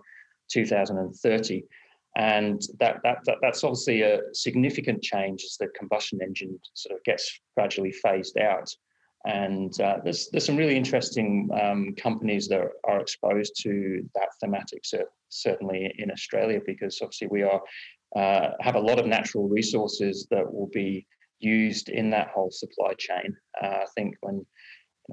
2030, 0.51 1.63
and 2.16 2.61
that, 2.81 2.96
that, 3.05 3.18
that 3.25 3.37
that's 3.40 3.62
obviously 3.62 4.03
a 4.03 4.20
significant 4.33 5.03
change 5.03 5.44
as 5.44 5.57
the 5.59 5.68
combustion 5.79 6.20
engine 6.23 6.59
sort 6.75 6.96
of 6.96 7.05
gets 7.05 7.40
gradually 7.57 7.92
phased 7.92 8.38
out. 8.38 8.68
And 9.27 9.79
uh, 9.81 9.99
there's 10.03 10.29
there's 10.31 10.46
some 10.46 10.57
really 10.57 10.77
interesting 10.77 11.51
um, 11.61 11.94
companies 11.96 12.49
that 12.49 12.62
are 12.85 13.01
exposed 13.01 13.53
to 13.62 14.03
that 14.14 14.31
thematic, 14.40 14.83
certainly 15.29 15.94
in 15.99 16.11
Australia, 16.11 16.61
because 16.64 17.01
obviously 17.03 17.29
we 17.29 17.42
are 17.42 17.61
uh, 18.16 18.53
have 18.61 18.77
a 18.77 18.81
lot 18.81 18.99
of 18.99 19.07
natural 19.07 19.46
resources 19.46 20.27
that 20.31 20.51
will 20.51 20.70
be 20.73 21.07
used 21.38 21.90
in 21.90 22.11
that 22.11 22.29
whole 22.29 22.51
supply 22.51 22.94
chain. 22.99 23.37
Uh, 23.62 23.66
I 23.66 23.87
think 23.94 24.14
when 24.20 24.44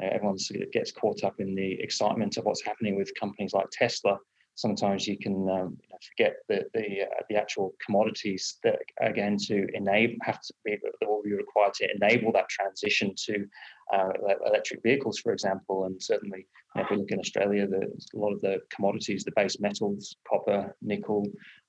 everyone 0.01 0.37
gets 0.71 0.91
caught 0.91 1.23
up 1.23 1.35
in 1.39 1.53
the 1.53 1.73
excitement 1.81 2.37
of 2.37 2.45
what's 2.45 2.63
happening 2.63 2.95
with 2.95 3.11
companies 3.19 3.53
like 3.53 3.67
Tesla, 3.71 4.17
sometimes 4.55 5.07
you 5.07 5.17
can 5.17 5.47
um, 5.49 5.77
forget 6.03 6.37
the 6.49 6.65
the, 6.73 7.03
uh, 7.03 7.23
the 7.29 7.35
actual 7.35 7.73
commodities 7.85 8.57
that 8.63 8.79
are 9.01 9.13
going 9.13 9.37
to 9.37 9.67
enable 9.73 10.15
have 10.21 10.41
to 10.41 10.53
be 10.65 10.77
that 10.81 11.07
will 11.07 11.23
be 11.23 11.33
required 11.33 11.73
to 11.75 11.87
enable 11.95 12.31
that 12.31 12.49
transition 12.49 13.13
to 13.25 13.45
uh, 13.93 14.09
electric 14.45 14.81
vehicles, 14.83 15.19
for 15.19 15.31
example. 15.31 15.85
And 15.85 16.01
certainly, 16.01 16.47
if 16.75 16.89
we 16.89 16.97
look 16.97 17.11
in 17.11 17.19
Australia, 17.19 17.67
the, 17.67 17.87
a 18.15 18.17
lot 18.17 18.33
of 18.33 18.41
the 18.41 18.59
commodities, 18.73 19.23
the 19.23 19.31
base 19.35 19.59
metals, 19.59 20.15
copper, 20.27 20.75
nickel, 20.81 21.25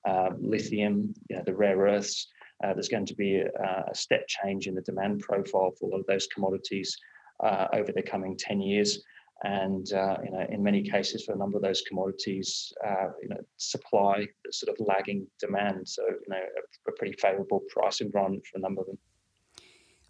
uh, 0.07 0.29
lithium, 0.39 1.13
you 1.29 1.37
know, 1.37 1.43
the 1.45 1.55
rare 1.55 1.77
earths. 1.77 2.27
Uh, 2.61 2.73
there's 2.73 2.89
going 2.89 3.05
to 3.05 3.15
be 3.15 3.37
a, 3.37 3.85
a, 3.89 3.95
step 3.95 4.27
change 4.27 4.67
in 4.67 4.75
the 4.75 4.81
demand 4.81 5.21
profile 5.21 5.71
for 5.79 5.87
a 5.87 5.91
lot 5.91 6.01
of 6.01 6.05
those 6.07 6.27
commodities 6.27 6.93
uh, 7.41 7.67
over 7.71 7.93
the 7.93 8.01
coming 8.01 8.35
10 8.35 8.59
years 8.59 9.01
and 9.43 9.93
uh, 9.93 10.17
you 10.23 10.31
know 10.31 10.45
in 10.49 10.61
many 10.61 10.83
cases 10.83 11.23
for 11.23 11.33
a 11.33 11.37
number 11.37 11.57
of 11.57 11.63
those 11.63 11.81
commodities 11.81 12.73
uh, 12.85 13.07
you 13.21 13.29
know 13.29 13.39
supply 13.57 14.25
sort 14.51 14.77
of 14.77 14.85
lagging 14.85 15.25
demand 15.39 15.87
so 15.87 16.03
you 16.05 16.29
know 16.29 16.37
a, 16.37 16.89
a 16.89 16.93
pretty 16.97 17.15
favorable 17.19 17.61
price 17.69 18.01
environment 18.01 18.43
for 18.45 18.57
a 18.57 18.61
number 18.61 18.81
of 18.81 18.87
them 18.87 18.97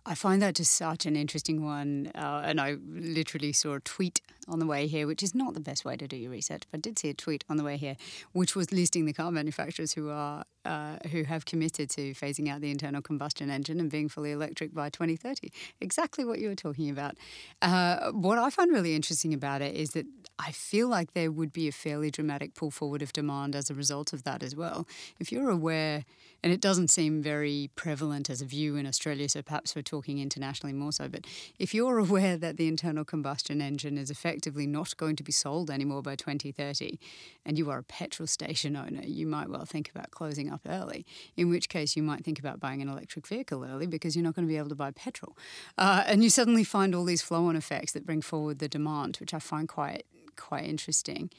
I 0.06 0.16
find 0.16 0.42
that 0.42 0.56
just 0.56 0.72
such 0.72 1.06
an 1.06 1.16
interesting 1.16 1.64
one. 1.64 2.12
Uh, 2.16 2.42
and 2.44 2.60
I 2.60 2.78
literally 2.88 3.54
saw 3.54 3.76
a 3.76 3.80
tweet 3.80 4.22
on 4.50 4.60
the 4.60 4.66
way 4.66 4.88
here, 4.88 5.08
which 5.08 5.24
is 5.24 5.36
not 5.36 5.54
the 5.54 5.60
best 5.60 5.86
way 5.86 5.96
to 5.96 6.08
do 6.08 6.16
your 6.18 6.32
research, 6.32 6.64
but 6.72 6.80
I 6.80 6.82
did 6.82 7.00
see 7.00 7.10
a 7.10 7.14
tweet 7.14 7.44
on 7.50 7.58
the 7.58 7.64
way 7.64 7.78
here, 7.78 7.96
which 8.34 8.56
was 8.56 8.72
listing 8.72 9.06
the 9.06 9.14
car 9.14 9.32
manufacturers 9.32 9.94
who 9.94 10.10
are 10.10 10.44
uh, 10.66 10.98
who 11.12 11.24
have 11.24 11.46
committed 11.46 11.90
to 11.90 12.14
phasing 12.14 12.50
out 12.50 12.62
the 12.62 12.70
internal 12.70 13.02
combustion 13.02 13.50
engine 13.50 13.80
and 13.80 13.90
being 13.90 14.10
fully 14.10 14.32
electric 14.32 14.74
by 14.74 14.90
2030. 14.90 15.52
Exactly 15.80 16.26
what 16.26 16.40
you 16.40 16.50
were 16.50 16.56
talking 16.56 16.90
about. 16.90 17.16
Uh, 17.62 18.12
what 18.12 18.38
I 18.38 18.50
find 18.50 18.72
really 18.72 18.94
interesting 18.94 19.34
about 19.34 19.62
it 19.62 19.76
is 19.76 19.92
that 19.92 20.06
I 20.38 20.52
feel 20.52 20.88
like 20.88 21.14
there 21.14 21.32
would 21.32 21.52
be 21.54 21.68
a 21.68 21.72
fairly 21.72 22.12
dramatic 22.12 22.56
pull 22.56 22.72
forward 22.72 23.02
of 23.02 23.14
demand 23.14 23.56
as 23.56 23.70
a 23.70 23.74
result 23.74 24.14
of 24.14 24.24
that 24.24 24.44
as 24.44 24.56
well. 24.56 24.88
If 25.20 25.32
you're 25.32 25.50
aware, 25.50 26.06
and 26.44 26.54
it 26.54 26.62
doesn't 26.62 26.90
seem 26.90 27.22
very 27.22 27.70
prevalent 27.76 28.30
as 28.30 28.42
a 28.42 28.46
view 28.46 28.76
in 28.76 28.86
Australia, 28.86 29.28
so 29.28 29.42
perhaps 29.42 29.76
we're 29.76 29.82
talking 29.82 30.20
internationally 30.20 30.74
more 30.74 30.92
so, 30.92 31.08
but 31.08 31.26
if 31.58 31.74
you're 31.74 31.98
aware 32.08 32.38
that 32.38 32.58
the 32.58 32.68
internal 32.68 33.04
combustion 33.04 33.62
engine 33.62 33.98
is 33.98 34.10
effectively 34.40 34.66
not 34.66 34.96
going 34.96 35.18
to 35.18 35.24
be 35.24 35.34
sold 35.34 35.70
anymore 35.70 36.02
by 36.02 36.16
2030, 36.16 36.98
and 37.46 37.58
you 37.58 37.70
are 37.70 37.80
a 37.80 37.84
petrol 37.84 38.26
station 38.26 38.78
owner, 38.78 39.02
you 39.04 39.28
might 39.28 39.50
well 39.50 39.66
think 39.66 39.90
about 39.90 40.12
closing 40.12 40.50
up 40.50 40.62
early, 40.66 41.06
in 41.36 41.50
which 41.50 41.68
case 41.68 41.98
you 41.98 42.04
might 42.04 42.24
think 42.24 42.40
about 42.40 42.58
buying 42.58 42.82
an 42.82 42.88
electric 42.88 43.28
vehicle 43.28 43.66
early 43.66 43.86
because 43.86 44.16
you're 44.16 44.24
not 44.24 44.36
going 44.36 44.48
to 44.48 44.52
be 44.52 44.58
able 44.58 44.70
to 44.70 44.76
buy 44.76 44.92
petrol. 44.92 45.36
Uh, 45.78 46.04
and 46.08 46.24
you 46.24 46.30
suddenly 46.30 46.64
find 46.64 46.96
all 46.96 47.04
these 47.04 47.22
flow 47.22 47.48
on 47.48 47.58
effects 47.58 47.92
that 47.92 48.06
bring 48.06 48.22
forward 48.22 48.60
the 48.60 48.70
demand, 48.70 49.18
which 49.18 49.34
I 49.34 49.40
find 49.40 49.68
quite 49.68 50.06
quite 50.38 50.64
interesting. 50.64 51.30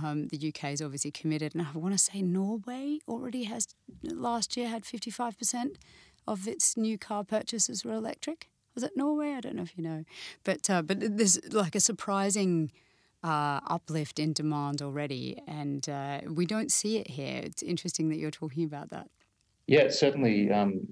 Um, 0.00 0.28
the 0.28 0.38
UK 0.48 0.70
is 0.74 0.80
obviously 0.80 1.10
committed, 1.10 1.56
and 1.56 1.66
I 1.66 1.76
want 1.76 1.92
to 1.92 1.98
say 1.98 2.22
Norway 2.22 3.00
already 3.08 3.44
has 3.44 3.66
last 4.04 4.56
year 4.56 4.68
had 4.68 4.84
55% 4.84 5.74
of 6.28 6.46
its 6.46 6.76
new 6.76 6.96
car 6.96 7.24
purchases 7.24 7.84
were 7.84 7.94
electric. 7.94 8.48
Was 8.74 8.82
it 8.82 8.92
Norway? 8.96 9.32
I 9.32 9.40
don't 9.40 9.56
know 9.56 9.62
if 9.62 9.76
you 9.76 9.84
know, 9.84 10.04
but 10.42 10.68
uh, 10.68 10.82
but 10.82 10.98
there's 11.00 11.38
like 11.52 11.74
a 11.74 11.80
surprising 11.80 12.72
uh, 13.22 13.60
uplift 13.66 14.18
in 14.18 14.32
demand 14.32 14.82
already, 14.82 15.40
and 15.46 15.88
uh, 15.88 16.20
we 16.28 16.44
don't 16.46 16.72
see 16.72 16.98
it 16.98 17.10
here. 17.10 17.40
It's 17.44 17.62
interesting 17.62 18.08
that 18.08 18.16
you're 18.16 18.30
talking 18.30 18.64
about 18.64 18.90
that. 18.90 19.08
Yeah, 19.66 19.88
certainly. 19.90 20.50
Um, 20.50 20.88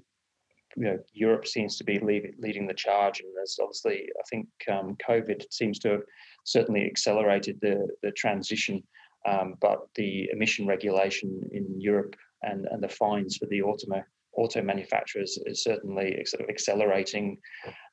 you 0.75 0.85
know, 0.85 0.97
Europe 1.13 1.45
seems 1.45 1.77
to 1.77 1.83
be 1.83 1.99
lead, 1.99 2.33
leading 2.39 2.65
the 2.65 2.73
charge, 2.73 3.19
and 3.19 3.29
there's 3.35 3.59
obviously, 3.61 4.07
I 4.19 4.23
think, 4.27 4.47
um, 4.71 4.97
COVID 5.07 5.45
seems 5.51 5.77
to 5.79 5.89
have 5.89 6.01
certainly 6.45 6.85
accelerated 6.85 7.59
the 7.61 7.87
the 8.01 8.11
transition. 8.11 8.81
Um, 9.25 9.55
but 9.61 9.87
the 9.95 10.29
emission 10.33 10.67
regulation 10.67 11.47
in 11.53 11.79
Europe 11.79 12.15
and, 12.41 12.65
and 12.71 12.83
the 12.83 12.89
fines 12.89 13.37
for 13.37 13.45
the 13.45 13.61
auto 13.61 13.87
auto 14.35 14.61
manufacturers 14.61 15.37
is 15.45 15.63
certainly 15.63 16.17
accelerating 16.49 17.37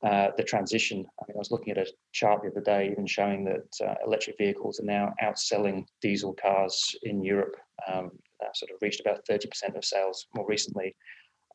uh, 0.05 0.29
the 0.37 0.43
transition. 0.43 0.99
I 0.99 1.25
mean, 1.29 1.37
I 1.37 1.39
was 1.39 1.51
looking 1.51 1.73
at 1.73 1.79
a 1.79 1.93
chart 2.13 2.43
the 2.43 2.51
other 2.51 2.61
day, 2.61 2.91
even 2.91 3.07
showing 3.07 3.45
that 3.45 3.87
uh, 3.87 3.95
electric 4.07 4.39
vehicles 4.39 4.81
are 4.81 4.87
now 4.87 5.13
outselling 5.23 5.85
diesel 6.01 6.35
cars 6.35 6.95
in 7.03 7.23
Europe. 7.23 7.57
Um, 7.91 8.11
sort 8.55 8.71
of 8.71 8.79
reached 8.81 9.01
about 9.01 9.25
30% 9.31 9.77
of 9.77 9.85
sales 9.85 10.27
more 10.35 10.47
recently. 10.47 10.97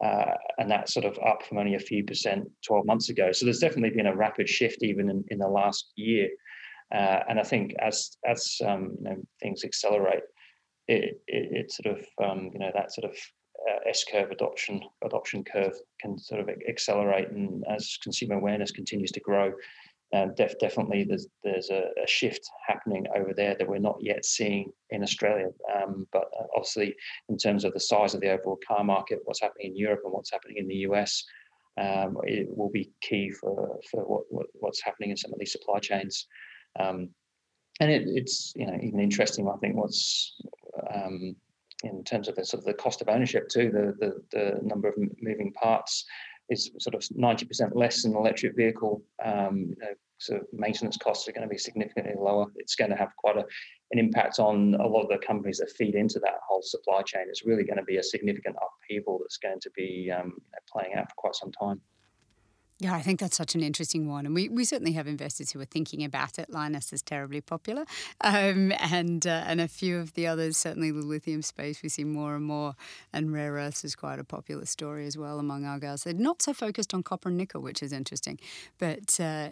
Uh, 0.03 0.33
and 0.57 0.69
that's 0.69 0.93
sort 0.93 1.05
of 1.05 1.17
up 1.25 1.43
from 1.43 1.57
only 1.57 1.75
a 1.75 1.79
few 1.79 2.03
percent 2.03 2.49
12 2.67 2.85
months 2.85 3.09
ago. 3.09 3.31
So 3.31 3.45
there's 3.45 3.59
definitely 3.59 3.95
been 3.95 4.07
a 4.07 4.15
rapid 4.15 4.49
shift 4.49 4.83
even 4.83 5.09
in, 5.09 5.23
in 5.29 5.37
the 5.37 5.47
last 5.47 5.91
year. 5.95 6.29
Uh, 6.93 7.19
and 7.29 7.39
I 7.39 7.43
think 7.43 7.73
as 7.79 8.17
as 8.25 8.57
um, 8.65 8.95
you 8.97 9.03
know 9.09 9.15
things 9.41 9.63
accelerate, 9.63 10.23
it, 10.87 11.19
it, 11.27 11.65
it 11.67 11.71
sort 11.71 11.97
of 11.97 12.05
um, 12.23 12.49
you 12.53 12.59
know 12.59 12.71
that 12.75 12.93
sort 12.93 13.09
of 13.09 13.17
uh, 13.69 13.89
S 13.89 14.03
curve 14.09 14.31
adoption 14.31 14.81
adoption 15.03 15.43
curve 15.43 15.73
can 15.99 16.17
sort 16.17 16.41
of 16.41 16.49
accelerate, 16.67 17.29
and 17.29 17.63
as 17.69 17.97
consumer 18.01 18.35
awareness 18.35 18.71
continues 18.71 19.11
to 19.11 19.19
grow, 19.19 19.53
um, 20.13 20.33
def- 20.35 20.59
definitely 20.59 21.03
there's 21.03 21.27
there's 21.43 21.69
a, 21.69 21.89
a, 22.01 22.07
shift 22.07 22.41
happening 22.67 23.05
over 23.15 23.33
there 23.33 23.55
that 23.57 23.67
we're 23.67 23.79
not 23.79 23.97
yet 23.99 24.23
seeing 24.23 24.71
in 24.91 25.03
Australia. 25.03 25.49
Um, 25.75 26.07
but 26.11 26.25
uh, 26.39 26.45
obviously, 26.55 26.95
in 27.29 27.37
terms 27.37 27.63
of 27.65 27.73
the 27.73 27.79
size 27.79 28.13
of 28.13 28.21
the 28.21 28.29
overall 28.29 28.59
car 28.67 28.83
market, 28.83 29.19
what's 29.25 29.41
happening 29.41 29.67
in 29.71 29.75
Europe 29.75 30.01
and 30.03 30.13
what's 30.13 30.31
happening 30.31 30.57
in 30.57 30.67
the 30.67 30.75
US, 30.89 31.23
um, 31.81 32.17
it 32.23 32.47
will 32.55 32.69
be 32.69 32.91
key 33.01 33.31
for 33.31 33.79
for 33.91 34.03
what, 34.03 34.23
what, 34.29 34.45
what's 34.53 34.81
happening 34.81 35.09
in 35.09 35.17
some 35.17 35.33
of 35.33 35.39
these 35.39 35.51
supply 35.51 35.79
chains. 35.79 36.27
Um, 36.79 37.09
and 37.79 37.91
it, 37.91 38.03
it's 38.05 38.53
you 38.55 38.67
know 38.67 38.77
even 38.81 38.99
interesting. 38.99 39.49
I 39.49 39.57
think 39.57 39.75
what's 39.75 40.35
um, 40.93 41.35
in 41.83 42.03
terms 42.03 42.27
of 42.27 42.35
the 42.35 42.45
sort 42.45 42.59
of 42.59 42.65
the 42.65 42.73
cost 42.73 43.01
of 43.01 43.09
ownership 43.09 43.49
too, 43.49 43.71
the 43.71 43.95
the, 43.99 44.21
the 44.31 44.59
number 44.61 44.87
of 44.87 44.95
moving 45.21 45.51
parts 45.53 46.05
is 46.49 46.69
sort 46.79 46.93
of 46.93 47.01
90% 47.01 47.75
less 47.75 48.03
than 48.03 48.11
an 48.11 48.17
electric 48.17 48.55
vehicle. 48.55 49.03
Um, 49.23 49.57
you 49.69 49.75
know, 49.81 49.93
so 50.17 50.39
maintenance 50.53 50.97
costs 50.97 51.27
are 51.27 51.31
going 51.31 51.47
to 51.47 51.51
be 51.51 51.57
significantly 51.57 52.13
lower. 52.17 52.47
It's 52.55 52.75
going 52.75 52.91
to 52.91 52.97
have 52.97 53.09
quite 53.17 53.37
a, 53.37 53.45
an 53.91 53.99
impact 53.99 54.39
on 54.39 54.75
a 54.75 54.87
lot 54.87 55.01
of 55.01 55.09
the 55.09 55.25
companies 55.25 55.57
that 55.57 55.71
feed 55.71 55.95
into 55.95 56.19
that 56.19 56.35
whole 56.47 56.61
supply 56.61 57.01
chain. 57.01 57.25
It's 57.27 57.45
really 57.45 57.63
going 57.63 57.77
to 57.77 57.83
be 57.83 57.97
a 57.97 58.03
significant 58.03 58.55
upheaval 58.55 59.19
that's 59.21 59.37
going 59.37 59.59
to 59.61 59.71
be 59.75 60.11
um, 60.15 60.33
playing 60.71 60.93
out 60.95 61.09
for 61.09 61.15
quite 61.17 61.35
some 61.35 61.51
time. 61.51 61.81
Yeah, 62.79 62.93
I 62.93 63.01
think 63.01 63.21
that's 63.21 63.37
such 63.37 63.55
an 63.55 63.63
interesting 63.63 64.09
one. 64.09 64.25
And 64.25 64.35
we, 64.35 64.49
we 64.49 64.65
certainly 64.65 64.91
have 64.93 65.07
investors 65.07 65.51
who 65.51 65.61
are 65.61 65.65
thinking 65.65 66.03
about 66.03 66.37
it. 66.37 66.51
Lynas 66.51 66.91
is 66.91 67.01
terribly 67.01 67.39
popular. 67.39 67.85
Um, 68.19 68.73
and, 68.79 69.25
uh, 69.25 69.43
and 69.47 69.61
a 69.61 69.67
few 69.69 69.97
of 69.97 70.13
the 70.13 70.27
others, 70.27 70.57
certainly 70.57 70.91
the 70.91 70.99
lithium 70.99 71.41
space, 71.41 71.81
we 71.81 71.87
see 71.87 72.03
more 72.03 72.35
and 72.35 72.43
more. 72.43 72.75
And 73.13 73.31
rare 73.31 73.53
earths 73.53 73.85
is 73.85 73.95
quite 73.95 74.19
a 74.19 74.25
popular 74.25 74.65
story 74.65 75.07
as 75.07 75.17
well 75.17 75.39
among 75.39 75.63
our 75.63 75.79
guys. 75.79 76.03
They're 76.03 76.13
not 76.13 76.41
so 76.41 76.53
focused 76.53 76.93
on 76.93 77.01
copper 77.01 77.29
and 77.29 77.37
nickel, 77.37 77.61
which 77.61 77.81
is 77.81 77.93
interesting. 77.93 78.39
But 78.77 79.21
uh, 79.21 79.51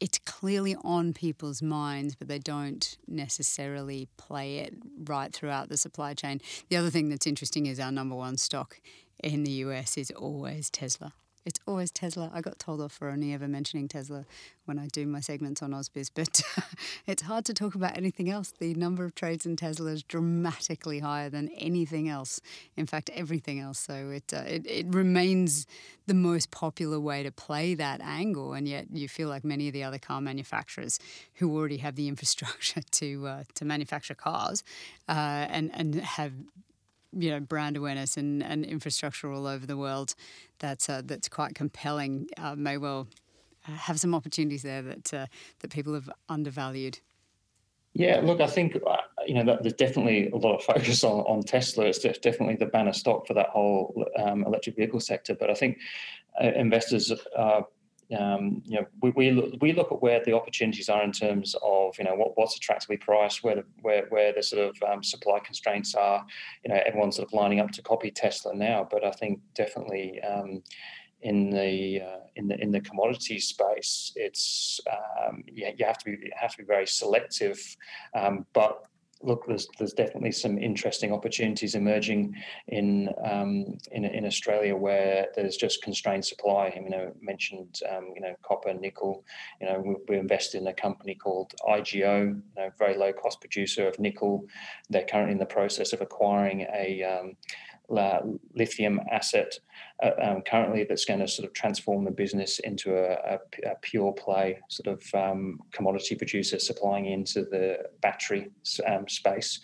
it's 0.00 0.18
clearly 0.18 0.74
on 0.82 1.12
people's 1.12 1.62
minds, 1.62 2.16
but 2.16 2.26
they 2.26 2.40
don't 2.40 2.98
necessarily 3.06 4.08
play 4.16 4.58
it 4.58 4.74
right 5.04 5.32
throughout 5.32 5.68
the 5.68 5.76
supply 5.76 6.14
chain. 6.14 6.40
The 6.68 6.76
other 6.76 6.90
thing 6.90 7.10
that's 7.10 7.28
interesting 7.28 7.66
is 7.66 7.78
our 7.78 7.92
number 7.92 8.16
one 8.16 8.38
stock 8.38 8.80
in 9.22 9.44
the 9.44 9.52
US 9.52 9.96
is 9.96 10.10
always 10.10 10.68
Tesla. 10.68 11.12
It's 11.46 11.58
always 11.66 11.90
Tesla. 11.90 12.30
I 12.34 12.42
got 12.42 12.58
told 12.58 12.82
off 12.82 12.92
for 12.92 13.08
only 13.08 13.32
ever 13.32 13.48
mentioning 13.48 13.88
Tesla 13.88 14.26
when 14.66 14.78
I 14.78 14.88
do 14.88 15.06
my 15.06 15.20
segments 15.20 15.62
on 15.62 15.70
Ausbiz, 15.70 16.10
but 16.14 16.42
it's 17.06 17.22
hard 17.22 17.46
to 17.46 17.54
talk 17.54 17.74
about 17.74 17.96
anything 17.96 18.28
else. 18.28 18.52
The 18.58 18.74
number 18.74 19.04
of 19.04 19.14
trades 19.14 19.46
in 19.46 19.56
Tesla 19.56 19.90
is 19.92 20.02
dramatically 20.02 20.98
higher 20.98 21.30
than 21.30 21.48
anything 21.56 22.08
else. 22.08 22.40
In 22.76 22.86
fact, 22.86 23.08
everything 23.14 23.58
else. 23.58 23.78
So 23.78 24.10
it, 24.10 24.34
uh, 24.34 24.42
it 24.46 24.66
it 24.66 24.86
remains 24.90 25.66
the 26.06 26.14
most 26.14 26.50
popular 26.50 27.00
way 27.00 27.22
to 27.22 27.30
play 27.30 27.74
that 27.74 28.02
angle, 28.02 28.52
and 28.52 28.68
yet 28.68 28.88
you 28.92 29.08
feel 29.08 29.28
like 29.28 29.42
many 29.42 29.68
of 29.68 29.72
the 29.72 29.82
other 29.82 29.98
car 29.98 30.20
manufacturers 30.20 30.98
who 31.34 31.56
already 31.56 31.78
have 31.78 31.96
the 31.96 32.06
infrastructure 32.12 32.82
to 32.90 33.26
uh, 33.26 33.44
to 33.54 33.64
manufacture 33.64 34.14
cars 34.14 34.62
uh, 35.08 35.46
and 35.48 35.70
and 35.72 35.94
have 35.94 36.32
you 37.12 37.30
know 37.30 37.40
brand 37.40 37.76
awareness 37.76 38.16
and, 38.16 38.42
and 38.42 38.64
infrastructure 38.64 39.32
all 39.32 39.46
over 39.46 39.66
the 39.66 39.76
world 39.76 40.14
that's 40.58 40.88
uh, 40.88 41.02
that's 41.04 41.28
quite 41.28 41.54
compelling 41.54 42.28
uh, 42.38 42.54
may 42.54 42.76
well 42.76 43.08
uh, 43.68 43.72
have 43.72 44.00
some 44.00 44.14
opportunities 44.14 44.62
there 44.62 44.82
that 44.82 45.12
uh, 45.14 45.26
that 45.60 45.70
people 45.70 45.94
have 45.94 46.10
undervalued. 46.28 46.98
Yeah, 47.92 48.20
look, 48.22 48.40
I 48.40 48.46
think 48.46 48.76
uh, 48.86 48.96
you 49.26 49.34
know 49.34 49.58
there's 49.60 49.74
definitely 49.74 50.30
a 50.30 50.36
lot 50.36 50.54
of 50.54 50.62
focus 50.62 51.04
on, 51.04 51.20
on 51.20 51.42
Tesla. 51.42 51.86
It's 51.86 51.98
definitely 51.98 52.56
the 52.56 52.66
banner 52.66 52.92
stock 52.92 53.26
for 53.26 53.34
that 53.34 53.48
whole 53.48 54.06
um, 54.18 54.44
electric 54.44 54.76
vehicle 54.76 55.00
sector. 55.00 55.34
But 55.34 55.50
I 55.50 55.54
think 55.54 55.78
uh, 56.42 56.52
investors 56.54 57.12
are 57.36 57.66
um, 58.18 58.62
you 58.64 58.80
know, 58.80 58.86
we, 59.02 59.10
we 59.10 59.30
look, 59.30 59.54
we 59.60 59.72
look 59.72 59.92
at 59.92 60.02
where 60.02 60.22
the 60.24 60.32
opportunities 60.32 60.88
are 60.88 61.02
in 61.02 61.12
terms 61.12 61.54
of 61.62 61.96
you 61.98 62.04
know 62.04 62.14
what, 62.14 62.36
what's 62.36 62.56
attractively 62.56 62.96
priced, 62.96 63.44
where 63.44 63.56
the, 63.56 63.64
where 63.82 64.06
where 64.08 64.32
the 64.32 64.42
sort 64.42 64.68
of 64.68 64.90
um, 64.90 65.02
supply 65.02 65.38
constraints 65.38 65.94
are. 65.94 66.24
You 66.64 66.74
know, 66.74 66.80
everyone's 66.84 67.16
sort 67.16 67.28
of 67.28 67.32
lining 67.32 67.60
up 67.60 67.70
to 67.72 67.82
copy 67.82 68.10
Tesla 68.10 68.54
now, 68.54 68.86
but 68.90 69.04
I 69.04 69.12
think 69.12 69.40
definitely 69.54 70.20
um, 70.22 70.62
in 71.22 71.50
the 71.50 72.02
uh, 72.02 72.20
in 72.36 72.48
the 72.48 72.60
in 72.60 72.72
the 72.72 72.80
commodity 72.80 73.38
space, 73.38 74.12
it's 74.16 74.80
um, 74.90 75.44
yeah, 75.46 75.70
you 75.76 75.84
have 75.84 75.98
to 75.98 76.04
be 76.04 76.12
you 76.12 76.32
have 76.34 76.52
to 76.52 76.58
be 76.58 76.64
very 76.64 76.86
selective, 76.86 77.58
um, 78.14 78.46
but 78.54 78.84
look, 79.22 79.44
there's 79.46 79.68
there's 79.78 79.92
definitely 79.92 80.32
some 80.32 80.58
interesting 80.58 81.12
opportunities 81.12 81.74
emerging 81.74 82.34
in 82.68 83.08
um, 83.24 83.78
in, 83.92 84.04
in 84.04 84.24
Australia 84.24 84.76
where 84.76 85.28
there's 85.34 85.56
just 85.56 85.82
constrained 85.82 86.24
supply. 86.24 86.72
I 86.74 86.80
mean, 86.80 86.94
I 86.94 87.08
mentioned 87.20 87.80
um, 87.90 88.12
you 88.14 88.20
know 88.20 88.34
copper, 88.42 88.72
nickel. 88.72 89.24
You 89.60 89.68
know, 89.68 89.80
we, 89.84 89.96
we 90.08 90.18
invest 90.18 90.54
in 90.54 90.66
a 90.66 90.72
company 90.72 91.14
called 91.14 91.52
IGO, 91.68 92.28
you 92.28 92.42
know, 92.56 92.70
very 92.78 92.96
low 92.96 93.12
cost 93.12 93.40
producer 93.40 93.86
of 93.86 93.98
nickel. 93.98 94.46
They're 94.88 95.06
currently 95.06 95.32
in 95.32 95.38
the 95.38 95.46
process 95.46 95.92
of 95.92 96.00
acquiring 96.00 96.66
a 96.74 97.02
um, 97.02 97.36
lithium 98.54 99.00
asset 99.10 99.52
uh, 100.02 100.10
um, 100.22 100.42
currently 100.42 100.84
that's 100.88 101.04
going 101.04 101.20
to 101.20 101.28
sort 101.28 101.46
of 101.46 101.52
transform 101.52 102.04
the 102.04 102.10
business 102.10 102.58
into 102.60 102.96
a, 102.96 103.34
a, 103.34 103.70
a 103.70 103.74
pure 103.82 104.12
play 104.12 104.58
sort 104.68 104.86
of 104.86 105.14
um, 105.14 105.58
commodity 105.72 106.14
producer 106.14 106.58
supplying 106.58 107.06
into 107.06 107.42
the 107.42 107.78
battery 108.00 108.48
um, 108.86 109.08
space. 109.08 109.60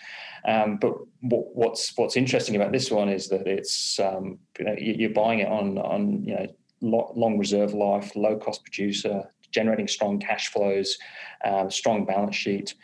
Um, 0.46 0.76
but 0.76 0.92
what's 1.20 1.96
what's 1.96 2.16
interesting 2.16 2.56
about 2.56 2.72
this 2.72 2.90
one 2.90 3.08
is 3.08 3.28
that 3.28 3.46
it's 3.46 3.98
um, 4.00 4.38
you 4.58 4.64
know 4.64 4.74
you're 4.78 5.10
buying 5.10 5.40
it 5.40 5.48
on 5.48 5.78
on 5.78 6.24
you 6.24 6.34
know 6.34 6.46
long 6.82 7.38
reserve 7.38 7.72
life, 7.72 8.14
low 8.14 8.36
cost 8.36 8.62
producer, 8.62 9.24
generating 9.50 9.88
strong 9.88 10.18
cash 10.18 10.48
flows, 10.48 10.98
um, 11.44 11.70
strong 11.70 12.04
balance 12.04 12.36
sheet, 12.36 12.74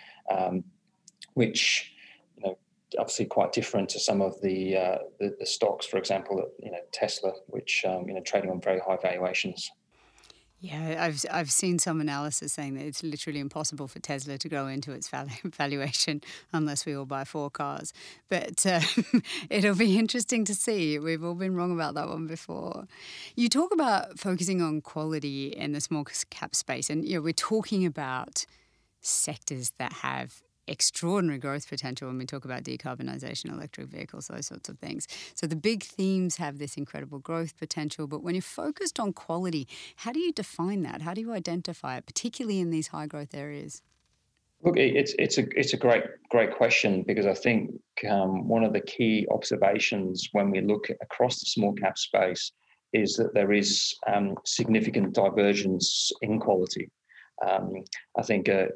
which 1.35 1.92
obviously 2.99 3.27
quite 3.27 3.53
different 3.53 3.89
to 3.91 4.01
some 4.01 4.21
of 4.21 4.41
the 4.41 4.77
uh, 4.77 4.99
the, 5.19 5.37
the, 5.39 5.47
stocks, 5.47 5.87
for 5.87 5.97
example, 5.97 6.51
you 6.59 6.71
know 6.71 6.79
Tesla, 6.93 7.33
which 7.47 7.85
um, 7.87 8.09
you 8.09 8.15
know 8.15 8.21
trading 8.21 8.51
on 8.51 8.61
very 8.61 8.81
high 8.81 8.99
valuations. 9.01 9.71
Yeah, 10.63 11.05
I've 11.05 11.25
I've 11.29 11.51
seen 11.51 11.81
some 11.81 12.01
analysis 12.01 12.53
saying 12.53 12.75
that 12.75 12.85
it's 12.85 13.03
literally 13.03 13.41
impossible 13.41 13.89
for 13.89 13.99
Tesla 13.99 14.39
to 14.39 14.49
grow 14.49 14.69
into 14.69 14.93
its 14.93 15.11
valuation 15.45 16.23
unless 16.53 16.87
we 16.87 16.95
all 16.95 17.05
buy 17.05 17.25
four 17.25 17.51
cars. 17.51 17.93
But 18.29 18.65
uh, 18.65 18.81
it'll 19.51 19.75
be 19.75 19.99
interesting 19.99 20.45
to 20.45 20.55
see. 20.55 21.01
We've 21.01 21.25
all 21.25 21.35
been 21.35 21.57
wrong 21.57 21.73
about 21.73 21.95
that 21.95 22.09
one 22.09 22.29
before. 22.29 22.87
You 23.35 23.49
talk 23.49 23.75
about 23.75 24.21
focusing 24.21 24.63
on 24.63 24.83
quality 24.83 25.49
in 25.49 25.73
the 25.73 25.81
small 25.81 26.07
cap 26.31 26.55
space, 26.55 26.89
and 26.89 27.05
you 27.05 27.17
know 27.17 27.23
we're 27.23 27.33
talking 27.33 27.85
about 27.85 28.47
sectors 29.01 29.73
that 29.79 29.93
have 29.95 30.43
extraordinary 30.67 31.39
growth 31.39 31.69
potential 31.69 32.09
when 32.09 32.19
we 32.19 32.27
talk 32.27 32.45
about 32.45 32.63
decarbonisation, 32.65 33.53
electric 33.53 33.89
vehicles, 33.89 34.29
those 34.29 34.47
sorts 34.47 34.69
of 34.69 34.79
things. 34.79 35.09
So 35.35 35.47
the 35.47 35.57
big 35.57 35.83
themes 35.83 36.37
have 36.37 36.59
this 36.59 36.77
incredible 36.77 37.19
growth 37.19 37.57
potential, 37.59 38.07
but 38.07 38.23
when 38.23 38.35
you're 38.35 38.43
focused 38.43 39.01
on 39.01 39.13
quality, 39.13 39.67
how 39.97 40.13
do 40.13 40.21
you 40.21 40.33
define 40.33 40.83
that? 40.83 41.03
How 41.03 41.15
do 41.15 41.21
you 41.21 41.33
identify 41.33 41.97
it, 41.97 42.07
particularly 42.07 42.61
in 42.61 42.71
these 42.71 42.89
high 42.89 43.07
growth 43.07 43.35
areas? 43.35 43.83
Look, 44.65 44.77
it's 44.77 45.13
it's 45.19 45.39
a 45.39 45.47
it's 45.59 45.73
a 45.73 45.77
great 45.77 46.05
great 46.31 46.55
question 46.55 47.03
because 47.03 47.27
I 47.27 47.35
think 47.35 47.73
um, 48.09 48.47
one 48.47 48.63
of 48.63 48.73
the 48.73 48.81
key 48.81 49.27
observations 49.33 50.29
when 50.31 50.53
we 50.53 50.61
look 50.61 50.87
across 51.01 51.41
the 51.41 51.47
small 51.47 51.73
cap 51.73 51.99
space 51.99 52.53
is 52.93 53.17
that 53.17 53.35
there 53.35 53.53
is 53.53 53.95
um, 54.07 54.37
significant 54.45 55.15
divergence 55.15 56.13
in 56.21 56.39
quality. 56.39 56.91
Um, 57.47 57.85
I 58.19 58.23
think 58.23 58.49
uh, 58.49 58.67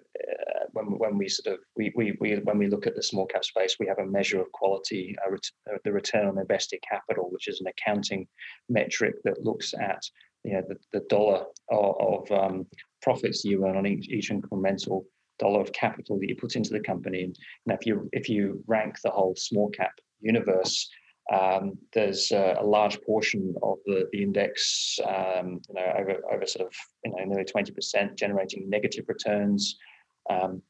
when 0.72 0.86
when 0.98 1.18
we 1.18 1.28
sort 1.28 1.54
of 1.54 1.60
we, 1.76 1.92
we, 1.96 2.16
we 2.20 2.36
when 2.44 2.58
we 2.58 2.68
look 2.68 2.86
at 2.86 2.96
the 2.96 3.02
small 3.02 3.26
cap 3.26 3.44
space, 3.44 3.76
we 3.78 3.86
have 3.86 3.98
a 3.98 4.06
measure 4.06 4.40
of 4.40 4.50
quality, 4.52 5.14
ret- 5.30 5.80
the 5.84 5.92
return 5.92 6.26
on 6.26 6.38
invested 6.38 6.80
capital, 6.88 7.28
which 7.30 7.48
is 7.48 7.60
an 7.60 7.68
accounting 7.68 8.26
metric 8.68 9.14
that 9.24 9.44
looks 9.44 9.74
at 9.74 10.02
you 10.44 10.54
know 10.54 10.62
the, 10.68 10.76
the 10.92 11.04
dollar 11.08 11.44
of, 11.70 12.28
of 12.30 12.32
um, 12.32 12.66
profits 13.02 13.44
you 13.44 13.66
earn 13.66 13.76
on 13.76 13.86
each, 13.86 14.08
each 14.08 14.30
incremental 14.30 15.04
dollar 15.38 15.60
of 15.60 15.72
capital 15.72 16.18
that 16.18 16.28
you 16.28 16.36
put 16.36 16.56
into 16.56 16.70
the 16.70 16.80
company. 16.80 17.22
And 17.24 17.36
if 17.66 17.86
you 17.86 18.08
if 18.12 18.28
you 18.28 18.62
rank 18.66 18.96
the 19.02 19.10
whole 19.10 19.34
small 19.36 19.70
cap 19.70 19.92
universe, 20.20 20.88
um, 21.32 21.76
there's 21.92 22.30
a, 22.30 22.56
a, 22.60 22.64
large 22.64 23.00
portion 23.02 23.54
of 23.62 23.78
the, 23.84 24.08
the 24.12 24.22
index, 24.22 24.98
um, 25.04 25.60
you 25.68 25.74
know, 25.74 25.92
over 25.98 26.20
over 26.32 26.46
sort 26.46 26.68
of 26.68 26.74
you 27.04 27.10
know 27.10 27.24
nearly 27.24 27.44
20% 27.44 28.16
generating 28.16 28.70
negative 28.70 29.06
returns. 29.08 29.76
Um, 30.30 30.62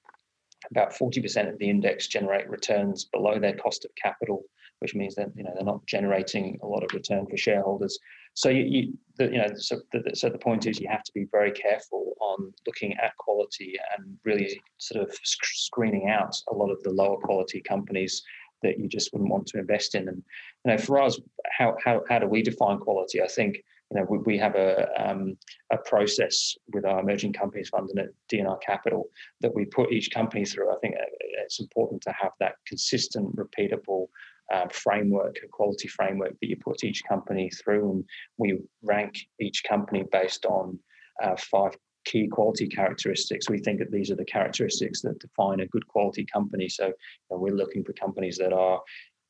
about 0.70 0.92
40% 0.92 1.48
of 1.48 1.58
the 1.58 1.68
index 1.68 2.08
generate 2.08 2.48
returns 2.48 3.04
below 3.04 3.38
their 3.38 3.54
cost 3.54 3.84
of 3.84 3.90
capital, 4.02 4.42
which 4.80 4.94
means 4.94 5.14
that 5.16 5.28
you 5.36 5.44
know 5.44 5.50
they're 5.54 5.62
not 5.62 5.84
generating 5.86 6.58
a 6.62 6.66
lot 6.66 6.82
of 6.82 6.92
return 6.94 7.26
for 7.26 7.36
shareholders. 7.36 7.98
So 8.32 8.48
you, 8.48 8.64
you, 8.64 8.98
the, 9.18 9.24
you 9.26 9.38
know, 9.38 9.48
so 9.56 9.80
the, 9.92 10.14
so 10.14 10.30
the 10.30 10.38
point 10.38 10.66
is 10.66 10.80
you 10.80 10.88
have 10.88 11.04
to 11.04 11.12
be 11.12 11.26
very 11.30 11.52
careful 11.52 12.14
on 12.20 12.52
looking 12.66 12.94
at 12.94 13.16
quality 13.18 13.76
and 13.96 14.16
really 14.24 14.60
sort 14.78 15.06
of 15.06 15.14
sc- 15.22 15.44
screening 15.44 16.08
out 16.08 16.34
a 16.48 16.54
lot 16.54 16.70
of 16.70 16.82
the 16.82 16.90
lower 16.90 17.18
quality 17.18 17.60
companies 17.60 18.22
that 18.62 18.78
you 18.78 18.88
just 18.88 19.12
wouldn't 19.12 19.30
want 19.30 19.46
to 19.48 19.58
invest 19.58 19.94
in. 19.94 20.08
And 20.08 20.22
you 20.64 20.72
know, 20.72 20.78
for 20.78 21.00
us, 21.00 21.18
how 21.50 21.76
how 21.82 22.02
how 22.08 22.18
do 22.18 22.26
we 22.26 22.42
define 22.42 22.78
quality? 22.78 23.22
I 23.22 23.28
think 23.28 23.56
you 23.90 23.98
know 23.98 24.06
we, 24.08 24.18
we 24.18 24.38
have 24.38 24.54
a 24.54 24.88
um, 24.96 25.36
a 25.70 25.78
process 25.78 26.54
with 26.72 26.84
our 26.84 27.00
emerging 27.00 27.32
companies 27.32 27.68
fund 27.68 27.90
and 27.90 27.98
at 27.98 28.08
DNR 28.32 28.60
Capital 28.60 29.08
that 29.40 29.54
we 29.54 29.64
put 29.64 29.92
each 29.92 30.10
company 30.10 30.44
through. 30.44 30.72
I 30.72 30.78
think 30.80 30.94
uh, 30.96 31.04
it's 31.44 31.60
important 31.60 32.02
to 32.02 32.12
have 32.12 32.32
that 32.40 32.56
consistent, 32.66 33.36
repeatable 33.36 34.06
uh, 34.52 34.66
framework, 34.70 35.36
a 35.44 35.48
quality 35.48 35.88
framework 35.88 36.38
that 36.40 36.48
you 36.48 36.56
put 36.56 36.84
each 36.84 37.02
company 37.04 37.50
through, 37.50 37.90
and 37.90 38.04
we 38.38 38.58
rank 38.82 39.18
each 39.40 39.64
company 39.64 40.04
based 40.12 40.46
on 40.46 40.78
uh, 41.22 41.36
five 41.36 41.76
key 42.06 42.26
quality 42.28 42.66
characteristics. 42.66 43.50
We 43.50 43.58
think 43.58 43.80
that 43.80 43.90
these 43.90 44.10
are 44.10 44.16
the 44.16 44.24
characteristics 44.24 45.02
that 45.02 45.18
define 45.18 45.60
a 45.60 45.66
good 45.66 45.86
quality 45.88 46.24
company. 46.24 46.68
So 46.68 46.86
you 46.86 46.94
know, 47.30 47.38
we're 47.38 47.54
looking 47.54 47.84
for 47.84 47.92
companies 47.92 48.38
that 48.38 48.52
are 48.52 48.80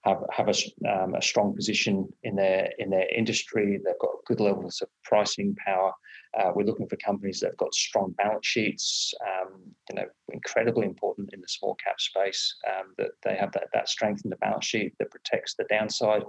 have 0.07 0.23
have 0.31 0.49
a, 0.49 0.93
um, 0.93 1.15
a 1.15 1.23
strong 1.23 1.55
position 1.55 2.09
in 2.23 2.37
their 2.37 2.71
in 2.79 2.91
their 2.91 3.09
industry. 3.15 3.81
They've 3.85 3.99
got 4.01 4.25
good 4.27 4.41
levels 4.41 4.81
of 4.81 4.89
pricing 5.03 5.57
power. 5.67 5.93
Uh, 6.39 6.53
we're 6.55 6.67
looking 6.67 6.89
for 6.89 6.97
companies 6.97 7.41
that 7.41 7.49
have 7.49 7.57
got 7.57 7.75
strong 7.75 8.15
balance 8.19 8.47
sheets. 8.47 9.13
Um, 9.27 9.63
you 9.91 9.97
know, 9.97 10.07
incredibly 10.33 10.87
important 10.87 11.31
in 11.33 11.41
the 11.41 11.49
small 11.49 11.75
cap 11.85 12.01
space 12.01 12.55
um, 12.69 12.95
that 12.99 13.11
they 13.25 13.35
have 13.35 13.53
that 13.53 13.69
that 13.73 13.89
strength 13.89 14.23
in 14.25 14.31
the 14.31 14.37
balance 14.37 14.67
sheet 14.67 14.93
that 14.99 15.11
protects 15.11 15.55
the 15.55 15.65
downside. 15.69 16.23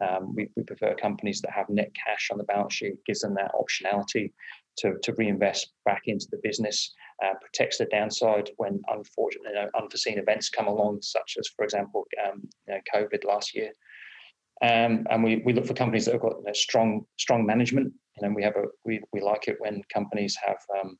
Um, 0.00 0.34
we, 0.34 0.48
we 0.56 0.64
prefer 0.64 0.94
companies 0.96 1.40
that 1.42 1.52
have 1.52 1.68
net 1.68 1.92
cash 1.94 2.28
on 2.32 2.38
the 2.38 2.44
balance 2.44 2.74
sheet, 2.74 3.04
gives 3.06 3.20
them 3.20 3.34
that 3.34 3.52
optionality 3.54 4.32
to, 4.78 4.94
to 5.02 5.14
reinvest 5.14 5.72
back 5.84 6.02
into 6.06 6.26
the 6.30 6.40
business, 6.42 6.92
uh, 7.24 7.34
protects 7.40 7.78
the 7.78 7.86
downside 7.86 8.50
when 8.56 8.80
unfortunate, 8.88 9.50
you 9.50 9.54
know, 9.54 9.70
unforeseen 9.76 10.18
events 10.18 10.48
come 10.48 10.66
along, 10.66 11.00
such 11.02 11.36
as, 11.38 11.48
for 11.48 11.64
example, 11.64 12.06
um, 12.26 12.42
you 12.66 12.74
know, 12.74 12.80
COVID 12.94 13.24
last 13.24 13.54
year. 13.54 13.70
Um, 14.62 15.06
and 15.10 15.22
we, 15.22 15.42
we 15.44 15.52
look 15.52 15.66
for 15.66 15.74
companies 15.74 16.04
that 16.06 16.12
have 16.12 16.22
got 16.22 16.38
you 16.38 16.44
know, 16.46 16.52
strong 16.52 17.04
strong 17.18 17.44
management. 17.44 17.92
Know, 18.22 18.30
we 18.30 18.44
have 18.44 18.56
a 18.56 18.64
we, 18.84 19.00
we 19.12 19.20
like 19.20 19.48
it 19.48 19.56
when 19.58 19.82
companies 19.92 20.38
have 20.46 20.58
um, 20.80 20.96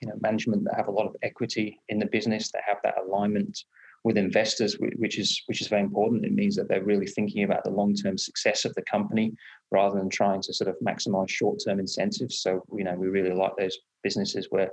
you 0.00 0.08
know 0.08 0.14
management 0.20 0.64
that 0.64 0.76
have 0.76 0.86
a 0.86 0.92
lot 0.92 1.06
of 1.06 1.16
equity 1.22 1.80
in 1.88 1.98
the 1.98 2.06
business, 2.06 2.52
that 2.52 2.62
have 2.66 2.78
that 2.84 2.94
alignment 3.04 3.58
with 4.04 4.16
investors, 4.16 4.76
which 4.96 5.18
is 5.18 5.42
which 5.46 5.60
is 5.60 5.68
very 5.68 5.82
important. 5.82 6.24
It 6.24 6.32
means 6.32 6.56
that 6.56 6.68
they're 6.68 6.84
really 6.84 7.06
thinking 7.06 7.44
about 7.44 7.64
the 7.64 7.70
long 7.70 7.94
term 7.94 8.16
success 8.16 8.64
of 8.64 8.74
the 8.74 8.82
company 8.82 9.32
rather 9.70 9.98
than 9.98 10.08
trying 10.08 10.42
to 10.42 10.54
sort 10.54 10.68
of 10.68 10.76
maximize 10.84 11.28
short 11.28 11.60
term 11.64 11.80
incentives. 11.80 12.40
So 12.40 12.64
you 12.76 12.84
know 12.84 12.94
we 12.94 13.08
really 13.08 13.34
like 13.34 13.52
those 13.58 13.78
businesses 14.02 14.46
where 14.50 14.70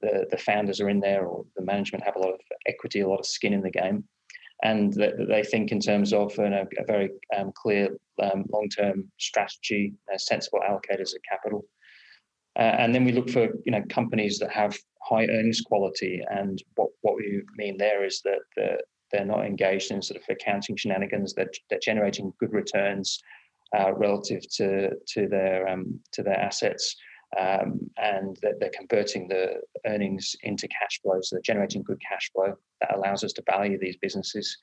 the 0.00 0.26
the 0.30 0.38
founders 0.38 0.80
are 0.80 0.88
in 0.88 1.00
there 1.00 1.26
or 1.26 1.44
the 1.56 1.64
management 1.64 2.04
have 2.04 2.16
a 2.16 2.20
lot 2.20 2.32
of 2.32 2.40
equity, 2.66 3.00
a 3.00 3.08
lot 3.08 3.20
of 3.20 3.26
skin 3.26 3.52
in 3.52 3.62
the 3.62 3.70
game, 3.70 4.04
and 4.62 4.92
that 4.94 5.14
they 5.28 5.42
think 5.42 5.72
in 5.72 5.80
terms 5.80 6.12
of 6.12 6.36
you 6.38 6.48
know, 6.48 6.66
a 6.78 6.84
very 6.84 7.10
um, 7.36 7.52
clear 7.54 7.88
um, 8.22 8.44
long 8.52 8.68
term 8.68 9.10
strategy, 9.18 9.92
uh, 10.12 10.18
sensible 10.18 10.60
allocators 10.60 11.14
of 11.14 11.20
capital. 11.28 11.64
Uh, 12.56 12.76
and 12.78 12.94
then 12.94 13.04
we 13.04 13.12
look 13.12 13.30
for 13.30 13.48
you 13.64 13.72
know 13.72 13.82
companies 13.88 14.38
that 14.38 14.52
have 14.52 14.76
high 15.02 15.26
earnings 15.26 15.60
quality. 15.60 16.22
And 16.30 16.62
what, 16.74 16.90
what 17.00 17.16
we 17.16 17.42
mean 17.56 17.76
there 17.76 18.04
is 18.04 18.20
that 18.22 18.40
the, 18.56 18.78
they're 19.10 19.24
not 19.24 19.44
engaged 19.44 19.90
in 19.90 20.02
sort 20.02 20.20
of 20.20 20.28
accounting 20.28 20.76
shenanigans. 20.76 21.34
That 21.34 21.54
they're, 21.70 21.78
generating 21.78 22.32
good 22.38 22.52
returns 22.52 23.18
uh, 23.76 23.92
relative 23.94 24.42
to 24.56 24.90
to 25.08 25.28
their 25.28 25.68
um, 25.68 25.98
to 26.12 26.22
their 26.22 26.38
assets, 26.38 26.94
um, 27.38 27.80
and 27.96 28.36
that 28.42 28.60
they're 28.60 28.70
converting 28.70 29.28
the 29.28 29.60
earnings 29.86 30.36
into 30.42 30.68
cash 30.68 31.00
flow. 31.02 31.20
So 31.22 31.36
they're 31.36 31.42
generating 31.42 31.82
good 31.82 32.00
cash 32.06 32.30
flow 32.32 32.54
that 32.80 32.94
allows 32.94 33.24
us 33.24 33.32
to 33.34 33.42
value 33.46 33.78
these 33.78 33.96
businesses 33.96 34.58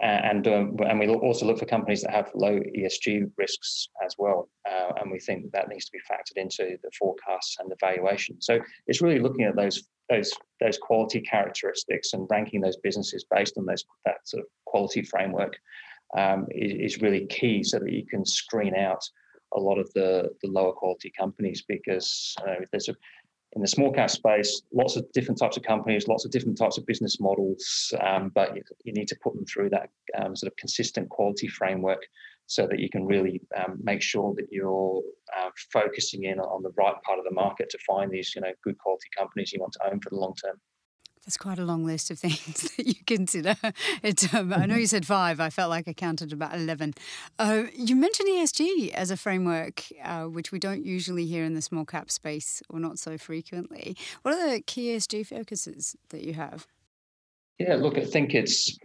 and 0.00 0.48
um, 0.48 0.76
and 0.86 0.98
we 0.98 1.08
also 1.08 1.46
look 1.46 1.58
for 1.58 1.66
companies 1.66 2.02
that 2.02 2.12
have 2.12 2.30
low 2.34 2.58
ESG 2.58 3.30
risks 3.36 3.88
as 4.04 4.14
well, 4.18 4.48
uh, 4.68 4.92
and 5.00 5.10
we 5.10 5.20
think 5.20 5.50
that 5.52 5.68
needs 5.68 5.84
to 5.84 5.92
be 5.92 6.00
factored 6.10 6.40
into 6.40 6.76
the 6.82 6.90
forecasts 6.98 7.56
and 7.60 7.70
the 7.70 7.76
valuation. 7.80 8.40
So 8.40 8.58
it's 8.86 9.02
really 9.02 9.20
looking 9.20 9.44
at 9.44 9.54
those 9.54 9.84
those 10.08 10.32
those 10.60 10.78
quality 10.78 11.20
characteristics 11.20 12.14
and 12.14 12.26
ranking 12.30 12.60
those 12.60 12.78
businesses 12.78 13.24
based 13.30 13.56
on 13.58 13.66
those 13.66 13.84
that 14.04 14.16
sort 14.24 14.42
of 14.42 14.48
quality 14.66 15.02
framework 15.02 15.56
um, 16.16 16.46
is, 16.50 16.94
is 16.94 17.02
really 17.02 17.26
key, 17.26 17.62
so 17.62 17.78
that 17.78 17.92
you 17.92 18.06
can 18.06 18.24
screen 18.24 18.74
out 18.74 19.02
a 19.54 19.60
lot 19.60 19.78
of 19.78 19.92
the 19.92 20.30
the 20.42 20.48
lower 20.48 20.72
quality 20.72 21.12
companies 21.16 21.62
because 21.68 22.34
uh, 22.46 22.56
there's 22.70 22.88
a 22.88 22.96
in 23.54 23.60
the 23.60 23.68
small 23.68 23.92
cap 23.92 24.10
space, 24.10 24.62
lots 24.72 24.96
of 24.96 25.10
different 25.12 25.38
types 25.38 25.56
of 25.56 25.62
companies, 25.62 26.08
lots 26.08 26.24
of 26.24 26.30
different 26.30 26.56
types 26.56 26.78
of 26.78 26.86
business 26.86 27.20
models, 27.20 27.92
um, 28.00 28.30
but 28.34 28.56
you, 28.56 28.62
you, 28.84 28.92
need 28.92 29.08
to 29.08 29.16
put 29.22 29.34
them 29.34 29.44
through 29.44 29.68
that 29.68 29.90
um, 30.18 30.34
sort 30.34 30.50
of 30.50 30.56
consistent 30.56 31.08
quality 31.10 31.48
framework 31.48 32.02
so 32.46 32.66
that 32.66 32.78
you 32.78 32.88
can 32.88 33.04
really 33.04 33.40
um, 33.56 33.78
make 33.82 34.02
sure 34.02 34.34
that 34.36 34.46
you're 34.50 35.02
uh, 35.38 35.50
focusing 35.72 36.24
in 36.24 36.38
on 36.38 36.62
the 36.62 36.72
right 36.76 36.94
part 37.02 37.18
of 37.18 37.24
the 37.24 37.34
market 37.34 37.68
to 37.70 37.78
find 37.86 38.10
these, 38.10 38.34
you 38.34 38.40
know, 38.40 38.52
good 38.64 38.78
quality 38.78 39.08
companies 39.16 39.52
you 39.52 39.60
want 39.60 39.72
to 39.74 39.86
own 39.90 40.00
for 40.00 40.10
the 40.10 40.16
long 40.16 40.34
term. 40.42 40.58
That's 41.24 41.36
quite 41.36 41.58
a 41.58 41.64
long 41.64 41.84
list 41.84 42.10
of 42.10 42.18
things 42.20 42.70
that 42.76 42.86
you 42.86 42.94
consider. 43.06 43.54
It, 44.02 44.34
um, 44.34 44.52
I 44.52 44.66
know 44.66 44.74
you 44.74 44.86
said 44.86 45.06
five. 45.06 45.40
I 45.40 45.50
felt 45.50 45.70
like 45.70 45.86
I 45.86 45.92
counted 45.92 46.32
about 46.32 46.54
11. 46.54 46.94
Uh, 47.38 47.64
you 47.74 47.94
mentioned 47.94 48.28
ESG 48.28 48.90
as 48.92 49.10
a 49.10 49.16
framework, 49.16 49.84
uh, 50.02 50.24
which 50.24 50.50
we 50.50 50.58
don't 50.58 50.84
usually 50.84 51.26
hear 51.26 51.44
in 51.44 51.54
the 51.54 51.62
small 51.62 51.84
cap 51.84 52.10
space 52.10 52.62
or 52.68 52.80
not 52.80 52.98
so 52.98 53.16
frequently. 53.16 53.96
What 54.22 54.34
are 54.34 54.50
the 54.50 54.60
key 54.60 54.88
ESG 54.88 55.26
focuses 55.26 55.96
that 56.08 56.24
you 56.24 56.34
have? 56.34 56.66
Yeah, 57.58 57.76
look, 57.76 57.98
I 57.98 58.04
think 58.04 58.34
it's 58.34 58.76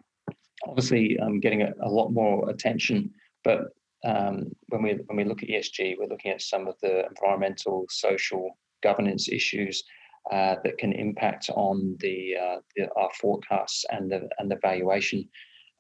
obviously 0.68 1.18
um, 1.20 1.40
getting 1.40 1.64
a, 1.64 1.74
a, 1.82 1.90
lot 1.90 2.10
more 2.10 2.50
attention, 2.50 3.12
but 3.44 3.70
um, 4.06 4.52
when 4.70 4.84
we 4.84 5.00
when 5.08 5.18
we 5.18 5.24
look 5.24 5.42
at 5.42 5.50
ESG, 5.50 5.96
we're 5.98 6.08
looking 6.08 6.32
at 6.32 6.42
some 6.42 6.68
of 6.68 6.76
the 6.82 7.08
environmental, 7.08 7.86
social, 7.90 8.58
governance 8.84 9.28
issues 9.28 9.84
uh, 10.32 10.56
that 10.64 10.78
can 10.78 10.94
impact 10.94 11.50
on 11.56 11.96
the, 12.00 12.36
uh, 12.36 12.58
the, 12.76 12.90
our 12.96 13.10
forecasts 13.20 13.86
and 13.92 14.12
the 14.12 14.28
and 14.40 14.50
the 14.52 14.58
valuation. 14.62 15.28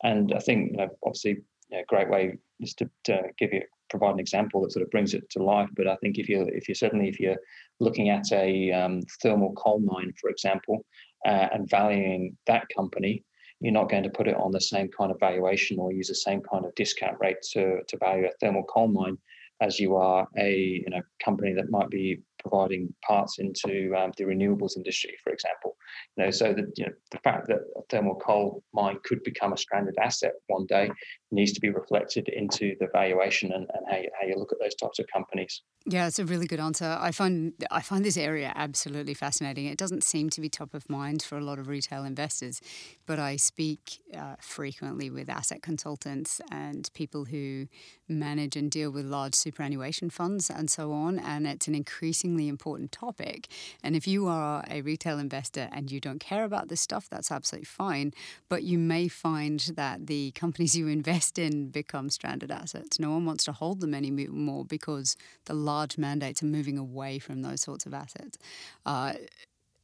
And 0.03 0.33
I 0.33 0.39
think 0.39 0.71
you 0.71 0.77
know, 0.77 0.89
obviously 1.03 1.37
a 1.73 1.83
great 1.87 2.09
way 2.09 2.37
is 2.59 2.73
to, 2.75 2.89
to 3.05 3.23
give 3.37 3.53
you 3.53 3.61
provide 3.89 4.13
an 4.13 4.19
example 4.19 4.61
that 4.61 4.71
sort 4.71 4.83
of 4.83 4.91
brings 4.91 5.13
it 5.13 5.29
to 5.31 5.43
life. 5.43 5.69
But 5.75 5.87
I 5.87 5.95
think 5.97 6.17
if 6.17 6.29
you 6.29 6.47
if 6.51 6.67
you 6.67 6.75
certainly 6.75 7.09
if 7.09 7.19
you're 7.19 7.37
looking 7.79 8.09
at 8.09 8.31
a 8.31 8.71
um, 8.71 9.01
thermal 9.21 9.53
coal 9.53 9.79
mine, 9.79 10.13
for 10.19 10.29
example, 10.29 10.85
uh, 11.25 11.47
and 11.53 11.69
valuing 11.69 12.37
that 12.47 12.65
company, 12.75 13.23
you're 13.59 13.73
not 13.73 13.89
going 13.89 14.03
to 14.03 14.09
put 14.09 14.27
it 14.27 14.35
on 14.35 14.51
the 14.51 14.61
same 14.61 14.89
kind 14.89 15.11
of 15.11 15.19
valuation 15.19 15.79
or 15.79 15.91
use 15.91 16.07
the 16.07 16.15
same 16.15 16.41
kind 16.41 16.65
of 16.65 16.75
discount 16.75 17.17
rate 17.19 17.41
to 17.53 17.79
to 17.87 17.97
value 17.97 18.25
a 18.25 18.31
thermal 18.39 18.63
coal 18.63 18.87
mine 18.87 19.17
as 19.61 19.79
you 19.79 19.95
are 19.95 20.27
a 20.37 20.83
you 20.85 20.89
know 20.89 21.01
company 21.23 21.53
that 21.53 21.71
might 21.71 21.89
be 21.89 22.21
providing 22.47 22.93
parts 23.05 23.39
into 23.39 23.93
um, 23.95 24.11
the 24.17 24.23
renewables 24.23 24.77
industry, 24.77 25.15
for 25.23 25.31
example. 25.31 25.75
You 26.15 26.25
know, 26.25 26.31
so 26.31 26.53
that 26.53 26.65
you 26.75 26.85
know 26.85 26.91
the 27.11 27.19
fact 27.19 27.47
that 27.47 27.59
a 27.77 27.81
thermal 27.89 28.15
coal 28.15 28.63
mine 28.73 28.97
could 29.03 29.23
become 29.23 29.53
a 29.53 29.57
stranded 29.57 29.95
asset 30.01 30.33
one 30.47 30.65
day 30.65 30.89
needs 31.31 31.53
to 31.53 31.61
be 31.61 31.69
reflected 31.69 32.29
into 32.29 32.75
the 32.79 32.87
valuation 32.93 33.51
and, 33.51 33.67
and 33.73 33.85
how, 33.89 33.97
you, 33.97 34.09
how 34.19 34.27
you 34.27 34.35
look 34.37 34.51
at 34.51 34.59
those 34.61 34.75
types 34.75 34.99
of 34.99 35.05
companies. 35.11 35.61
Yeah, 35.85 36.07
it's 36.07 36.19
a 36.19 36.25
really 36.25 36.47
good 36.47 36.59
answer. 36.59 36.97
I 36.99 37.11
find 37.11 37.53
I 37.71 37.81
find 37.81 38.03
this 38.03 38.17
area 38.17 38.51
absolutely 38.55 39.13
fascinating. 39.13 39.65
It 39.65 39.77
doesn't 39.77 40.03
seem 40.03 40.29
to 40.31 40.41
be 40.41 40.49
top 40.49 40.73
of 40.73 40.89
mind 40.89 41.23
for 41.23 41.37
a 41.37 41.41
lot 41.41 41.59
of 41.59 41.67
retail 41.67 42.03
investors, 42.03 42.61
but 43.05 43.19
I 43.19 43.37
speak 43.37 44.01
uh, 44.13 44.35
frequently 44.39 45.09
with 45.09 45.29
asset 45.29 45.61
consultants 45.61 46.41
and 46.51 46.89
people 46.93 47.25
who 47.25 47.67
manage 48.09 48.55
and 48.55 48.69
deal 48.69 48.91
with 48.91 49.05
large 49.05 49.35
superannuation 49.35 50.09
funds 50.09 50.49
and 50.49 50.69
so 50.69 50.91
on, 50.91 51.19
and 51.19 51.47
it's 51.47 51.67
an 51.67 51.75
increasingly 51.75 52.36
extremely 52.37 52.47
important 52.47 52.91
topic. 52.91 53.47
And 53.83 53.95
if 53.95 54.07
you 54.07 54.27
are 54.27 54.63
a 54.69 54.81
retail 54.81 55.19
investor 55.19 55.69
and 55.71 55.91
you 55.91 55.99
don't 55.99 56.19
care 56.19 56.43
about 56.43 56.67
this 56.67 56.81
stuff, 56.81 57.07
that's 57.09 57.31
absolutely 57.31 57.65
fine. 57.65 58.13
But 58.49 58.63
you 58.63 58.77
may 58.77 59.07
find 59.07 59.59
that 59.75 60.07
the 60.07 60.31
companies 60.31 60.75
you 60.77 60.87
invest 60.87 61.39
in 61.39 61.69
become 61.69 62.09
stranded 62.09 62.51
assets. 62.51 62.99
No 62.99 63.11
one 63.11 63.25
wants 63.25 63.43
to 63.45 63.51
hold 63.51 63.81
them 63.81 63.93
anymore 63.93 64.65
because 64.65 65.17
the 65.45 65.53
large 65.53 65.97
mandates 65.97 66.43
are 66.43 66.47
moving 66.47 66.77
away 66.77 67.19
from 67.19 67.41
those 67.41 67.61
sorts 67.61 67.85
of 67.85 67.93
assets. 67.93 68.37
Uh, 68.85 69.13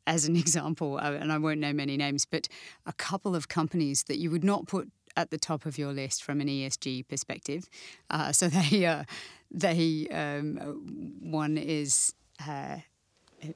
as 0.05 0.25
an 0.25 0.35
example, 0.45 0.99
uh, 1.01 1.13
and 1.13 1.31
I 1.31 1.37
won't 1.37 1.59
name 1.59 1.79
any 1.79 1.97
names, 1.97 2.25
but 2.25 2.47
a 2.85 2.93
couple 2.93 3.35
of 3.35 3.47
companies 3.47 4.03
that 4.03 4.17
you 4.17 4.29
would 4.29 4.43
not 4.43 4.67
put 4.67 4.89
at 5.15 5.29
the 5.29 5.37
top 5.37 5.65
of 5.65 5.77
your 5.77 5.93
list 5.93 6.23
from 6.23 6.41
an 6.41 6.47
ESG 6.47 7.07
perspective. 7.07 7.69
Uh, 8.09 8.31
so 8.31 8.47
they, 8.57 8.85
uh, 8.85 9.03
they 9.51 10.07
um, 10.11 10.57
one 11.21 11.57
is 11.57 12.13
uh, 12.45 12.77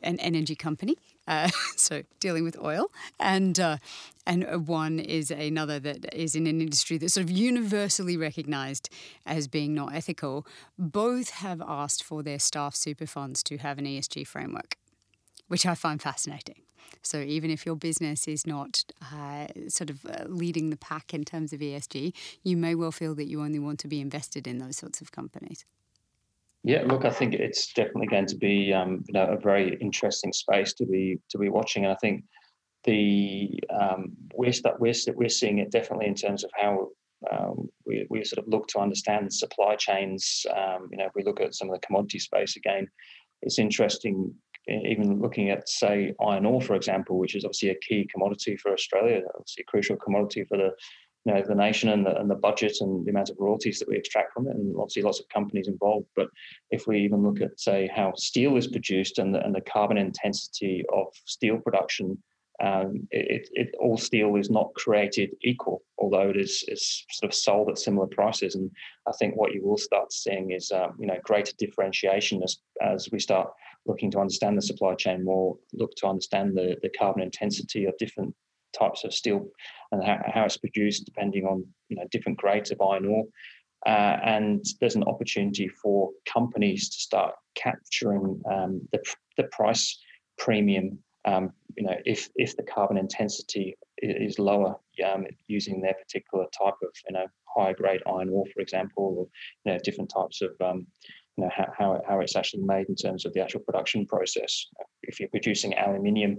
an 0.03 0.19
energy 0.19 0.55
company, 0.55 0.97
uh, 1.27 1.49
so 1.75 2.03
dealing 2.19 2.43
with 2.43 2.57
oil, 2.59 2.91
and 3.19 3.59
uh, 3.59 3.77
and 4.25 4.67
one 4.67 4.99
is 4.99 5.31
another 5.31 5.79
that 5.79 6.13
is 6.13 6.35
in 6.35 6.47
an 6.47 6.61
industry 6.61 6.97
that's 6.97 7.13
sort 7.13 7.23
of 7.23 7.31
universally 7.31 8.17
recognised 8.17 8.89
as 9.25 9.47
being 9.47 9.73
not 9.73 9.93
ethical. 9.93 10.45
Both 10.77 11.29
have 11.29 11.61
asked 11.65 12.03
for 12.03 12.23
their 12.23 12.39
staff 12.39 12.75
super 12.75 13.05
funds 13.05 13.43
to 13.43 13.57
have 13.57 13.77
an 13.77 13.85
ESG 13.85 14.27
framework, 14.27 14.77
which 15.47 15.65
I 15.65 15.75
find 15.75 16.01
fascinating. 16.01 16.61
So 17.01 17.19
even 17.19 17.51
if 17.51 17.65
your 17.65 17.75
business 17.75 18.27
is 18.27 18.45
not 18.45 18.83
uh, 19.13 19.47
sort 19.69 19.89
of 19.89 20.05
uh, 20.05 20.25
leading 20.27 20.69
the 20.69 20.77
pack 20.77 21.13
in 21.13 21.23
terms 21.23 21.53
of 21.53 21.59
ESG, 21.59 22.13
you 22.43 22.57
may 22.57 22.75
well 22.75 22.91
feel 22.91 23.15
that 23.15 23.27
you 23.27 23.41
only 23.41 23.59
want 23.59 23.79
to 23.79 23.87
be 23.87 24.01
invested 24.01 24.47
in 24.47 24.57
those 24.57 24.77
sorts 24.77 24.99
of 24.99 25.11
companies. 25.11 25.65
Yeah, 26.63 26.83
look, 26.85 27.05
I 27.05 27.11
think 27.11 27.33
it's 27.33 27.73
definitely 27.73 28.07
going 28.07 28.25
to 28.27 28.35
be 28.35 28.73
um, 28.73 29.03
you 29.07 29.13
know 29.13 29.25
a 29.25 29.39
very 29.39 29.77
interesting 29.79 30.33
space 30.33 30.73
to 30.73 30.85
be 30.85 31.17
to 31.29 31.37
be 31.37 31.49
watching, 31.49 31.85
and 31.85 31.93
I 31.93 31.97
think 31.97 32.23
the 32.83 33.59
um, 33.69 34.13
we're 34.33 34.51
that 34.63 34.79
we're 34.79 34.93
we're 35.15 35.29
seeing 35.29 35.59
it 35.59 35.71
definitely 35.71 36.07
in 36.07 36.15
terms 36.15 36.43
of 36.43 36.51
how 36.59 36.89
um, 37.31 37.69
we, 37.85 38.05
we 38.09 38.23
sort 38.23 38.45
of 38.45 38.51
look 38.51 38.67
to 38.67 38.79
understand 38.79 39.33
supply 39.33 39.75
chains. 39.75 40.45
Um, 40.55 40.87
you 40.91 40.97
know, 40.97 41.05
if 41.05 41.13
we 41.15 41.23
look 41.23 41.41
at 41.41 41.55
some 41.55 41.69
of 41.69 41.75
the 41.75 41.85
commodity 41.85 42.19
space 42.19 42.55
again, 42.57 42.87
it's 43.41 43.59
interesting 43.59 44.33
even 44.67 45.21
looking 45.21 45.49
at, 45.49 45.69
say, 45.69 46.13
iron 46.25 46.45
ore, 46.45 46.61
for 46.61 46.75
example, 46.75 47.17
which 47.17 47.35
is 47.35 47.45
obviously 47.45 47.69
a 47.69 47.75
key 47.75 48.07
commodity 48.11 48.57
for 48.57 48.73
Australia, 48.73 49.21
obviously 49.35 49.63
a 49.65 49.71
crucial 49.71 49.95
commodity 49.95 50.43
for 50.43 50.57
the 50.57 50.71
you 51.27 51.33
know 51.33 51.43
the 51.45 51.53
nation 51.53 51.89
and 51.89 52.05
the, 52.05 52.17
and 52.17 52.29
the 52.29 52.35
budget 52.35 52.77
and 52.79 53.05
the 53.05 53.11
amount 53.11 53.29
of 53.29 53.35
royalties 53.37 53.79
that 53.79 53.89
we 53.89 53.97
extract 53.97 54.33
from 54.33 54.47
it, 54.47 54.55
and 54.55 54.73
obviously 54.77 55.01
lots 55.01 55.19
of 55.19 55.27
companies 55.27 55.67
involved. 55.67 56.07
But 56.15 56.29
if 56.71 56.87
we 56.87 57.01
even 57.01 57.21
look 57.21 57.41
at, 57.41 57.59
say, 57.59 57.89
how 57.93 58.13
steel 58.15 58.55
is 58.55 58.67
produced 58.67 59.19
and 59.19 59.35
the, 59.35 59.43
and 59.45 59.53
the 59.53 59.61
carbon 59.61 59.97
intensity 59.97 60.85
of 60.93 61.07
steel 61.25 61.57
production, 61.57 62.17
um, 62.63 63.07
it, 63.11 63.49
it, 63.51 63.75
all 63.77 63.97
steel 63.97 64.37
is 64.37 64.49
not 64.49 64.73
created 64.75 65.35
equal, 65.43 65.83
although 65.97 66.29
it 66.29 66.37
is, 66.37 66.63
is 66.69 67.05
sort 67.11 67.29
of 67.29 67.35
sold 67.35 67.69
at 67.69 67.77
similar 67.77 68.07
prices. 68.07 68.55
And 68.55 68.71
I 69.05 69.11
think 69.19 69.35
what 69.35 69.53
you 69.53 69.65
will 69.65 69.77
start 69.77 70.13
seeing 70.13 70.51
is 70.51 70.71
um, 70.71 70.95
you 70.97 71.07
know 71.07 71.17
greater 71.23 71.51
differentiation 71.59 72.41
as 72.41 72.57
as 72.81 73.09
we 73.11 73.19
start 73.19 73.49
looking 73.85 74.11
to 74.11 74.19
understand 74.19 74.57
the 74.57 74.61
supply 74.61 74.95
chain 74.95 75.25
more, 75.25 75.57
look 75.73 75.93
to 75.97 76.07
understand 76.07 76.55
the, 76.55 76.77
the 76.81 76.89
carbon 76.97 77.21
intensity 77.21 77.85
of 77.85 77.97
different 77.97 78.33
types 78.77 79.03
of 79.03 79.13
steel 79.13 79.47
and 79.91 80.03
how, 80.03 80.19
how 80.33 80.43
it's 80.45 80.57
produced 80.57 81.05
depending 81.05 81.45
on 81.45 81.65
you 81.89 81.97
know 81.97 82.03
different 82.11 82.37
grades 82.37 82.71
of 82.71 82.81
iron 82.81 83.05
ore. 83.05 83.25
Uh, 83.85 84.17
and 84.23 84.65
there's 84.79 84.95
an 84.95 85.03
opportunity 85.03 85.67
for 85.67 86.09
companies 86.31 86.89
to 86.89 86.99
start 86.99 87.35
capturing 87.55 88.41
um, 88.51 88.81
the, 88.91 88.99
the 89.37 89.43
price 89.51 89.99
premium. 90.37 90.97
Um, 91.25 91.51
you 91.75 91.83
know, 91.83 91.95
if 92.05 92.29
if 92.35 92.55
the 92.55 92.63
carbon 92.63 92.97
intensity 92.97 93.77
is 93.99 94.39
lower 94.39 94.75
um, 95.05 95.25
using 95.47 95.81
their 95.81 95.93
particular 95.93 96.45
type 96.57 96.75
of 96.81 96.89
you 97.07 97.13
know 97.13 97.25
higher 97.55 97.73
grade 97.73 98.01
iron 98.07 98.29
ore, 98.29 98.45
for 98.53 98.61
example, 98.61 99.15
or 99.17 99.27
you 99.65 99.73
know 99.73 99.79
different 99.83 100.11
types 100.13 100.41
of 100.41 100.51
um, 100.61 100.87
you 101.37 101.43
know, 101.43 101.51
how, 101.55 101.67
how, 101.77 102.01
how 102.07 102.19
it's 102.19 102.35
actually 102.35 102.63
made 102.63 102.89
in 102.89 102.95
terms 102.95 103.25
of 103.25 103.33
the 103.33 103.41
actual 103.41 103.59
production 103.61 104.05
process. 104.05 104.65
If 105.03 105.19
you're 105.19 105.29
producing 105.29 105.75
aluminium 105.75 106.37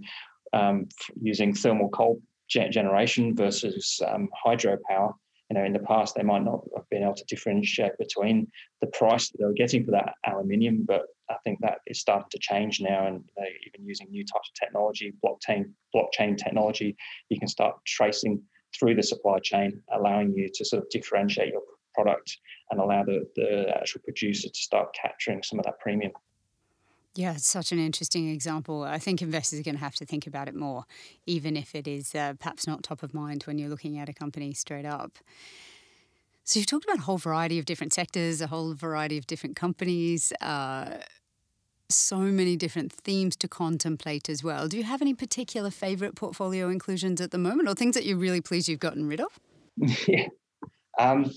um, 0.53 0.89
using 1.21 1.55
thermal 1.55 1.89
coal 1.89 2.21
generation 2.49 3.37
versus 3.37 4.01
um, 4.07 4.29
hydropower, 4.45 5.13
you 5.51 5.55
know, 5.55 5.65
in 5.65 5.73
the 5.73 5.79
past 5.81 6.15
they 6.15 6.23
might 6.23 6.45
not 6.45 6.61
have 6.77 6.89
been 6.91 7.03
able 7.03 7.15
to 7.15 7.25
differentiate 7.27 7.93
between 7.99 8.47
the 8.81 8.87
price 8.89 9.31
that 9.31 9.39
they 9.39 9.45
were 9.45 9.53
getting 9.53 9.85
for 9.85 9.91
that 9.91 10.15
aluminium, 10.27 10.85
but 10.87 11.03
I 11.31 11.37
think 11.45 11.59
that 11.61 11.79
is 11.87 12.01
starting 12.01 12.29
to 12.31 12.39
change 12.39 12.81
now, 12.81 13.07
and 13.07 13.17
know, 13.37 13.47
even 13.67 13.87
using 13.87 14.11
new 14.11 14.25
types 14.25 14.51
of 14.51 14.55
technology, 14.55 15.13
blockchain 15.25 15.73
blockchain 15.95 16.37
technology, 16.37 16.97
you 17.29 17.39
can 17.39 17.49
start 17.49 17.77
tracing 17.87 18.43
through 18.79 18.95
the 18.95 19.03
supply 19.03 19.39
chain, 19.39 19.83
allowing 19.93 20.33
you 20.35 20.49
to 20.55 20.65
sort 20.65 20.83
of 20.83 20.91
differentiate 20.91 21.53
your 21.53 21.63
product 21.95 22.39
and 22.71 22.81
allow 22.81 23.03
the, 23.03 23.27
the 23.37 23.77
actual 23.77 24.01
producer 24.05 24.49
to 24.49 24.61
start 24.61 24.95
capturing 24.95 25.43
some 25.43 25.59
of 25.59 25.65
that 25.65 25.79
premium. 25.81 26.13
Yeah, 27.18 27.33
it's 27.33 27.48
such 27.48 27.72
an 27.72 27.81
interesting 27.81 28.28
example. 28.28 28.85
I 28.85 29.00
think 29.00 29.22
investors 29.22 29.59
are 29.59 29.64
going 29.64 29.74
to 29.74 29.81
have 29.81 29.96
to 29.96 30.07
think 30.07 30.28
about 30.28 30.46
it 30.46 30.54
more, 30.54 30.85
even 31.26 31.57
if 31.57 31.74
it 31.74 31.88
is 31.88 32.14
uh, 32.14 32.35
perhaps 32.38 32.64
not 32.64 32.85
top 32.85 33.02
of 33.02 33.12
mind 33.12 33.42
when 33.42 33.59
you're 33.59 33.68
looking 33.68 33.98
at 33.98 34.09
a 34.09 34.12
company 34.12 34.52
straight 34.52 34.87
up. 34.87 35.18
So, 36.44 36.61
you've 36.61 36.68
talked 36.68 36.85
about 36.85 36.98
a 36.98 37.02
whole 37.02 37.18
variety 37.18 37.59
of 37.59 37.64
different 37.64 37.92
sectors, 37.92 38.40
a 38.40 38.46
whole 38.46 38.72
variety 38.72 39.18
of 39.18 39.26
different 39.26 39.57
companies, 39.57 40.33
uh, 40.40 40.98
so 41.88 42.18
many 42.18 42.54
different 42.54 42.92
themes 42.92 43.35
to 43.38 43.48
contemplate 43.48 44.28
as 44.28 44.44
well. 44.44 44.68
Do 44.68 44.76
you 44.76 44.85
have 44.85 45.02
any 45.02 45.12
particular 45.12 45.72
favorite 45.72 46.14
portfolio 46.14 46.68
inclusions 46.68 47.20
at 47.20 47.33
the 47.33 47.38
moment 47.38 47.68
or 47.68 47.74
things 47.74 47.96
that 47.96 48.07
you're 48.07 48.16
really 48.16 48.40
pleased 48.40 48.68
you've 48.68 48.78
gotten 48.78 49.09
rid 49.09 49.20
of? 49.20 49.40
yeah. 50.07 50.28
Um, 51.00 51.33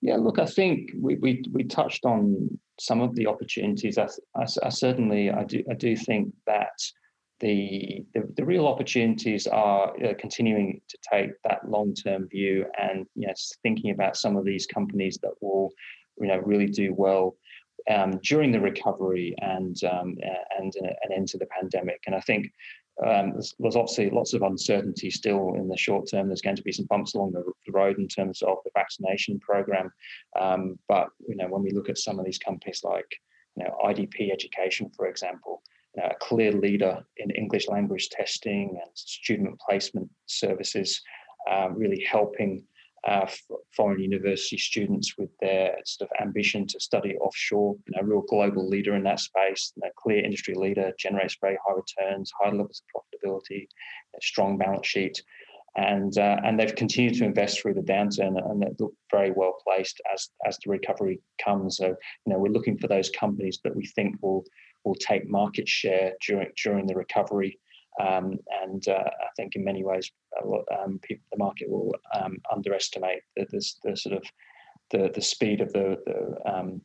yeah, 0.00 0.16
look, 0.16 0.38
I 0.38 0.46
think 0.46 0.92
we, 0.98 1.16
we, 1.16 1.44
we 1.52 1.64
touched 1.64 2.06
on 2.06 2.58
some 2.78 3.00
of 3.00 3.14
the 3.14 3.26
opportunities. 3.26 3.98
I, 3.98 4.08
I, 4.34 4.46
I, 4.62 4.68
certainly 4.68 5.30
I 5.30 5.44
do 5.44 5.62
I 5.70 5.74
do 5.74 5.96
think 5.96 6.32
that 6.46 6.78
the 7.40 8.04
the, 8.14 8.22
the 8.36 8.44
real 8.44 8.66
opportunities 8.66 9.46
are 9.46 9.92
uh, 10.04 10.14
continuing 10.18 10.80
to 10.88 10.98
take 11.12 11.30
that 11.44 11.68
long 11.68 11.94
term 11.94 12.28
view 12.28 12.66
and 12.80 13.06
yes, 13.14 13.52
thinking 13.62 13.90
about 13.90 14.16
some 14.16 14.36
of 14.36 14.44
these 14.44 14.66
companies 14.66 15.18
that 15.22 15.32
will 15.40 15.70
you 16.20 16.28
know 16.28 16.38
really 16.38 16.66
do 16.66 16.94
well 16.94 17.36
um, 17.90 18.18
during 18.22 18.52
the 18.52 18.60
recovery 18.60 19.34
and 19.40 19.76
um, 19.84 20.16
and 20.58 20.72
uh, 20.82 20.92
and 21.02 21.12
into 21.14 21.38
the 21.38 21.46
pandemic. 21.46 22.00
And 22.06 22.14
I 22.14 22.20
think 22.20 22.50
um, 23.04 23.32
there's, 23.32 23.54
there's, 23.58 23.76
obviously 23.76 24.08
lots 24.08 24.32
of 24.32 24.42
uncertainty 24.42 25.10
still 25.10 25.54
in 25.54 25.68
the 25.68 25.76
short 25.76 26.08
term. 26.10 26.28
There's 26.28 26.40
going 26.40 26.56
to 26.56 26.62
be 26.62 26.72
some 26.72 26.86
bumps 26.86 27.14
along 27.14 27.32
the, 27.32 27.44
the 27.66 27.72
road 27.72 27.98
in 27.98 28.08
terms 28.08 28.40
of 28.40 28.56
the 28.64 28.70
vaccination 28.74 29.38
program. 29.38 29.90
Um, 30.40 30.78
but 30.88 31.08
you 31.28 31.36
know, 31.36 31.46
when 31.48 31.62
we 31.62 31.72
look 31.72 31.90
at 31.90 31.98
some 31.98 32.18
of 32.18 32.24
these 32.24 32.38
companies 32.38 32.80
like 32.84 33.08
you 33.56 33.64
know 33.64 33.76
IDP 33.84 34.32
Education, 34.32 34.90
for 34.96 35.06
example, 35.08 35.62
you 35.94 36.02
know, 36.02 36.08
a 36.08 36.14
clear 36.24 36.52
leader 36.52 37.04
in 37.18 37.30
English 37.32 37.68
language 37.68 38.08
testing 38.08 38.78
and 38.82 38.90
student 38.94 39.60
placement 39.60 40.08
services, 40.24 41.02
um, 41.50 41.74
really 41.76 42.02
helping 42.02 42.64
uh, 43.06 43.26
foreign 43.76 44.00
university 44.00 44.58
students 44.58 45.16
with 45.16 45.30
their 45.40 45.76
sort 45.84 46.10
of 46.10 46.16
ambition 46.20 46.66
to 46.66 46.80
study 46.80 47.16
offshore. 47.18 47.76
You 47.86 47.94
know, 47.96 48.06
real 48.06 48.22
global 48.22 48.68
leader 48.68 48.96
in 48.96 49.04
that 49.04 49.20
space, 49.20 49.72
know, 49.84 49.90
clear 49.96 50.24
industry 50.24 50.54
leader, 50.54 50.92
generates 50.98 51.36
very 51.40 51.56
high 51.66 51.74
returns, 51.74 52.32
high 52.40 52.50
levels 52.50 52.82
of 52.94 53.02
profitability, 53.02 53.68
strong 54.20 54.58
balance 54.58 54.86
sheet. 54.86 55.22
And, 55.76 56.16
uh, 56.16 56.38
and 56.42 56.58
they've 56.58 56.74
continued 56.74 57.14
to 57.16 57.24
invest 57.24 57.60
through 57.60 57.74
the 57.74 57.82
downturn 57.82 58.42
and 58.50 58.62
they 58.62 58.70
look 58.78 58.94
very 59.10 59.30
well 59.30 59.58
placed 59.62 60.00
as, 60.12 60.30
as 60.46 60.58
the 60.64 60.70
recovery 60.70 61.20
comes. 61.44 61.76
So, 61.76 61.88
you 61.88 62.32
know, 62.32 62.38
we're 62.38 62.52
looking 62.52 62.78
for 62.78 62.88
those 62.88 63.10
companies 63.10 63.60
that 63.62 63.76
we 63.76 63.86
think 63.86 64.16
will 64.22 64.44
will 64.84 64.94
take 64.94 65.28
market 65.28 65.68
share 65.68 66.12
during 66.26 66.48
during 66.62 66.86
the 66.86 66.94
recovery 66.94 67.58
um, 68.00 68.38
and 68.62 68.86
uh, 68.88 69.04
I 69.04 69.28
think 69.36 69.56
in 69.56 69.64
many 69.64 69.84
ways, 69.84 70.10
um, 70.42 70.98
people, 71.02 71.24
the 71.32 71.38
market 71.38 71.68
will 71.70 71.94
um, 72.14 72.36
underestimate 72.52 73.20
the, 73.36 73.46
the, 73.50 73.64
the, 73.84 73.96
sort 73.96 74.16
of 74.16 74.24
the, 74.90 75.10
the 75.14 75.22
speed 75.22 75.60
of 75.60 75.72
the, 75.72 75.96
the 76.04 76.52
um, 76.52 76.80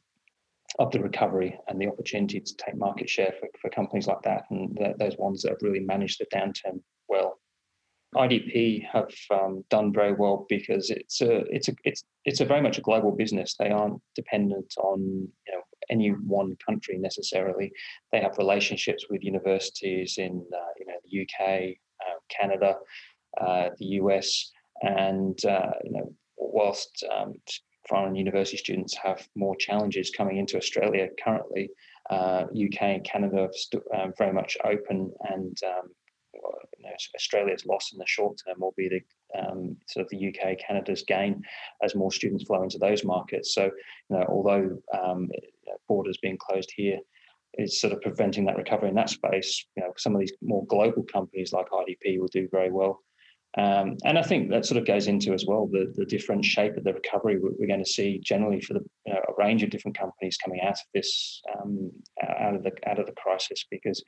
of 0.79 0.91
the 0.91 1.01
recovery 1.01 1.59
and 1.67 1.79
the 1.79 1.87
opportunity 1.87 2.39
to 2.39 2.55
take 2.55 2.77
market 2.77 3.09
share 3.09 3.33
for, 3.39 3.49
for 3.61 3.69
companies 3.69 4.07
like 4.07 4.21
that 4.23 4.43
and 4.49 4.75
the, 4.77 4.93
those 4.97 5.17
ones 5.17 5.41
that 5.41 5.49
have 5.49 5.61
really 5.61 5.81
managed 5.81 6.19
the 6.19 6.25
downturn 6.33 6.79
well. 7.09 7.39
IDP 8.15 8.85
have 8.91 9.11
um, 9.31 9.63
done 9.69 9.93
very 9.93 10.13
well 10.13 10.45
because 10.49 10.89
it's 10.89 11.21
a 11.21 11.43
it's 11.53 11.69
a 11.69 11.73
it's 11.85 12.03
it's 12.25 12.41
a 12.41 12.45
very 12.45 12.61
much 12.61 12.77
a 12.77 12.81
global 12.81 13.11
business. 13.11 13.55
They 13.57 13.69
aren't 13.69 14.01
dependent 14.15 14.73
on 14.77 14.99
you 14.99 15.53
know 15.53 15.61
any 15.91 16.09
one 16.09 16.55
country 16.65 16.97
necessarily. 16.97 17.71
They 18.11 18.21
have 18.21 18.37
relationships 18.37 19.05
with 19.09 19.23
universities 19.23 20.15
in 20.17 20.43
uh, 20.53 20.71
you 20.79 20.85
know 20.87 20.99
the 21.05 21.21
UK, 21.21 21.75
uh, 22.05 22.19
Canada, 22.29 22.75
uh, 23.39 23.69
the 23.77 23.85
US, 24.01 24.51
and 24.81 25.43
uh, 25.45 25.71
you 25.83 25.91
know 25.91 26.13
whilst 26.37 27.03
um, 27.13 27.35
foreign 27.87 28.15
university 28.15 28.57
students 28.57 28.95
have 28.95 29.27
more 29.35 29.55
challenges 29.55 30.11
coming 30.15 30.37
into 30.37 30.57
Australia 30.57 31.07
currently, 31.23 31.69
uh, 32.09 32.45
UK 32.51 32.81
and 32.81 33.03
Canada 33.03 33.41
are 33.43 33.53
st- 33.53 33.83
um, 33.95 34.13
very 34.17 34.33
much 34.33 34.57
open, 34.63 35.11
and 35.29 35.57
um, 35.65 35.89
you 36.33 36.83
know, 36.83 36.95
Australia's 37.15 37.65
loss 37.65 37.91
in 37.93 37.99
the 37.99 38.05
short 38.07 38.37
term 38.45 38.57
will 38.59 38.73
be 38.75 38.89
the 38.89 39.01
um, 39.37 39.77
sort 39.87 40.05
of 40.05 40.09
the 40.09 40.27
UK 40.27 40.57
Canada's 40.59 41.03
gain 41.03 41.41
as 41.83 41.95
more 41.95 42.11
students 42.11 42.45
flow 42.45 42.63
into 42.63 42.77
those 42.77 43.03
markets. 43.03 43.53
So, 43.53 43.65
you 43.65 44.17
know, 44.17 44.25
although 44.29 44.77
um, 44.97 45.29
borders 45.87 46.17
being 46.21 46.37
closed 46.37 46.71
here 46.75 46.99
is 47.57 47.81
sort 47.81 47.93
of 47.93 48.01
preventing 48.01 48.45
that 48.45 48.57
recovery 48.57 48.89
in 48.89 48.95
that 48.95 49.09
space, 49.09 49.65
you 49.75 49.83
know, 49.83 49.91
some 49.97 50.15
of 50.15 50.19
these 50.19 50.33
more 50.41 50.65
global 50.67 51.03
companies 51.03 51.53
like 51.53 51.69
IDP 51.69 52.19
will 52.19 52.27
do 52.27 52.47
very 52.51 52.71
well. 52.71 52.99
Um, 53.57 53.97
and 54.05 54.17
I 54.17 54.21
think 54.21 54.49
that 54.49 54.65
sort 54.65 54.77
of 54.77 54.87
goes 54.87 55.07
into 55.07 55.33
as 55.33 55.45
well 55.45 55.67
the, 55.67 55.91
the 55.97 56.05
different 56.05 56.45
shape 56.45 56.77
of 56.77 56.85
the 56.85 56.93
recovery 56.93 57.37
we're 57.37 57.67
going 57.67 57.83
to 57.83 57.89
see 57.89 58.17
generally 58.23 58.61
for 58.61 58.75
the 58.75 58.85
you 59.05 59.13
know, 59.13 59.19
a 59.27 59.33
range 59.37 59.61
of 59.61 59.69
different 59.69 59.97
companies 59.97 60.37
coming 60.37 60.61
out 60.61 60.71
of 60.71 60.77
this 60.93 61.41
um, 61.53 61.91
out 62.39 62.55
of 62.55 62.63
the 62.63 62.71
out 62.87 62.97
of 62.97 63.07
the 63.07 63.11
crisis 63.13 63.65
because 63.69 64.01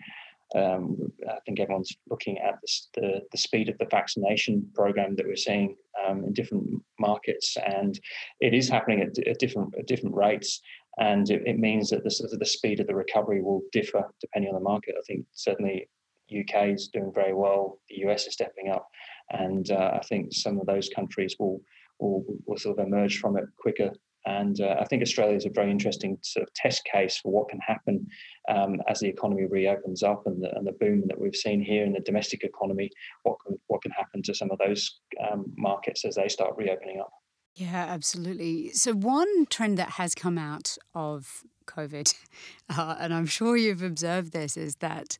um, 0.55 1.11
I 1.27 1.39
think 1.45 1.59
everyone's 1.59 1.95
looking 2.09 2.37
at 2.39 2.59
the, 2.61 3.01
the, 3.01 3.21
the, 3.31 3.37
speed 3.37 3.69
of 3.69 3.77
the 3.79 3.87
vaccination 3.89 4.69
program 4.75 5.15
that 5.15 5.25
we're 5.25 5.35
seeing 5.35 5.75
um, 6.05 6.23
in 6.23 6.33
different 6.33 6.81
markets, 6.99 7.57
and 7.57 7.99
it 8.39 8.53
is 8.53 8.69
happening 8.69 9.01
at, 9.01 9.17
at 9.27 9.39
different 9.39 9.73
at 9.77 9.87
different 9.87 10.15
rates. 10.15 10.61
And 10.97 11.27
it, 11.29 11.41
it 11.47 11.57
means 11.57 11.89
that 11.89 12.03
the, 12.03 12.37
the 12.37 12.45
speed 12.45 12.79
of 12.79 12.87
the 12.87 12.95
recovery 12.95 13.41
will 13.41 13.63
differ 13.71 14.03
depending 14.21 14.49
on 14.49 14.55
the 14.55 14.69
market. 14.69 14.93
I 14.97 15.01
think 15.07 15.25
certainly 15.33 15.89
UK 16.29 16.67
is 16.67 16.87
doing 16.87 17.11
very 17.13 17.33
well. 17.33 17.79
The 17.89 18.07
US 18.07 18.27
is 18.27 18.33
stepping 18.33 18.69
up, 18.69 18.87
and 19.31 19.69
uh, 19.71 19.91
I 19.95 20.05
think 20.05 20.33
some 20.33 20.59
of 20.59 20.67
those 20.67 20.89
countries 20.89 21.35
will, 21.39 21.61
will 21.99 22.23
will 22.45 22.57
sort 22.57 22.77
of 22.77 22.85
emerge 22.85 23.19
from 23.19 23.37
it 23.37 23.45
quicker 23.57 23.91
and 24.25 24.59
uh, 24.61 24.77
I 24.79 24.85
think 24.85 25.01
Australia 25.01 25.35
is 25.35 25.45
a 25.45 25.49
very 25.49 25.69
interesting 25.69 26.17
sort 26.21 26.47
of 26.47 26.53
test 26.53 26.83
case 26.85 27.17
for 27.17 27.31
what 27.31 27.49
can 27.49 27.59
happen 27.59 28.07
um, 28.49 28.81
as 28.87 28.99
the 28.99 29.07
economy 29.07 29.45
reopens 29.45 30.01
up 30.01 30.23
and 30.25 30.41
the, 30.41 30.55
and 30.55 30.65
the 30.65 30.71
boom 30.71 31.03
that 31.07 31.19
we've 31.19 31.35
seen 31.35 31.61
here 31.61 31.83
in 31.83 31.93
the 31.93 31.99
domestic 31.99 32.43
economy. 32.43 32.89
What 33.23 33.37
can, 33.45 33.57
what 33.67 33.81
can 33.81 33.91
happen 33.91 34.21
to 34.23 34.33
some 34.33 34.49
of 34.51 34.59
those 34.59 34.99
um, 35.29 35.45
markets 35.57 36.05
as 36.05 36.15
they 36.15 36.29
start 36.29 36.53
reopening 36.55 36.99
up? 37.01 37.11
Yeah, 37.55 37.85
absolutely. 37.89 38.69
So, 38.69 38.93
one 38.93 39.45
trend 39.47 39.77
that 39.77 39.91
has 39.91 40.15
come 40.15 40.37
out 40.37 40.77
of 40.95 41.43
COVID, 41.65 42.15
uh, 42.75 42.95
and 42.99 43.13
I'm 43.13 43.27
sure 43.27 43.57
you've 43.57 43.83
observed 43.83 44.31
this, 44.31 44.57
is 44.57 44.77
that 44.77 45.17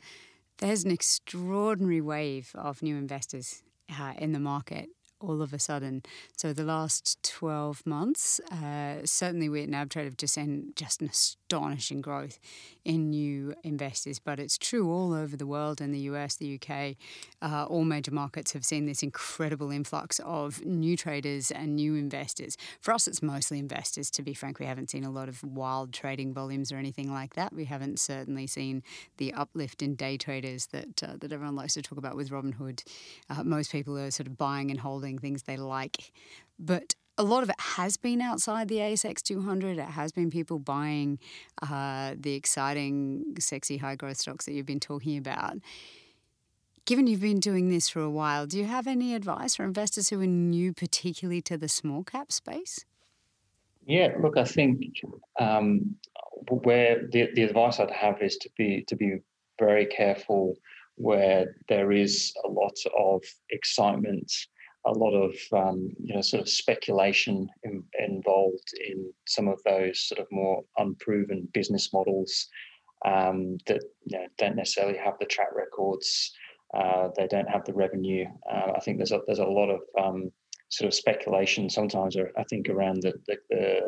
there's 0.60 0.84
an 0.84 0.92
extraordinary 0.92 2.02
wave 2.02 2.52
of 2.56 2.82
new 2.82 2.96
investors 2.96 3.64
uh, 4.00 4.14
in 4.18 4.32
the 4.32 4.40
market 4.40 4.90
all 5.24 5.42
of 5.42 5.54
a 5.54 5.60
sudden. 5.60 6.04
So 6.38 6.54
the 6.54 6.64
last 6.64 7.18
12 7.24 7.86
months, 7.86 8.40
uh, 8.52 9.06
certainly 9.06 9.50
we 9.50 9.64
at 9.64 9.70
NabTrade 9.70 10.06
have 10.06 10.18
just 10.18 10.34
seen 10.34 10.74
just 10.76 11.02
an 11.02 11.08
astonishing 11.54 12.02
growth 12.02 12.40
in 12.84 13.12
new 13.12 13.54
investors. 13.64 14.20
But 14.20 14.40
it's 14.40 14.58
true 14.58 14.92
all 14.92 15.14
over 15.14 15.38
the 15.38 15.46
world 15.46 15.82
in 15.82 15.92
the 15.92 16.00
US, 16.00 16.36
the 16.36 16.60
UK, 16.60 16.96
uh, 17.42 17.66
all 17.66 17.84
major 17.84 18.12
markets 18.12 18.54
have 18.54 18.66
seen 18.66 18.86
this 18.86 19.04
incredible 19.04 19.70
influx 19.70 20.20
of 20.26 20.66
new 20.66 20.98
traders 20.98 21.52
and 21.52 21.76
new 21.76 21.96
investors. 21.96 22.58
For 22.82 22.94
us, 22.94 23.08
it's 23.08 23.22
mostly 23.22 23.60
investors, 23.60 24.10
to 24.12 24.24
be 24.24 24.34
frank. 24.34 24.60
We 24.60 24.66
haven't 24.66 24.90
seen 24.90 25.04
a 25.04 25.12
lot 25.12 25.30
of 25.30 25.44
wild 25.44 25.94
trading 25.94 26.34
volumes 26.34 26.72
or 26.72 26.78
anything 26.78 27.12
like 27.12 27.36
that. 27.36 27.54
We 27.54 27.66
haven't 27.66 28.00
certainly 28.00 28.48
seen 28.48 28.82
the 29.18 29.34
uplift 29.34 29.82
in 29.82 29.96
day 29.96 30.18
traders 30.18 30.68
that, 30.68 31.04
uh, 31.04 31.18
that 31.20 31.32
everyone 31.32 31.56
likes 31.56 31.76
to 31.76 31.82
talk 31.84 32.00
about 32.00 32.16
with 32.16 32.32
Robinhood. 32.32 32.84
Uh, 33.30 33.44
most 33.44 33.72
people 33.72 33.98
are 33.98 34.12
sort 34.12 34.28
of 34.28 34.38
buying 34.38 34.72
and 34.72 34.80
holding 34.80 35.20
things 35.20 35.44
they 35.44 35.58
like. 35.58 36.12
But 36.58 36.96
a 37.18 37.24
lot 37.24 37.44
of 37.44 37.50
it 37.50 37.60
has 37.60 37.98
been 37.98 38.22
outside 38.22 38.68
the 38.68 38.78
ASX 38.78 39.22
200. 39.22 39.78
It 39.78 39.82
has 39.82 40.12
been 40.12 40.32
people 40.32 40.60
buying 40.60 41.20
uh, 41.62 42.16
the 42.18 42.34
exciting, 42.34 43.36
sexy, 43.40 43.78
high 43.78 43.96
growth 43.96 44.18
stocks 44.18 44.46
that 44.46 44.54
you've 44.54 44.66
been 44.66 44.80
talking 44.80 45.18
about. 45.18 45.58
Given 46.86 47.08
you've 47.08 47.22
been 47.22 47.40
doing 47.40 47.70
this 47.70 47.88
for 47.88 48.02
a 48.02 48.10
while, 48.10 48.46
do 48.46 48.58
you 48.58 48.66
have 48.66 48.88
any 48.88 49.16
advice 49.16 49.56
for 49.56 49.64
investors 49.64 50.10
who 50.10 50.20
are 50.22 50.28
new, 50.28 50.74
particularly 50.74 51.42
to 51.44 51.58
the 51.58 51.70
small 51.70 52.04
cap 52.04 52.32
space? 52.32 52.84
Yeah, 53.86 54.10
look, 54.22 54.38
I 54.38 54.44
think 54.44 54.82
um, 55.40 55.96
where 56.50 57.08
the, 57.12 57.30
the 57.36 57.44
advice 57.44 57.80
I'd 57.80 57.92
have 57.92 58.22
is 58.22 58.38
to 58.38 58.50
be 58.58 58.84
to 58.88 58.96
be 58.96 59.18
very 59.60 59.86
careful 59.86 60.56
where 60.96 61.56
there 61.70 61.92
is 61.92 62.34
a 62.44 62.48
lot 62.48 62.78
of 62.98 63.24
excitement 63.50 64.32
a 64.86 64.92
lot 64.92 65.14
of 65.14 65.36
um, 65.54 65.90
you 66.00 66.14
know 66.14 66.22
sort 66.22 66.42
of 66.42 66.50
speculation 66.50 67.50
in, 67.64 67.84
involved 68.00 68.74
in 68.88 69.12
some 69.28 69.48
of 69.48 69.62
those 69.64 70.08
sort 70.08 70.20
of 70.20 70.28
more 70.32 70.64
unproven 70.78 71.48
business 71.54 71.92
models 71.94 72.48
um, 73.06 73.58
that 73.68 73.82
you 74.06 74.18
know, 74.18 74.26
don't 74.38 74.56
necessarily 74.56 74.98
have 74.98 75.16
the 75.20 75.26
track 75.26 75.50
records. 75.56 76.32
Uh, 76.74 77.10
they 77.16 77.28
don't 77.28 77.50
have 77.50 77.66
the 77.66 77.74
revenue. 77.74 78.26
Uh, 78.52 78.72
I 78.76 78.80
think 78.80 78.98
there's 78.98 79.12
a, 79.12 79.22
there's 79.28 79.40
a 79.40 79.46
lot 79.46 79.70
of 79.70 79.82
um, 80.02 80.32
sort 80.70 80.88
of 80.88 80.94
speculation 80.94 81.70
sometimes. 81.70 82.18
I 82.38 82.44
think 82.50 82.70
around 82.70 83.02
the, 83.04 83.14
the, 83.28 83.38
the 83.50 83.82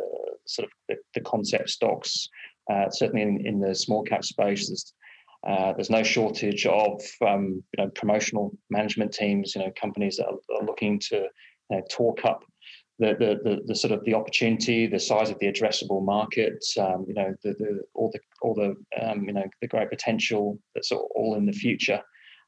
sort 0.46 0.66
of 0.66 0.72
the, 0.88 0.96
the 1.16 1.22
concept 1.22 1.70
stocks. 1.70 2.30
Uh, 2.72 2.90
certainly 2.90 3.22
in, 3.22 3.46
in 3.46 3.60
the 3.60 3.76
small 3.76 4.04
cap 4.04 4.24
space, 4.24 4.68
there's 4.68 4.94
uh, 5.46 5.74
there's 5.74 5.90
no 5.90 6.04
shortage 6.04 6.66
of 6.66 7.02
um, 7.26 7.64
you 7.78 7.84
know 7.84 7.90
promotional 7.92 8.58
management 8.70 9.14
teams, 9.14 9.56
you 9.56 9.62
know 9.62 9.72
companies 9.80 10.18
that 10.18 10.28
are, 10.28 10.58
are 10.58 10.66
looking 10.66 11.00
to 11.00 11.16
you 11.70 11.78
know, 11.78 11.82
talk 11.90 12.26
up 12.26 12.44
the, 13.00 13.16
the, 13.20 13.50
the 13.50 13.62
the 13.66 13.76
sort 13.76 13.92
of 13.92 14.04
the 14.06 14.14
opportunity, 14.14 14.88
the 14.88 15.00
size 15.00 15.30
of 15.30 15.38
the 15.40 15.52
addressable 15.52 16.04
market, 16.04 16.64
um, 16.80 17.06
you 17.08 17.14
know 17.14 17.34
the, 17.44 17.54
the 17.60 17.82
all 17.94 18.10
the 18.12 18.20
all 18.42 18.54
the 18.54 18.76
um, 19.02 19.24
you 19.26 19.34
know 19.34 19.44
the 19.62 19.68
great 19.68 19.90
potential 19.90 20.58
that's 20.74 20.92
all 20.92 21.36
in 21.38 21.46
the 21.46 21.52
future. 21.52 22.02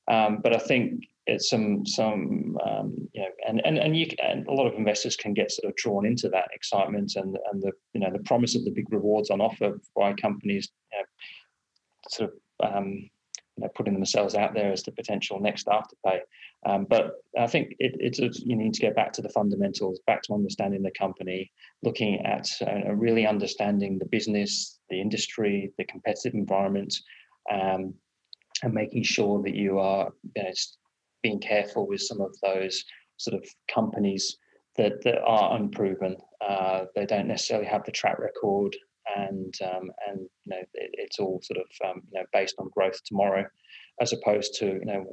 Um, 0.10 0.40
but 0.42 0.56
I 0.56 0.60
think 0.60 1.04
it's 1.26 1.50
some 1.50 1.86
some 1.86 2.58
um, 2.66 2.96
you 3.14 3.22
know 3.22 3.28
and 3.46 3.62
and 3.66 3.78
and 3.78 3.98
you 3.98 4.08
and 4.24 4.48
a 4.48 4.54
lot 4.54 4.68
of 4.68 4.76
investors 4.76 5.18
can 5.18 5.34
get 5.34 5.52
sort 5.52 5.70
of 5.70 5.76
drawn 5.76 6.06
into 6.06 6.30
that 6.30 6.48
excitement 6.54 7.14
and 7.16 7.38
and 7.52 7.62
the 7.62 7.72
you 7.94 8.00
know 8.00 8.12
the 8.12 8.24
promise 8.24 8.56
of 8.56 8.64
the 8.64 8.72
big 8.72 8.86
rewards 8.90 9.30
on 9.30 9.42
offer 9.42 9.78
by 9.96 10.14
companies 10.14 10.70
you 10.94 11.00
know, 11.00 11.06
sort 12.10 12.30
of 12.30 12.38
um, 12.62 13.10
you 13.58 13.64
know, 13.64 13.70
putting 13.76 13.94
themselves 13.94 14.36
out 14.36 14.54
there 14.54 14.72
as 14.72 14.84
the 14.84 14.92
potential 14.92 15.40
next 15.40 15.68
afterpay. 15.68 16.20
Um, 16.66 16.86
but 16.90 17.14
I 17.38 17.48
think 17.48 17.76
it, 17.80 17.96
it's 18.00 18.20
a, 18.20 18.30
you 18.46 18.56
need 18.56 18.74
to 18.76 18.82
go 18.82 18.94
back 18.94 19.12
to 19.14 19.22
the 19.22 19.30
fundamentals, 19.30 20.00
back 20.06 20.22
to 20.24 20.34
understanding 20.34 20.84
the 20.84 20.92
company, 20.92 21.52
looking 21.84 22.24
at 22.26 22.50
uh, 22.62 22.94
really 22.94 23.26
understanding 23.26 23.98
the 23.98 24.06
business, 24.06 24.80
the 24.90 25.02
industry, 25.02 25.72
the 25.78 25.86
competitive 25.86 26.36
environment, 26.36 26.96
um, 27.52 27.94
and 28.64 28.74
making 28.74 29.04
sure 29.04 29.42
that 29.44 29.56
you 29.56 29.80
are 29.80 30.12
you 30.36 30.44
know, 30.44 30.52
being 31.24 31.40
careful 31.40 31.88
with 31.88 32.02
some 32.02 32.22
of 32.22 32.36
those 32.44 32.84
sort 33.18 33.36
of 33.36 33.48
companies 33.74 34.38
that, 34.76 35.02
that 35.04 35.22
are 35.24 35.56
unproven. 35.56 36.16
Uh, 36.48 36.86
they 36.96 37.06
don't 37.06 37.28
necessarily 37.28 37.66
have 37.66 37.84
the 37.86 37.92
track 37.92 38.20
record 38.20 38.76
and 39.16 39.54
um, 39.64 39.92
and 40.08 40.20
you 40.20 40.50
know 40.50 40.58
it, 40.74 40.92
it's 40.94 41.20
all 41.20 41.40
sort 41.44 41.60
of 41.60 41.90
um, 41.90 42.02
you 42.12 42.20
know 42.20 42.26
based 42.34 42.56
on 42.60 42.70
growth 42.70 43.04
tomorrow, 43.04 43.46
as 44.02 44.14
opposed 44.14 44.56
to 44.56 44.66
you 44.66 44.86
know 44.86 45.06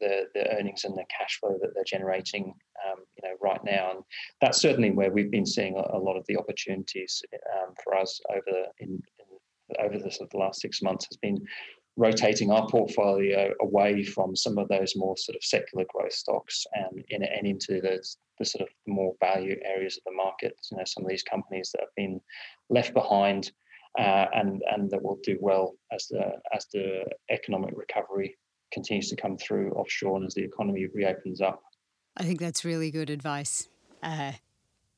the 0.00 0.24
the 0.34 0.56
earnings 0.56 0.84
and 0.84 0.96
the 0.96 1.04
cash 1.16 1.38
flow 1.40 1.56
that 1.60 1.70
they're 1.74 1.84
generating 1.84 2.54
um, 2.88 3.00
you 3.16 3.28
know 3.28 3.34
right 3.40 3.60
now, 3.64 3.90
and 3.92 4.00
that's 4.40 4.60
certainly 4.60 4.90
where 4.90 5.10
we've 5.10 5.30
been 5.30 5.46
seeing 5.46 5.76
a, 5.76 5.98
lot 5.98 6.16
of 6.16 6.24
the 6.26 6.36
opportunities 6.36 7.22
um, 7.54 7.74
for 7.82 7.96
us 7.96 8.20
over 8.30 8.66
in, 8.78 8.88
in 8.90 9.84
over 9.84 9.98
the, 9.98 10.10
sort 10.10 10.26
of 10.26 10.30
the 10.30 10.38
last 10.38 10.60
six 10.60 10.82
months 10.82 11.06
has 11.10 11.16
been 11.16 11.38
rotating 11.96 12.50
our 12.50 12.68
portfolio 12.68 13.52
away 13.60 14.04
from 14.04 14.36
some 14.36 14.58
of 14.58 14.68
those 14.68 14.94
more 14.96 15.16
sort 15.16 15.36
of 15.36 15.42
secular 15.42 15.84
growth 15.92 16.12
stocks 16.12 16.66
and 16.74 17.04
in 17.08 17.22
and 17.22 17.46
into 17.46 17.80
the, 17.80 18.04
the 18.38 18.44
sort 18.44 18.62
of 18.62 18.68
more 18.86 19.14
value 19.20 19.56
areas 19.64 19.96
of 19.96 20.02
the 20.04 20.16
market. 20.16 20.54
You 20.70 20.78
know, 20.78 20.84
some 20.84 21.04
of 21.04 21.10
these 21.10 21.22
companies 21.22 21.70
that 21.72 21.80
have 21.80 21.94
been 21.96 22.20
left 22.68 22.92
behind 22.92 23.50
uh, 23.98 24.26
and 24.34 24.62
and 24.70 24.90
that 24.90 25.02
will 25.02 25.18
do 25.22 25.38
well 25.40 25.74
as 25.92 26.06
the 26.08 26.32
as 26.52 26.66
the 26.72 27.04
economic 27.30 27.72
recovery 27.74 28.36
continues 28.72 29.08
to 29.08 29.16
come 29.16 29.38
through 29.38 29.70
offshore 29.72 30.16
and 30.16 30.26
as 30.26 30.34
the 30.34 30.44
economy 30.44 30.86
reopens 30.92 31.40
up. 31.40 31.62
I 32.16 32.24
think 32.24 32.40
that's 32.40 32.64
really 32.64 32.90
good 32.90 33.10
advice. 33.10 33.68
Uh, 34.02 34.32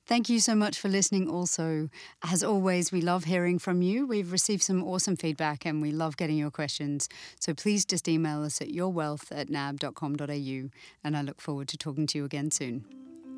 Thank 0.10 0.28
you 0.28 0.40
so 0.40 0.56
much 0.56 0.80
for 0.80 0.90
listening. 0.90 1.30
Also, 1.30 1.88
as 2.24 2.44
always, 2.44 2.92
we 2.92 3.00
love 3.00 3.26
hearing 3.26 3.60
from 3.60 3.84
you. 3.84 4.08
We've 4.08 4.32
received 4.32 4.64
some 4.64 4.84
awesome 4.84 5.16
feedback 5.16 5.68
and 5.68 5.84
we 5.84 5.92
love 5.92 6.18
getting 6.18 6.36
your 6.36 6.50
questions. 6.50 7.08
So 7.40 7.54
please 7.54 7.86
just 7.86 8.08
email 8.08 8.42
us 8.42 8.60
at 8.60 8.70
yourwealth 8.70 9.32
at 9.32 9.52
nab.com.au 9.52 10.70
and 11.04 11.16
I 11.16 11.22
look 11.22 11.40
forward 11.40 11.68
to 11.68 11.78
talking 11.78 12.08
to 12.08 12.18
you 12.18 12.26
again 12.26 12.50
soon. 12.50 12.86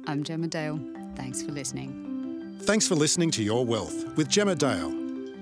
I'm 0.08 0.24
Gemma 0.24 0.48
Dale. 0.48 0.80
Thanks 1.18 1.44
for 1.44 1.52
listening. 1.52 2.58
Thanks 2.62 2.88
for 2.88 2.96
listening 2.96 3.32
to 3.32 3.44
Your 3.44 3.66
Wealth 3.66 4.16
with 4.16 4.30
Gemma 4.30 4.56
Dale. 4.56 4.96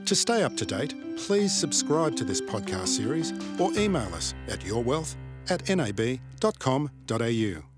To 0.06 0.16
stay 0.16 0.42
up 0.42 0.58
to 0.58 0.66
date, 0.66 0.96
please 1.16 1.56
subscribe 1.56 2.16
to 2.16 2.24
this 2.24 2.42
podcast 2.42 2.88
series 2.88 3.34
or 3.60 3.72
email 3.78 4.12
us 4.16 4.34
at 4.48 4.62
yourwealth 4.62 5.16
at 5.52 5.70
nab.com.au. 5.70 7.69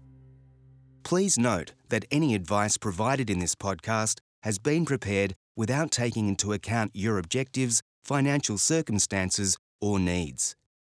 Please 1.04 1.38
note 1.38 1.74
that 1.90 2.06
any 2.12 2.36
advice 2.36 2.78
provided 2.78 3.30
in 3.30 3.40
this 3.40 3.56
podcast 3.56 4.20
has 4.44 4.60
been 4.60 4.86
prepared 4.86 5.34
without 5.56 5.92
taking 5.92 6.28
into 6.28 6.54
account 6.54 6.92
your 6.94 7.18
objectives, 7.18 7.82
financial 8.04 8.58
circumstances, 8.58 9.58
or 9.80 10.00
needs. 10.00 10.56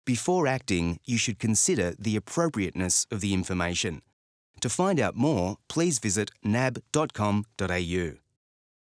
Before 0.06 0.48
acting, 0.48 1.00
you 1.06 1.18
should 1.18 1.40
consider 1.40 1.94
the 1.98 2.16
appropriateness 2.16 3.06
of 3.12 3.22
the 3.22 3.34
information. 3.34 4.02
To 4.62 4.70
find 4.70 5.00
out 5.00 5.16
more, 5.16 5.58
please 5.68 6.00
visit 6.00 6.32
nab.com.au. 6.44 8.21